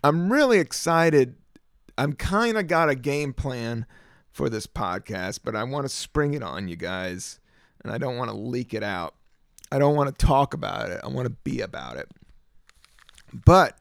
I'm 0.02 0.32
really 0.32 0.58
excited. 0.58 1.36
I'm 1.96 2.12
kind 2.12 2.58
of 2.58 2.66
got 2.66 2.88
a 2.88 2.94
game 2.94 3.32
plan 3.32 3.86
for 4.30 4.48
this 4.48 4.66
podcast, 4.66 5.40
but 5.44 5.54
I 5.54 5.64
want 5.64 5.84
to 5.84 5.88
spring 5.88 6.34
it 6.34 6.42
on 6.42 6.68
you 6.68 6.76
guys, 6.76 7.38
and 7.82 7.92
I 7.92 7.98
don't 7.98 8.16
want 8.16 8.30
to 8.30 8.36
leak 8.36 8.74
it 8.74 8.82
out. 8.82 9.14
I 9.70 9.78
don't 9.78 9.96
want 9.96 10.16
to 10.16 10.26
talk 10.26 10.54
about 10.54 10.90
it. 10.90 11.00
I 11.02 11.08
want 11.08 11.26
to 11.26 11.34
be 11.42 11.60
about 11.60 11.96
it. 11.96 12.10
But 13.32 13.78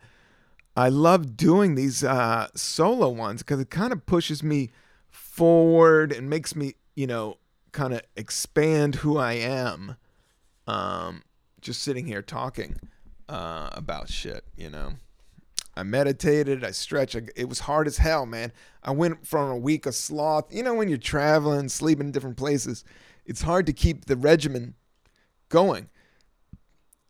I 0.75 0.89
love 0.89 1.37
doing 1.37 1.75
these 1.75 2.03
uh, 2.03 2.47
solo 2.55 3.09
ones 3.09 3.43
because 3.43 3.59
it 3.59 3.69
kind 3.69 3.93
of 3.93 4.05
pushes 4.05 4.41
me 4.41 4.71
forward 5.09 6.11
and 6.11 6.29
makes 6.29 6.55
me, 6.55 6.75
you 6.95 7.05
know, 7.05 7.37
kind 7.71 7.93
of 7.93 8.01
expand 8.15 8.95
who 8.95 9.17
I 9.17 9.33
am. 9.33 9.97
Um, 10.65 11.23
just 11.61 11.81
sitting 11.83 12.07
here 12.07 12.21
talking 12.21 12.77
uh, 13.29 13.69
about 13.73 14.09
shit, 14.09 14.43
you 14.55 14.69
know. 14.69 14.93
I 15.75 15.83
meditated, 15.83 16.63
I 16.63 16.71
stretched. 16.71 17.15
it 17.35 17.49
was 17.49 17.61
hard 17.61 17.87
as 17.87 17.97
hell, 17.97 18.25
man. 18.25 18.51
I 18.83 18.91
went 18.91 19.25
from 19.25 19.49
a 19.49 19.57
week 19.57 19.85
of 19.85 19.95
sloth. 19.95 20.53
You 20.53 20.61
know, 20.61 20.75
when 20.75 20.87
you're 20.87 20.99
traveling, 20.99 21.67
sleeping 21.69 22.07
in 22.07 22.11
different 22.11 22.37
places, 22.37 22.83
it's 23.25 23.41
hard 23.41 23.65
to 23.65 23.73
keep 23.73 24.05
the 24.05 24.15
regimen 24.15 24.75
going. 25.49 25.89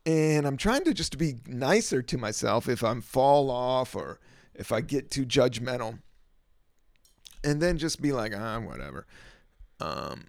And 0.06 0.46
I'm 0.46 0.58
trying 0.58 0.84
to 0.86 0.94
just 0.94 1.18
be 1.18 1.36
nicer 1.46 2.02
to 2.02 2.18
myself 2.18 2.70
if 2.70 2.84
I'm 2.84 3.02
fall 3.02 3.50
off 3.50 3.96
or 3.96 4.20
if 4.54 4.72
I 4.72 4.82
get 4.82 5.12
too 5.12 5.26
judgmental. 5.26 6.00
And 7.44 7.62
then 7.62 7.78
just 7.78 8.02
be 8.02 8.14
like, 8.14 8.34
ah, 8.36 8.60
whatever. 8.60 9.06
Um, 9.82 10.28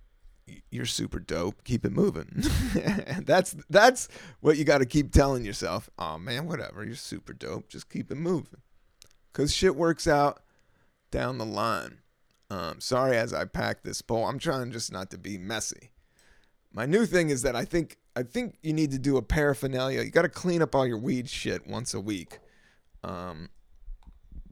you're 0.70 0.86
super 0.86 1.18
dope. 1.18 1.64
Keep 1.64 1.84
it 1.84 1.92
moving. 1.92 2.44
that's 3.24 3.56
that's 3.70 4.08
what 4.40 4.56
you 4.56 4.64
got 4.64 4.78
to 4.78 4.86
keep 4.86 5.12
telling 5.12 5.44
yourself. 5.44 5.88
Oh 5.98 6.18
man, 6.18 6.46
whatever. 6.46 6.84
You're 6.84 6.96
super 6.96 7.32
dope. 7.32 7.68
Just 7.68 7.88
keep 7.88 8.10
it 8.10 8.16
moving. 8.16 8.60
Cause 9.32 9.52
shit 9.52 9.74
works 9.74 10.06
out 10.06 10.42
down 11.10 11.38
the 11.38 11.46
line. 11.46 11.98
Um, 12.50 12.80
sorry 12.80 13.16
as 13.16 13.32
I 13.32 13.46
pack 13.46 13.82
this 13.82 14.02
bowl. 14.02 14.26
I'm 14.26 14.38
trying 14.38 14.70
just 14.70 14.92
not 14.92 15.10
to 15.10 15.18
be 15.18 15.38
messy. 15.38 15.90
My 16.72 16.86
new 16.86 17.06
thing 17.06 17.30
is 17.30 17.42
that 17.42 17.56
I 17.56 17.64
think 17.64 17.98
I 18.16 18.22
think 18.22 18.58
you 18.62 18.72
need 18.72 18.90
to 18.90 18.98
do 18.98 19.16
a 19.16 19.22
paraphernalia. 19.22 20.02
You 20.02 20.10
got 20.10 20.22
to 20.22 20.28
clean 20.28 20.62
up 20.62 20.74
all 20.74 20.86
your 20.86 20.98
weed 20.98 21.28
shit 21.28 21.66
once 21.66 21.94
a 21.94 22.00
week, 22.00 22.38
um, 23.02 23.48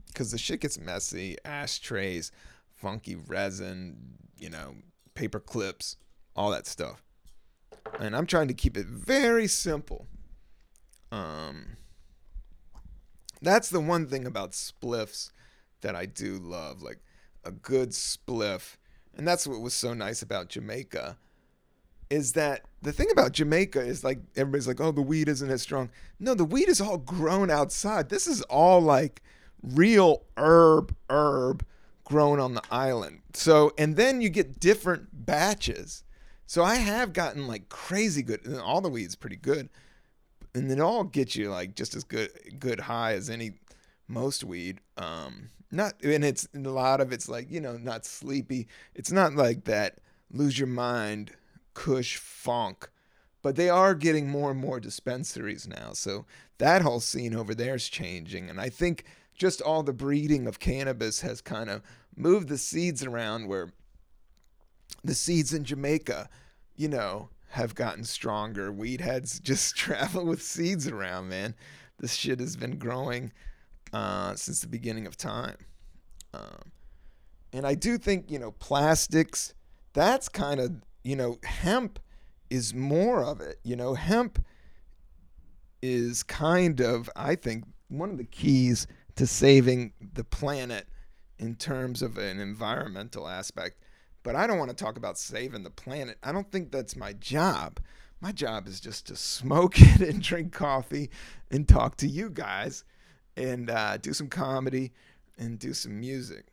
because 0.07 0.31
the 0.31 0.37
shit 0.37 0.61
gets 0.61 0.79
messy. 0.79 1.37
Ashtrays, 1.45 2.31
funky 2.71 3.15
resin, 3.15 4.17
you 4.37 4.49
know, 4.49 4.75
paper 5.15 5.39
clips, 5.39 5.97
all 6.35 6.51
that 6.51 6.67
stuff. 6.67 7.03
And 7.99 8.15
I'm 8.15 8.25
trying 8.25 8.47
to 8.47 8.53
keep 8.53 8.77
it 8.77 8.87
very 8.87 9.47
simple. 9.47 10.07
Um, 11.11 11.77
that's 13.41 13.69
the 13.69 13.79
one 13.79 14.07
thing 14.07 14.25
about 14.25 14.51
spliffs 14.51 15.31
that 15.81 15.95
I 15.95 16.05
do 16.05 16.37
love, 16.37 16.81
like 16.81 16.99
a 17.43 17.51
good 17.51 17.89
spliff. 17.89 18.77
And 19.15 19.27
that's 19.27 19.45
what 19.45 19.61
was 19.61 19.73
so 19.73 19.93
nice 19.93 20.21
about 20.21 20.49
Jamaica 20.49 21.17
is 22.09 22.33
that 22.33 22.61
the 22.81 22.91
thing 22.91 23.09
about 23.11 23.31
Jamaica 23.31 23.81
is 23.81 24.03
like 24.03 24.19
everybody's 24.35 24.67
like, 24.67 24.79
oh, 24.79 24.91
the 24.91 25.01
weed 25.01 25.27
isn't 25.27 25.49
as 25.49 25.61
strong. 25.61 25.89
No, 26.19 26.35
the 26.35 26.45
weed 26.45 26.69
is 26.69 26.79
all 26.79 26.97
grown 26.97 27.49
outside. 27.49 28.09
This 28.09 28.27
is 28.27 28.41
all 28.43 28.81
like 28.81 29.21
real 29.63 30.23
herb, 30.37 30.95
herb 31.09 31.65
grown 32.03 32.39
on 32.39 32.53
the 32.53 32.63
island. 32.69 33.21
So, 33.33 33.73
and 33.77 33.95
then 33.95 34.21
you 34.21 34.29
get 34.29 34.59
different 34.59 35.25
batches. 35.25 36.03
So 36.45 36.63
I 36.63 36.75
have 36.75 37.13
gotten 37.13 37.47
like 37.47 37.69
crazy 37.69 38.21
good. 38.21 38.45
And 38.45 38.59
all 38.59 38.81
the 38.81 38.89
weed's 38.89 39.15
pretty 39.15 39.37
good, 39.37 39.69
and 40.53 40.71
it 40.71 40.79
all 40.79 41.03
gets 41.03 41.35
you 41.35 41.49
like 41.49 41.75
just 41.75 41.95
as 41.95 42.03
good 42.03 42.31
good 42.59 42.81
high 42.81 43.13
as 43.13 43.29
any 43.29 43.53
most 44.07 44.43
weed. 44.43 44.79
Um, 44.97 45.49
not 45.71 45.95
and 46.03 46.23
it's 46.23 46.47
and 46.53 46.65
a 46.67 46.71
lot 46.71 47.01
of 47.01 47.11
it's 47.11 47.27
like 47.27 47.49
you 47.49 47.61
know 47.61 47.77
not 47.77 48.05
sleepy. 48.05 48.67
It's 48.93 49.11
not 49.11 49.33
like 49.33 49.63
that 49.65 49.99
lose 50.31 50.59
your 50.59 50.67
mind 50.67 51.31
Kush 51.73 52.17
funk. 52.17 52.89
But 53.41 53.57
they 53.57 53.69
are 53.69 53.93
getting 53.93 54.29
more 54.29 54.51
and 54.51 54.59
more 54.59 54.79
dispensaries 54.79 55.67
now. 55.67 55.91
So 55.91 56.25
that 56.59 56.81
whole 56.81 57.01
scene 57.01 57.35
over 57.35 57.53
there 57.53 57.75
is 57.75 57.89
changing. 57.89 58.49
And 58.49 58.59
I 58.59 58.69
think 58.69 59.03
just 59.33 59.61
all 59.61 59.83
the 59.83 59.93
breeding 59.93 60.47
of 60.47 60.59
cannabis 60.59 61.21
has 61.21 61.41
kind 61.41 61.69
of 61.69 61.81
moved 62.15 62.49
the 62.49 62.57
seeds 62.57 63.03
around 63.03 63.47
where 63.47 63.71
the 65.03 65.15
seeds 65.15 65.53
in 65.53 65.63
Jamaica, 65.63 66.29
you 66.75 66.87
know, 66.87 67.29
have 67.49 67.75
gotten 67.75 68.03
stronger. 68.03 68.71
Weed 68.71 69.01
heads 69.01 69.39
just 69.43 69.75
travel 69.75 70.25
with 70.25 70.41
seeds 70.41 70.87
around, 70.87 71.29
man. 71.29 71.55
This 71.99 72.13
shit 72.13 72.39
has 72.39 72.55
been 72.55 72.77
growing 72.77 73.31
uh, 73.91 74.35
since 74.35 74.61
the 74.61 74.67
beginning 74.67 75.07
of 75.07 75.17
time. 75.17 75.57
Um, 76.33 76.71
and 77.51 77.67
I 77.67 77.75
do 77.75 77.97
think, 77.97 78.31
you 78.31 78.39
know, 78.39 78.51
plastics, 78.51 79.53
that's 79.93 80.27
kind 80.27 80.59
of 80.59 80.81
you 81.03 81.15
know, 81.15 81.37
hemp 81.43 81.99
is 82.49 82.73
more 82.73 83.23
of 83.23 83.41
it. 83.41 83.59
You 83.63 83.75
know, 83.75 83.93
hemp 83.93 84.43
is 85.81 86.23
kind 86.23 86.79
of, 86.79 87.09
I 87.15 87.35
think, 87.35 87.65
one 87.89 88.09
of 88.09 88.17
the 88.17 88.23
keys 88.23 88.87
to 89.15 89.27
saving 89.27 89.93
the 90.13 90.23
planet 90.23 90.87
in 91.39 91.55
terms 91.55 92.01
of 92.01 92.17
an 92.17 92.39
environmental 92.39 93.27
aspect. 93.27 93.77
But 94.23 94.35
I 94.35 94.47
don't 94.47 94.57
want 94.57 94.69
to 94.69 94.75
talk 94.75 94.97
about 94.97 95.17
saving 95.17 95.63
the 95.63 95.69
planet. 95.69 96.17
I 96.23 96.31
don't 96.31 96.49
think 96.51 96.71
that's 96.71 96.95
my 96.95 97.13
job. 97.13 97.79
My 98.21 98.31
job 98.31 98.67
is 98.67 98.79
just 98.79 99.07
to 99.07 99.15
smoke 99.15 99.75
it 99.81 100.01
and 100.01 100.21
drink 100.21 100.53
coffee 100.53 101.09
and 101.51 101.67
talk 101.67 101.97
to 101.97 102.07
you 102.07 102.29
guys 102.29 102.85
and 103.35 103.69
uh, 103.69 103.97
do 103.97 104.13
some 104.13 104.29
comedy 104.29 104.93
and 105.37 105.59
do 105.59 105.73
some 105.73 105.99
music. 105.99 106.45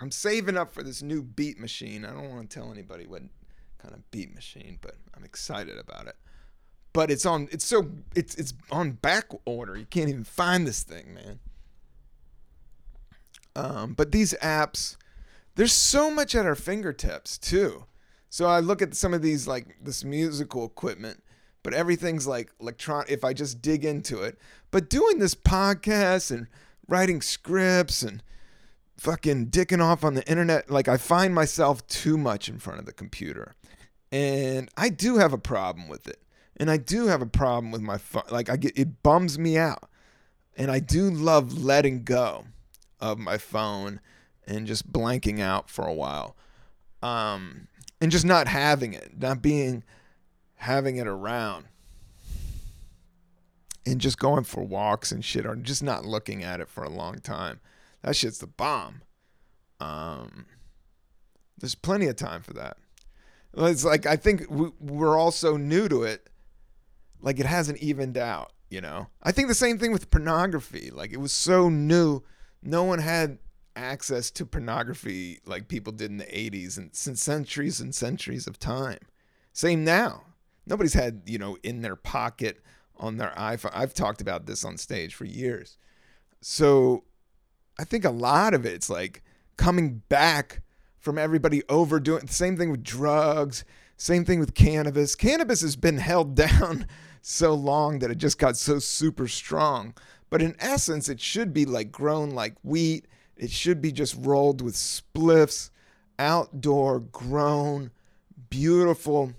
I'm 0.00 0.10
saving 0.10 0.56
up 0.56 0.72
for 0.72 0.82
this 0.82 1.02
new 1.02 1.22
beat 1.22 1.58
machine. 1.58 2.04
I 2.04 2.12
don't 2.12 2.30
want 2.30 2.48
to 2.48 2.58
tell 2.58 2.72
anybody 2.72 3.06
what 3.06 3.22
kind 3.78 3.94
of 3.94 4.10
beat 4.10 4.34
machine, 4.34 4.78
but 4.80 4.94
I'm 5.14 5.24
excited 5.24 5.78
about 5.78 6.06
it. 6.06 6.16
But 6.92 7.10
it's 7.10 7.26
on 7.26 7.48
it's 7.52 7.64
so 7.64 7.90
it's 8.16 8.34
it's 8.36 8.54
on 8.70 8.92
back 8.92 9.26
order. 9.44 9.76
You 9.76 9.86
can't 9.86 10.08
even 10.08 10.24
find 10.24 10.66
this 10.66 10.82
thing, 10.82 11.14
man. 11.14 11.38
Um, 13.56 13.94
but 13.94 14.12
these 14.12 14.34
apps, 14.42 14.96
there's 15.56 15.72
so 15.72 16.10
much 16.10 16.34
at 16.34 16.46
our 16.46 16.54
fingertips 16.54 17.38
too. 17.38 17.84
So 18.28 18.46
I 18.46 18.60
look 18.60 18.80
at 18.80 18.94
some 18.94 19.12
of 19.12 19.22
these 19.22 19.48
like 19.48 19.76
this 19.82 20.04
musical 20.04 20.64
equipment, 20.64 21.22
but 21.62 21.74
everything's 21.74 22.26
like 22.26 22.56
Elektron 22.58 23.08
if 23.08 23.24
I 23.24 23.32
just 23.32 23.60
dig 23.60 23.84
into 23.84 24.22
it. 24.22 24.38
But 24.70 24.88
doing 24.88 25.18
this 25.18 25.34
podcast 25.34 26.30
and 26.30 26.46
writing 26.86 27.20
scripts 27.20 28.02
and 28.02 28.22
fucking 28.96 29.46
dicking 29.48 29.82
off 29.82 30.04
on 30.04 30.14
the 30.14 30.28
internet, 30.28 30.70
like 30.70 30.86
I 30.86 30.96
find 30.96 31.34
myself 31.34 31.86
too 31.88 32.16
much 32.16 32.48
in 32.48 32.58
front 32.58 32.78
of 32.78 32.86
the 32.86 32.92
computer. 32.92 33.54
And 34.12 34.68
I 34.76 34.88
do 34.90 35.18
have 35.18 35.32
a 35.32 35.38
problem 35.38 35.88
with 35.88 36.06
it. 36.06 36.22
And 36.56 36.70
I 36.70 36.76
do 36.76 37.06
have 37.06 37.22
a 37.22 37.26
problem 37.26 37.72
with 37.72 37.80
my 37.80 37.98
phone. 37.98 38.22
Like 38.30 38.48
I 38.48 38.56
get 38.56 38.78
it 38.78 39.02
bums 39.02 39.38
me 39.38 39.58
out. 39.58 39.88
And 40.56 40.70
I 40.70 40.78
do 40.78 41.10
love 41.10 41.62
letting 41.62 42.04
go 42.04 42.44
of 43.00 43.18
my 43.18 43.38
phone 43.38 44.00
and 44.46 44.66
just 44.66 44.92
blanking 44.92 45.40
out 45.40 45.70
for 45.70 45.86
a 45.86 45.94
while. 45.94 46.36
Um 47.02 47.68
and 48.00 48.10
just 48.10 48.24
not 48.24 48.48
having 48.48 48.92
it, 48.94 49.18
not 49.18 49.42
being 49.42 49.84
having 50.56 50.96
it 50.96 51.06
around. 51.06 51.66
And 53.86 54.00
just 54.00 54.18
going 54.18 54.44
for 54.44 54.62
walks 54.62 55.10
and 55.10 55.24
shit 55.24 55.46
or 55.46 55.56
just 55.56 55.82
not 55.82 56.04
looking 56.04 56.44
at 56.44 56.60
it 56.60 56.68
for 56.68 56.84
a 56.84 56.90
long 56.90 57.18
time. 57.18 57.60
That 58.02 58.16
shit's 58.16 58.38
the 58.38 58.46
bomb. 58.46 59.02
Um 59.80 60.46
there's 61.58 61.74
plenty 61.74 62.06
of 62.06 62.16
time 62.16 62.42
for 62.42 62.54
that. 62.54 62.78
It's 63.56 63.84
like 63.84 64.06
I 64.06 64.16
think 64.16 64.46
we, 64.48 64.70
we're 64.80 65.18
all 65.18 65.30
so 65.30 65.56
new 65.56 65.88
to 65.88 66.02
it, 66.04 66.28
like 67.20 67.38
it 67.38 67.46
hasn't 67.46 67.78
evened 67.78 68.16
out. 68.16 68.52
You 68.68 68.80
know, 68.80 69.08
I 69.22 69.32
think 69.32 69.48
the 69.48 69.54
same 69.54 69.78
thing 69.78 69.92
with 69.92 70.10
pornography. 70.10 70.90
Like 70.92 71.12
it 71.12 71.18
was 71.18 71.32
so 71.32 71.68
new, 71.68 72.22
no 72.62 72.84
one 72.84 72.98
had 72.98 73.38
access 73.76 74.30
to 74.32 74.44
pornography 74.44 75.40
like 75.46 75.68
people 75.68 75.92
did 75.92 76.10
in 76.10 76.18
the 76.18 76.24
80s 76.24 76.76
and 76.76 76.94
since 76.94 77.22
centuries 77.22 77.80
and 77.80 77.94
centuries 77.94 78.46
of 78.46 78.58
time. 78.58 78.98
Same 79.52 79.84
now. 79.84 80.24
Nobody's 80.66 80.94
had, 80.94 81.22
you 81.26 81.38
know, 81.38 81.56
in 81.62 81.82
their 81.82 81.96
pocket 81.96 82.62
on 82.96 83.16
their 83.16 83.32
iPhone. 83.36 83.72
I've 83.74 83.94
talked 83.94 84.20
about 84.20 84.46
this 84.46 84.64
on 84.64 84.76
stage 84.76 85.14
for 85.14 85.24
years. 85.24 85.78
So 86.40 87.04
I 87.78 87.84
think 87.84 88.04
a 88.04 88.10
lot 88.10 88.54
of 88.54 88.66
it's 88.66 88.90
like 88.90 89.22
coming 89.56 90.02
back 90.08 90.62
from 90.98 91.18
everybody 91.18 91.62
overdoing 91.68 92.26
the 92.26 92.32
same 92.32 92.56
thing 92.56 92.70
with 92.70 92.84
drugs, 92.84 93.64
same 93.96 94.24
thing 94.24 94.38
with 94.38 94.54
cannabis. 94.54 95.14
Cannabis 95.14 95.62
has 95.62 95.76
been 95.76 95.98
held 95.98 96.34
down 96.36 96.86
so 97.22 97.54
long 97.54 97.98
that 97.98 98.10
it 98.10 98.18
just 98.18 98.38
got 98.38 98.56
so 98.56 98.78
super 98.78 99.28
strong. 99.28 99.94
But 100.30 100.40
in 100.40 100.54
essence, 100.60 101.08
it 101.08 101.20
should 101.20 101.52
be 101.52 101.64
like 101.64 101.90
grown 101.90 102.30
like 102.30 102.54
wheat. 102.62 103.06
It 103.36 103.50
should 103.50 103.82
be 103.82 103.90
just 103.90 104.16
rolled 104.18 104.62
with 104.62 104.74
spliffs, 104.74 105.70
outdoor 106.18 107.00
grown, 107.00 107.90
beautiful. 108.48 109.32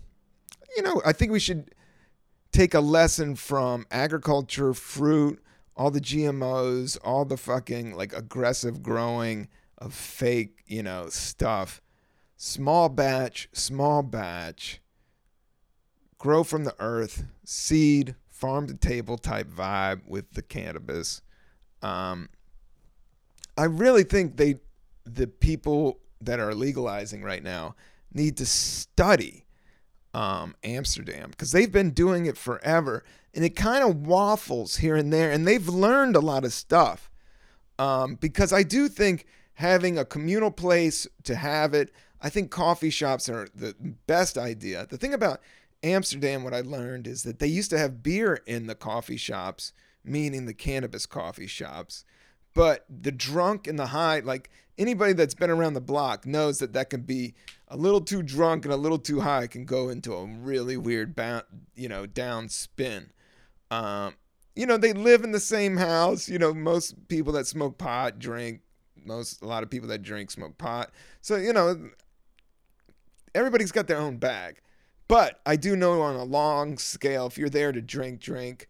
You 0.76 0.84
know, 0.84 1.02
I 1.06 1.14
think 1.14 1.32
we 1.32 1.39
should 1.39 1.74
take 2.52 2.74
a 2.74 2.82
lesson 2.82 3.36
from 3.36 3.86
agriculture, 3.89 4.74
fruit, 4.74 5.42
all 5.76 5.92
the 5.92 6.02
GMOs, 6.02 6.98
all 7.04 7.26
the 7.26 7.38
fucking 7.38 7.96
like 7.96 8.14
aggressive 8.14 8.84
growing 8.84 9.48
of 9.78 9.94
fake, 9.94 10.64
you 10.68 10.84
know, 10.84 11.08
stuff. 11.10 11.82
Small 12.36 12.89
batch, 12.89 13.48
small 13.54 14.02
batch, 14.02 14.82
grow 16.18 16.44
from 16.44 16.64
the 16.64 16.76
earth, 16.80 17.26
seed, 17.46 18.16
farm 18.42 18.68
to 18.68 18.74
table 18.74 19.18
type 19.18 19.48
vibe 19.48 20.02
with 20.08 20.34
the 20.34 20.42
cannabis. 20.42 21.22
Um, 21.82 22.28
I 23.58 23.66
really 23.66 24.04
think 24.04 24.38
they, 24.38 24.56
the 25.06 25.28
people 25.28 26.00
that 26.20 26.39
are 26.39 26.54
legalizing 26.54 27.24
right 27.24 27.44
now, 27.44 27.76
need 28.14 28.36
to 28.38 28.46
study 28.46 29.46
um, 30.14 30.56
Amsterdam 30.64 31.30
because 31.30 31.52
they've 31.52 31.72
been 31.72 31.92
doing 31.92 32.26
it 32.26 32.38
forever, 32.38 33.04
and 33.34 33.46
it 33.46 33.56
kind 33.56 33.84
of 33.84 34.08
waffles 34.08 34.78
here 34.78 34.96
and 34.96 35.14
there, 35.14 35.32
and 35.32 35.48
they've 35.48 35.70
learned 35.70 36.16
a 36.16 36.20
lot 36.20 36.44
of 36.44 36.52
stuff. 36.52 37.10
Um, 37.80 38.16
because 38.16 38.52
I 38.52 38.64
do 38.64 38.89
think 38.89 39.26
having 39.54 39.98
a 39.98 40.06
communal 40.06 40.52
place 40.52 41.08
to 41.24 41.36
have 41.36 41.74
it. 41.74 41.92
I 42.22 42.30
think 42.30 42.52
coffee 42.52 42.89
shops 42.89 43.30
are 43.30 43.48
the 43.56 43.76
best 44.06 44.38
idea. 44.38 44.86
The 44.89 44.98
thing 44.98 45.14
about 45.14 45.42
Amsterdam, 45.84 46.44
what 46.44 46.54
I 46.54 46.62
learned 46.62 47.08
is 47.08 47.24
that 47.24 47.40
they 47.40 47.48
used 47.48 47.70
to 47.72 47.78
have 47.78 48.04
beer 48.04 48.42
in 48.46 48.68
the 48.68 48.76
coffee 48.76 49.18
shops, 49.18 49.74
meaning 50.04 50.46
the 50.46 50.54
cannabis 50.54 51.06
coffee 51.06 51.48
shops. 51.48 52.06
But 52.54 52.86
the 52.90 53.12
drunk 53.12 53.68
and 53.68 53.80
the 53.80 53.88
high, 53.88 54.20
like 54.20 54.50
anybody 54.78 55.14
that's 55.14 55.34
been 55.34 55.50
around 55.50 55.74
the 55.74 55.82
block 55.82 56.26
knows 56.26 56.60
that 56.60 56.74
that 56.74 56.90
can 56.90 57.02
be 57.02 57.34
a 57.68 57.78
little 57.78 58.02
too 58.02 58.22
drunk 58.22 58.66
and 58.66 58.74
a 58.74 58.78
little 58.78 59.00
too 59.00 59.22
high 59.22 59.48
can 59.48 59.66
go 59.66 59.90
into 59.90 60.14
a 60.14 60.26
really 60.26 60.78
weird, 60.78 61.16
bound, 61.16 61.44
you 61.76 61.88
know, 61.88 62.06
down 62.06 62.50
spin. 62.50 63.12
Um, 63.72 64.16
you 64.56 64.66
know, 64.66 64.78
they 64.78 64.92
live 64.92 65.24
in 65.24 65.32
the 65.32 65.40
same 65.40 65.78
house. 65.78 66.28
You 66.28 66.38
know, 66.38 66.54
most 66.54 67.08
people 67.08 67.32
that 67.34 67.48
smoke 67.48 67.78
pot 67.78 68.20
drink 68.20 68.62
most 69.06 69.42
a 69.42 69.48
lot 69.48 69.64
of 69.64 69.70
people 69.70 69.90
that 69.90 70.02
drink 70.02 70.32
smoke 70.32 70.58
pot. 70.58 70.92
So 71.22 71.36
you 71.36 71.54
know, 71.54 71.90
everybody's 73.34 73.72
got 73.72 73.88
their 73.88 73.98
own 73.98 74.18
bag. 74.18 74.62
But 75.12 75.41
I 75.45 75.57
do 75.57 75.76
know 75.76 76.01
on 76.01 76.16
a 76.16 76.24
long 76.24 76.78
scale, 76.78 77.26
if 77.26 77.38
you're 77.38 77.49
there 77.49 77.74
to 77.74 77.82
drink, 77.82 78.22
drink. 78.22 78.70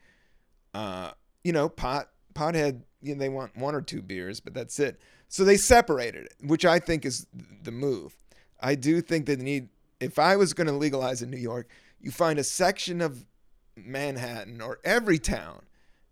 Uh, 0.74 1.12
you 1.44 1.54
know, 1.54 1.70
pot 1.70 2.10
pothead. 2.34 2.82
You 3.00 3.14
know, 3.14 3.20
they 3.20 3.30
want 3.30 3.56
one 3.56 3.76
or 3.76 3.82
two 3.82 4.02
beers, 4.02 4.40
but 4.40 4.56
that's 4.56 4.80
it. 4.80 5.00
So 5.28 5.44
they 5.44 5.56
separated 5.56 6.26
it, 6.26 6.34
which 6.42 6.66
I 6.66 6.80
think 6.80 7.06
is 7.06 7.28
the 7.62 7.72
move. 7.72 8.16
I 8.60 8.74
do 8.74 9.02
think 9.02 9.28
that 9.28 9.38
they 9.38 9.46
need. 9.46 9.70
If 10.00 10.18
I 10.18 10.36
was 10.36 10.54
going 10.54 10.66
to 10.66 10.74
legalize 10.74 11.22
in 11.22 11.30
New 11.30 11.38
York, 11.38 11.70
you 12.00 12.10
find 12.10 12.40
a 12.40 12.44
section 12.44 13.02
of 13.02 13.24
Manhattan 13.76 14.62
or 14.62 14.80
every 14.84 15.20
town 15.20 15.62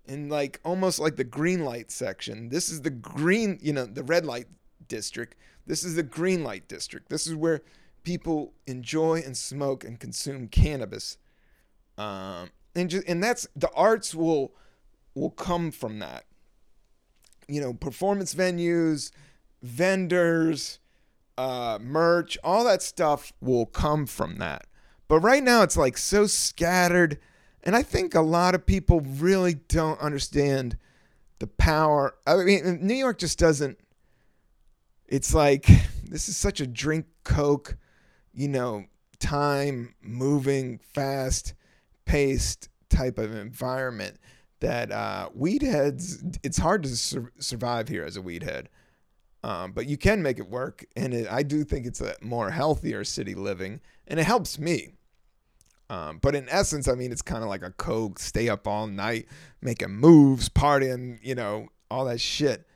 in 0.05 0.29
like 0.29 0.59
almost 0.63 0.99
like 0.99 1.15
the 1.15 1.23
green 1.23 1.65
light 1.65 1.89
section. 1.89 2.49
This 2.49 2.69
is 2.69 2.83
the 2.83 2.91
green, 2.91 3.57
you 3.63 3.73
know, 3.73 3.87
the 3.87 4.03
red 4.03 4.27
light 4.27 4.45
district. 4.87 5.37
This 5.65 5.83
is 5.83 5.95
the 5.95 6.03
green 6.03 6.43
light 6.43 6.67
district. 6.67 7.09
This 7.09 7.25
is 7.25 7.33
where 7.33 7.63
people 8.03 8.53
enjoy 8.67 9.21
and 9.25 9.35
smoke 9.35 9.83
and 9.83 9.99
consume 9.99 10.47
cannabis. 10.47 11.17
Um, 11.97 12.49
and 12.75 12.89
just, 12.89 13.07
and 13.07 13.23
that's 13.23 13.47
the 13.55 13.69
arts 13.73 14.15
will 14.15 14.53
will 15.15 15.31
come 15.31 15.71
from 15.71 15.99
that. 15.99 16.25
You 17.47 17.61
know, 17.61 17.73
performance 17.73 18.33
venues, 18.33 19.11
vendors, 19.61 20.79
uh, 21.37 21.79
merch, 21.81 22.37
all 22.43 22.63
that 22.63 22.81
stuff 22.81 23.33
will 23.41 23.65
come 23.65 24.05
from 24.05 24.37
that. 24.37 24.67
But 25.07 25.19
right 25.21 25.43
now 25.43 25.63
it's 25.63 25.75
like 25.75 25.97
so 25.97 26.27
scattered 26.27 27.19
and 27.63 27.75
I 27.75 27.83
think 27.83 28.15
a 28.15 28.21
lot 28.21 28.55
of 28.55 28.65
people 28.65 29.01
really 29.01 29.53
don't 29.53 29.99
understand 29.99 30.77
the 31.39 31.47
power. 31.47 32.15
I 32.25 32.37
mean, 32.37 32.79
New 32.81 32.95
York 32.95 33.19
just 33.19 33.37
doesn't. 33.37 33.77
It's 35.07 35.33
like 35.33 35.67
this 36.03 36.29
is 36.29 36.37
such 36.37 36.61
a 36.61 36.67
drink 36.67 37.05
Coke, 37.23 37.77
you 38.33 38.47
know, 38.47 38.85
time 39.19 39.95
moving, 40.01 40.79
fast 40.79 41.53
paced 42.05 42.69
type 42.89 43.17
of 43.19 43.35
environment 43.35 44.17
that 44.59 44.91
uh, 44.91 45.29
weed 45.33 45.61
heads, 45.61 46.23
it's 46.43 46.57
hard 46.57 46.83
to 46.83 46.89
sur- 46.89 47.31
survive 47.39 47.87
here 47.87 48.03
as 48.03 48.17
a 48.17 48.21
weed 48.21 48.43
head. 48.43 48.69
Um, 49.41 49.71
but 49.71 49.85
you 49.85 49.95
can 49.95 50.21
make 50.21 50.37
it 50.37 50.49
work. 50.49 50.85
And 50.97 51.13
it, 51.13 51.31
I 51.31 51.43
do 51.43 51.63
think 51.63 51.85
it's 51.85 52.01
a 52.01 52.15
more 52.21 52.51
healthier 52.51 53.03
city 53.03 53.35
living, 53.35 53.79
and 54.07 54.19
it 54.19 54.23
helps 54.23 54.59
me. 54.59 54.89
Um, 55.89 56.19
but 56.21 56.35
in 56.35 56.47
essence, 56.49 56.87
I 56.87 56.95
mean, 56.95 57.11
it's 57.11 57.21
kind 57.21 57.41
of 57.41 57.49
like 57.49 57.63
a 57.63 57.71
coke, 57.71 58.19
stay 58.19 58.49
up 58.49 58.67
all 58.67 58.85
night, 58.85 59.27
making 59.61 59.91
moves, 59.91 60.49
partying, 60.49 61.19
you 61.23 61.35
know, 61.35 61.67
all 61.89 62.05
that 62.05 62.19
shit. 62.19 62.67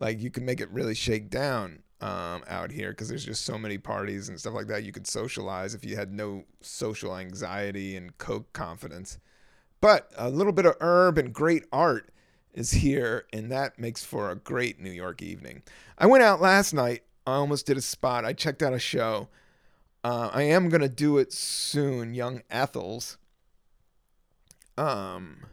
Like 0.00 0.20
you 0.20 0.30
can 0.30 0.44
make 0.44 0.60
it 0.60 0.70
really 0.70 0.94
shake 0.94 1.28
down 1.28 1.82
um, 2.02 2.42
out 2.48 2.70
here 2.70 2.90
because 2.90 3.08
there's 3.08 3.24
just 3.24 3.44
so 3.44 3.56
many 3.56 3.78
parties 3.78 4.28
and 4.28 4.38
stuff 4.38 4.54
like 4.54 4.66
that. 4.66 4.84
You 4.84 4.92
could 4.92 5.06
socialize 5.06 5.74
if 5.74 5.84
you 5.84 5.96
had 5.96 6.12
no 6.12 6.44
social 6.60 7.16
anxiety 7.16 7.96
and 7.96 8.16
coke 8.18 8.52
confidence. 8.52 9.18
But 9.80 10.10
a 10.16 10.30
little 10.30 10.52
bit 10.52 10.66
of 10.66 10.76
herb 10.80 11.18
and 11.18 11.32
great 11.32 11.64
art 11.72 12.10
is 12.52 12.72
here, 12.72 13.26
and 13.32 13.50
that 13.50 13.78
makes 13.78 14.04
for 14.04 14.30
a 14.30 14.36
great 14.36 14.78
New 14.78 14.90
York 14.90 15.22
evening. 15.22 15.62
I 15.98 16.06
went 16.06 16.22
out 16.22 16.40
last 16.40 16.72
night. 16.74 17.02
I 17.26 17.34
almost 17.34 17.66
did 17.66 17.76
a 17.76 17.82
spot. 17.82 18.24
I 18.24 18.32
checked 18.32 18.62
out 18.62 18.74
a 18.74 18.78
show 18.78 19.28
uh, 20.04 20.30
I 20.32 20.42
am 20.42 20.68
gonna 20.68 20.88
do 20.88 21.18
it 21.18 21.32
soon, 21.32 22.14
young 22.14 22.42
Ethels. 22.50 23.18
Um, 24.76 25.46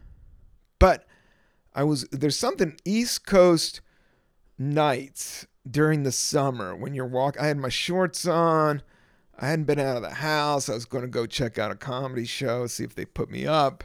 but 0.78 1.06
I 1.74 1.84
was 1.84 2.04
there's 2.10 2.38
something 2.38 2.76
East 2.84 3.26
Coast 3.26 3.80
nights 4.58 5.46
during 5.68 6.02
the 6.02 6.12
summer 6.12 6.74
when 6.74 6.94
you're 6.94 7.06
walking. 7.06 7.42
I 7.42 7.46
had 7.46 7.58
my 7.58 7.68
shorts 7.68 8.26
on. 8.26 8.82
I 9.38 9.48
hadn't 9.48 9.64
been 9.64 9.78
out 9.78 9.96
of 9.96 10.02
the 10.02 10.10
house. 10.10 10.68
I 10.68 10.74
was 10.74 10.84
going 10.84 11.02
to 11.02 11.08
go 11.08 11.26
check 11.26 11.58
out 11.58 11.70
a 11.70 11.74
comedy 11.74 12.26
show, 12.26 12.66
see 12.66 12.84
if 12.84 12.94
they 12.94 13.04
put 13.04 13.30
me 13.30 13.46
up. 13.46 13.84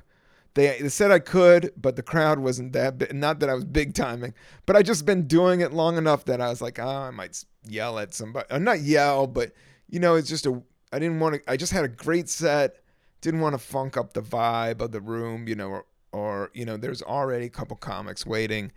They, 0.54 0.78
they 0.80 0.90
said 0.90 1.12
I 1.12 1.20
could, 1.20 1.74
but 1.76 1.98
the 1.98 2.04
crowd 2.04 2.40
wasn't 2.40 2.74
that 2.74 2.98
big. 2.98 3.14
Not 3.14 3.40
that 3.40 3.50
I 3.50 3.54
was 3.54 3.66
big 3.66 3.94
timing, 3.94 4.34
but 4.66 4.76
I 4.76 4.84
just 4.84 5.06
been 5.06 5.28
doing 5.28 5.62
it 5.62 5.74
long 5.74 5.98
enough 5.98 6.26
that 6.26 6.42
I 6.42 6.50
was 6.50 6.62
like, 6.62 6.80
oh, 6.80 6.88
I 6.88 7.12
might 7.12 7.44
yell 7.68 8.00
at 8.00 8.14
somebody. 8.14 8.50
Uh, 8.50 8.58
not 8.58 8.80
yell, 8.80 9.28
but 9.28 9.52
you 9.90 10.00
know, 10.00 10.16
it's 10.16 10.30
just 10.30 10.46
a 10.46 10.62
I 10.94 11.00
didn't 11.00 11.20
want 11.20 11.36
to 11.36 11.52
I 11.52 11.58
just 11.58 11.74
had 11.74 11.84
a 11.84 11.90
great 11.90 12.30
set. 12.30 12.78
Didn't 13.20 13.42
want 13.42 13.54
to 13.54 13.60
funk 13.60 13.98
up 13.98 14.14
the 14.14 14.22
vibe 14.22 14.82
of 14.82 14.92
the 14.92 15.02
room, 15.02 15.48
you 15.48 15.56
know, 15.56 15.70
or, 15.70 15.86
or 16.14 16.52
you 16.54 16.64
know, 16.64 16.78
there's 16.78 17.02
already 17.02 17.48
a 17.48 17.50
couple 17.50 17.76
comics 17.76 18.26
waiting 18.26 18.72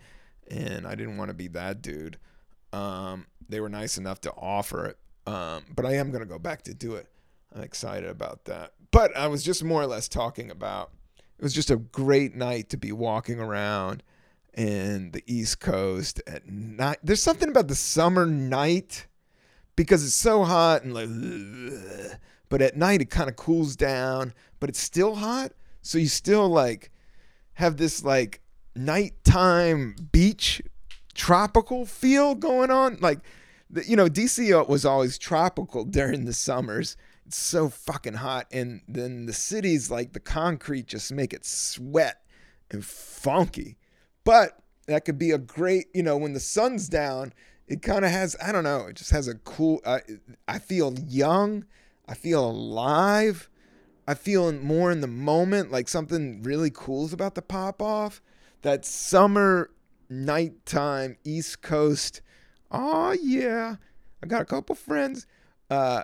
and 0.49 0.85
I 0.85 0.95
didn't 0.95 1.17
want 1.17 1.29
to 1.29 1.35
be 1.35 1.47
that 1.49 1.81
dude. 1.81 2.17
Um, 2.73 3.25
they 3.47 3.59
were 3.59 3.69
nice 3.69 3.97
enough 3.97 4.21
to 4.21 4.31
offer 4.31 4.85
it. 4.85 4.97
Um, 5.25 5.63
but 5.75 5.85
I 5.85 5.95
am 5.95 6.11
going 6.11 6.23
to 6.23 6.29
go 6.29 6.39
back 6.39 6.63
to 6.63 6.73
do 6.73 6.95
it. 6.95 7.07
I'm 7.53 7.61
excited 7.61 8.09
about 8.09 8.45
that. 8.45 8.73
But 8.91 9.15
I 9.15 9.27
was 9.27 9.43
just 9.43 9.63
more 9.63 9.81
or 9.81 9.87
less 9.87 10.07
talking 10.07 10.49
about 10.49 10.91
it 11.39 11.43
was 11.43 11.53
just 11.53 11.71
a 11.71 11.77
great 11.77 12.35
night 12.35 12.69
to 12.69 12.77
be 12.77 12.91
walking 12.91 13.39
around 13.39 14.03
in 14.55 15.11
the 15.11 15.23
East 15.25 15.61
Coast 15.61 16.21
at 16.27 16.45
night. 16.47 16.97
There's 17.01 17.23
something 17.23 17.47
about 17.47 17.69
the 17.69 17.75
summer 17.75 18.25
night 18.25 19.07
because 19.77 20.03
it's 20.03 20.15
so 20.15 20.43
hot 20.43 20.83
and 20.83 20.93
like, 20.93 22.19
but 22.49 22.61
at 22.61 22.75
night 22.75 23.01
it 23.01 23.09
kind 23.09 23.29
of 23.29 23.37
cools 23.37 23.77
down, 23.77 24.33
but 24.59 24.67
it's 24.67 24.81
still 24.81 25.15
hot. 25.15 25.53
So 25.81 25.97
you 25.97 26.09
still 26.09 26.49
like 26.49 26.91
have 27.53 27.77
this 27.77 28.03
like 28.03 28.41
nighttime 28.75 29.95
beach 30.11 30.61
tropical 31.19 31.85
feel 31.85 32.35
going 32.35 32.71
on. 32.71 32.97
Like, 32.99 33.19
you 33.85 33.95
know, 33.95 34.07
DC 34.07 34.67
was 34.67 34.85
always 34.85 35.17
tropical 35.17 35.85
during 35.85 36.25
the 36.25 36.33
summers. 36.33 36.97
It's 37.25 37.37
so 37.37 37.69
fucking 37.69 38.15
hot. 38.15 38.47
And 38.51 38.81
then 38.87 39.27
the 39.27 39.33
cities, 39.33 39.91
like 39.91 40.13
the 40.13 40.19
concrete, 40.19 40.87
just 40.87 41.11
make 41.11 41.33
it 41.33 41.45
sweat 41.45 42.21
and 42.71 42.83
funky. 42.83 43.77
But 44.23 44.59
that 44.87 45.05
could 45.05 45.19
be 45.19 45.31
a 45.31 45.37
great, 45.37 45.87
you 45.93 46.01
know, 46.01 46.17
when 46.17 46.33
the 46.33 46.39
sun's 46.39 46.89
down 46.89 47.33
it 47.69 47.83
kind 47.83 48.03
of 48.03 48.11
has 48.11 48.35
I 48.43 48.51
don't 48.51 48.63
know. 48.63 48.87
It 48.87 48.95
just 48.95 49.11
has 49.11 49.27
a 49.27 49.35
cool. 49.35 49.79
Uh, 49.85 49.99
I 50.47 50.59
feel 50.59 50.95
young. 51.07 51.65
I 52.07 52.15
feel 52.15 52.49
alive. 52.49 53.47
I 54.07 54.15
feel 54.15 54.51
more 54.51 54.91
in 54.91 55.01
the 55.01 55.07
moment. 55.07 55.71
Like 55.71 55.87
something 55.87 56.41
really 56.41 56.71
cool 56.73 57.05
is 57.05 57.13
about 57.13 57.35
to 57.35 57.43
pop 57.43 57.81
off. 57.81 58.21
That 58.63 58.85
summer 58.85 59.69
nighttime 60.09 61.17
East 61.23 61.61
Coast. 61.61 62.21
Oh 62.71 63.11
yeah, 63.11 63.75
I 64.23 64.27
got 64.27 64.41
a 64.41 64.45
couple 64.45 64.75
friends. 64.75 65.27
Uh, 65.69 66.03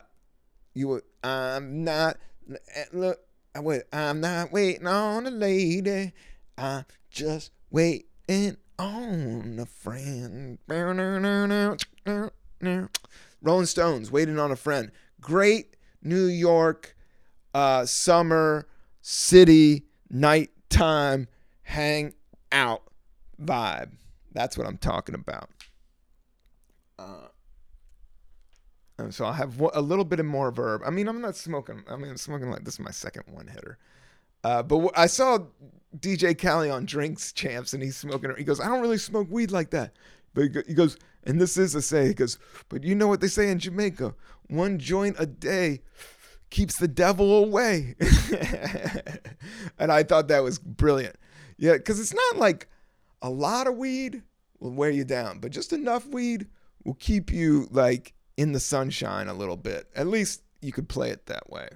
you. 0.73 0.87
were, 0.89 1.03
I'm 1.23 1.83
not. 1.83 2.17
Eh, 2.49 2.83
look. 2.93 3.19
Wait, 3.57 3.83
I'm 3.93 4.19
not 4.19 4.51
waiting 4.51 4.85
on 4.85 5.25
a 5.25 5.31
lady. 5.31 6.11
I'm 6.57 6.85
just 7.09 7.51
waiting 7.71 8.57
on 8.77 9.57
a 9.59 9.65
friend. 9.65 10.59
Rolling 13.41 13.65
Stones, 13.65 14.11
Waiting 14.11 14.39
on 14.39 14.51
a 14.51 14.55
Friend. 14.55 14.91
Great 15.21 15.77
New 16.01 16.25
York 16.25 16.95
uh, 17.53 17.85
summer 17.85 18.67
city 19.01 19.85
nighttime 20.09 21.27
hang 21.63 22.13
out 22.51 22.83
vibe. 23.41 23.91
That's 24.33 24.57
what 24.57 24.67
I'm 24.67 24.77
talking 24.77 25.15
about. 25.15 25.49
Uh, 26.99 27.27
and 28.97 29.13
so 29.13 29.25
I 29.25 29.33
have 29.33 29.59
a 29.73 29.81
little 29.81 30.05
bit 30.05 30.19
of 30.19 30.25
more 30.25 30.51
verb. 30.51 30.81
I 30.85 30.89
mean, 30.89 31.07
I'm 31.07 31.21
not 31.21 31.35
smoking. 31.35 31.83
I 31.89 31.97
mean, 31.97 32.11
I'm 32.11 32.17
smoking 32.17 32.49
like 32.49 32.63
this 32.63 32.75
is 32.75 32.79
my 32.79 32.91
second 32.91 33.23
one 33.27 33.47
hitter. 33.47 33.77
Uh, 34.43 34.63
but 34.63 34.91
I 34.95 35.07
saw 35.07 35.39
DJ 35.97 36.37
Khaled 36.39 36.71
on 36.71 36.85
Drinks 36.85 37.33
Champs, 37.33 37.73
and 37.73 37.83
he's 37.83 37.97
smoking. 37.97 38.33
He 38.37 38.43
goes, 38.43 38.59
"I 38.59 38.67
don't 38.67 38.81
really 38.81 38.97
smoke 38.97 39.27
weed 39.29 39.51
like 39.51 39.71
that." 39.71 39.93
But 40.33 40.43
he 40.67 40.73
goes, 40.73 40.97
and 41.23 41.41
this 41.41 41.57
is 41.57 41.75
a 41.75 41.81
say. 41.81 42.07
He 42.07 42.13
goes, 42.13 42.37
"But 42.69 42.83
you 42.83 42.95
know 42.95 43.07
what 43.07 43.21
they 43.21 43.27
say 43.27 43.49
in 43.49 43.59
Jamaica? 43.59 44.13
One 44.47 44.77
joint 44.79 45.15
a 45.19 45.25
day 45.25 45.81
keeps 46.49 46.77
the 46.77 46.87
devil 46.87 47.43
away." 47.43 47.95
and 49.79 49.91
I 49.91 50.03
thought 50.03 50.27
that 50.29 50.43
was 50.43 50.59
brilliant. 50.59 51.15
Yeah, 51.57 51.73
because 51.73 51.99
it's 51.99 52.13
not 52.13 52.37
like 52.37 52.69
a 53.21 53.29
lot 53.29 53.67
of 53.67 53.75
weed 53.75 54.23
will 54.59 54.73
wear 54.73 54.89
you 54.89 55.03
down, 55.03 55.39
but 55.39 55.51
just 55.51 55.73
enough 55.73 56.05
weed 56.07 56.47
will 56.83 56.95
keep 56.95 57.31
you 57.31 57.67
like 57.71 58.13
in 58.37 58.51
the 58.51 58.59
sunshine 58.59 59.27
a 59.27 59.33
little 59.33 59.57
bit. 59.57 59.89
At 59.95 60.07
least 60.07 60.41
you 60.61 60.71
could 60.71 60.89
play 60.89 61.11
it 61.11 61.25
that 61.27 61.49
way. 61.49 61.67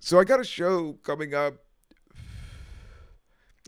So 0.00 0.20
I 0.20 0.24
got 0.24 0.38
a 0.38 0.44
show 0.44 0.92
coming 1.02 1.34
up. 1.34 1.54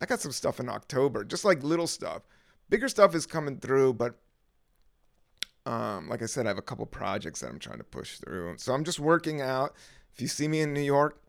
I 0.01 0.07
got 0.07 0.21
some 0.21 0.31
stuff 0.31 0.61
in 0.61 0.69
October, 0.69 1.25
just 1.25 1.45
like 1.45 1.65
little 1.65 1.89
stuff. 1.89 2.23
Bigger 2.69 2.89
stuff 2.89 3.15
is 3.17 3.27
coming 3.27 3.59
through, 3.59 3.95
but 3.95 4.21
um, 5.67 6.09
like 6.09 6.23
I 6.23 6.27
said, 6.27 6.47
I 6.47 6.51
have 6.51 6.59
a 6.59 6.63
couple 6.63 6.87
projects 6.87 7.41
that 7.41 7.51
I'm 7.51 7.59
trying 7.59 7.79
to 7.79 7.85
push 7.85 8.19
through. 8.19 8.55
So 8.59 8.73
I'm 8.73 8.85
just 8.85 9.01
working 9.01 9.41
out. 9.41 9.75
If 10.19 10.23
you 10.23 10.27
see 10.27 10.49
me 10.49 10.63
in 10.63 10.75
New 10.75 10.81
York, 10.81 11.23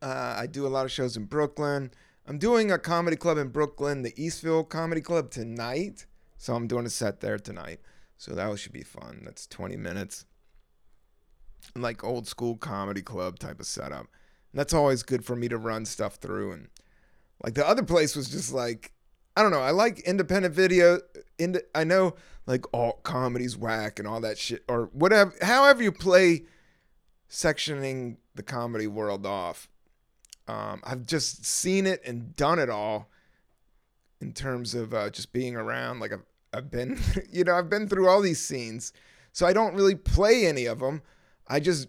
uh, 0.00 0.36
I 0.38 0.46
do 0.46 0.64
a 0.64 0.68
lot 0.68 0.84
of 0.84 0.92
shows 0.92 1.16
in 1.16 1.24
Brooklyn. 1.24 1.90
I'm 2.24 2.38
doing 2.38 2.70
a 2.70 2.78
comedy 2.78 3.16
club 3.16 3.36
in 3.36 3.48
Brooklyn, 3.48 4.02
the 4.02 4.12
Eastville 4.12 4.68
Comedy 4.68 5.00
Club 5.00 5.28
tonight. 5.32 6.06
So 6.38 6.54
I'm 6.54 6.68
doing 6.68 6.86
a 6.86 6.88
set 6.88 7.18
there 7.18 7.36
tonight. 7.36 7.80
So 8.16 8.32
that 8.36 8.56
should 8.60 8.70
be 8.70 8.84
fun. 8.84 9.22
That's 9.24 9.48
20 9.48 9.76
minutes. 9.76 10.24
Like 11.74 12.04
old 12.04 12.28
school 12.28 12.56
comedy 12.56 13.02
club 13.02 13.40
type 13.40 13.58
of 13.58 13.66
setup. 13.66 14.06
And 14.52 14.60
that's 14.60 14.72
always 14.72 15.02
good 15.02 15.24
for 15.24 15.34
me 15.34 15.48
to 15.48 15.58
run 15.58 15.86
stuff 15.86 16.14
through. 16.14 16.52
And 16.52 16.68
like 17.42 17.54
the 17.54 17.66
other 17.66 17.82
place 17.82 18.14
was 18.14 18.30
just 18.30 18.52
like, 18.52 18.92
I 19.36 19.42
don't 19.42 19.50
know. 19.50 19.62
I 19.62 19.72
like 19.72 19.98
independent 19.98 20.54
video. 20.54 21.00
Ind- 21.40 21.62
I 21.74 21.82
know 21.82 22.14
like 22.46 22.66
alt 22.72 23.02
comedy's 23.02 23.56
whack 23.56 23.98
and 23.98 24.06
all 24.06 24.20
that 24.20 24.38
shit 24.38 24.62
or 24.68 24.90
whatever. 24.92 25.34
However 25.42 25.82
you 25.82 25.90
play 25.90 26.44
sectioning 27.30 28.16
the 28.34 28.42
comedy 28.42 28.86
world 28.86 29.24
off. 29.24 29.68
Um, 30.48 30.80
I've 30.84 31.06
just 31.06 31.44
seen 31.44 31.86
it 31.86 32.02
and 32.04 32.34
done 32.34 32.58
it 32.58 32.68
all 32.68 33.08
in 34.20 34.32
terms 34.32 34.74
of 34.74 34.92
uh, 34.92 35.10
just 35.10 35.32
being 35.32 35.56
around. 35.56 36.00
Like 36.00 36.12
I've, 36.12 36.24
I've 36.52 36.70
been, 36.70 36.98
you 37.30 37.44
know, 37.44 37.54
I've 37.54 37.70
been 37.70 37.88
through 37.88 38.08
all 38.08 38.20
these 38.20 38.40
scenes. 38.40 38.92
So 39.32 39.46
I 39.46 39.52
don't 39.52 39.74
really 39.74 39.94
play 39.94 40.46
any 40.46 40.66
of 40.66 40.80
them. 40.80 41.02
I 41.46 41.60
just 41.60 41.88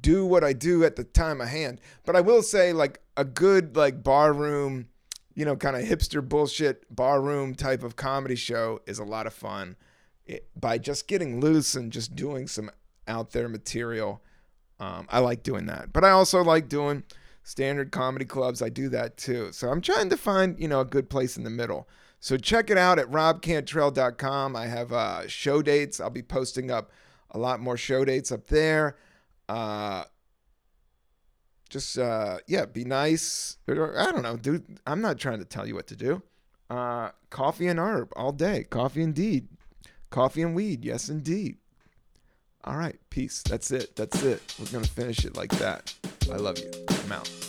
do 0.00 0.24
what 0.24 0.42
I 0.42 0.54
do 0.54 0.84
at 0.84 0.96
the 0.96 1.04
time 1.04 1.40
of 1.40 1.48
hand. 1.48 1.80
But 2.04 2.16
I 2.16 2.20
will 2.22 2.42
say, 2.42 2.72
like, 2.72 3.00
a 3.16 3.24
good, 3.24 3.76
like, 3.76 4.02
bar 4.02 4.32
room, 4.32 4.88
you 5.34 5.44
know, 5.44 5.54
kind 5.54 5.76
of 5.76 5.82
hipster 5.82 6.26
bullshit 6.26 6.94
bar 6.94 7.20
room 7.20 7.54
type 7.54 7.82
of 7.82 7.94
comedy 7.94 8.34
show 8.36 8.80
is 8.86 8.98
a 8.98 9.04
lot 9.04 9.26
of 9.26 9.34
fun 9.34 9.76
it, 10.26 10.48
by 10.58 10.78
just 10.78 11.06
getting 11.06 11.40
loose 11.40 11.74
and 11.74 11.92
just 11.92 12.16
doing 12.16 12.46
some 12.48 12.70
out 13.06 13.32
there 13.32 13.48
material. 13.48 14.22
Um, 14.80 15.06
I 15.10 15.18
like 15.18 15.42
doing 15.42 15.66
that. 15.66 15.92
But 15.92 16.04
I 16.04 16.10
also 16.10 16.42
like 16.42 16.68
doing 16.68 17.02
standard 17.42 17.90
comedy 17.90 18.24
clubs. 18.24 18.62
I 18.62 18.68
do 18.68 18.88
that 18.90 19.16
too. 19.16 19.52
So 19.52 19.68
I'm 19.68 19.80
trying 19.80 20.10
to 20.10 20.16
find, 20.16 20.58
you 20.60 20.68
know, 20.68 20.80
a 20.80 20.84
good 20.84 21.10
place 21.10 21.36
in 21.36 21.44
the 21.44 21.50
middle. 21.50 21.88
So 22.20 22.36
check 22.36 22.70
it 22.70 22.78
out 22.78 22.98
at 22.98 23.10
robcantrell.com. 23.10 24.56
I 24.56 24.66
have 24.66 24.92
uh, 24.92 25.28
show 25.28 25.62
dates. 25.62 26.00
I'll 26.00 26.10
be 26.10 26.22
posting 26.22 26.70
up 26.70 26.90
a 27.30 27.38
lot 27.38 27.60
more 27.60 27.76
show 27.76 28.04
dates 28.04 28.32
up 28.32 28.46
there. 28.48 28.96
Uh, 29.48 30.04
just 31.70 31.98
uh, 31.98 32.38
yeah, 32.46 32.66
be 32.66 32.84
nice. 32.84 33.58
I 33.68 33.74
don't 33.74 34.22
know, 34.22 34.36
dude. 34.36 34.78
I'm 34.86 35.00
not 35.00 35.18
trying 35.18 35.38
to 35.38 35.44
tell 35.44 35.66
you 35.66 35.74
what 35.74 35.86
to 35.88 35.96
do. 35.96 36.22
Uh, 36.70 37.10
coffee 37.30 37.66
and 37.66 37.78
herb 37.78 38.12
all 38.16 38.32
day. 38.32 38.64
Coffee 38.64 39.02
indeed. 39.02 39.48
Coffee 40.10 40.42
and 40.42 40.54
weed. 40.54 40.84
Yes, 40.84 41.08
indeed. 41.08 41.58
All 42.64 42.76
right, 42.76 42.96
peace. 43.10 43.42
That's 43.42 43.70
it. 43.70 43.96
That's 43.96 44.22
it. 44.22 44.42
We're 44.58 44.66
gonna 44.66 44.86
finish 44.86 45.24
it 45.24 45.36
like 45.36 45.50
that. 45.58 45.94
I 46.30 46.36
love 46.36 46.58
you. 46.58 46.70
I'm 47.04 47.12
out. 47.12 47.47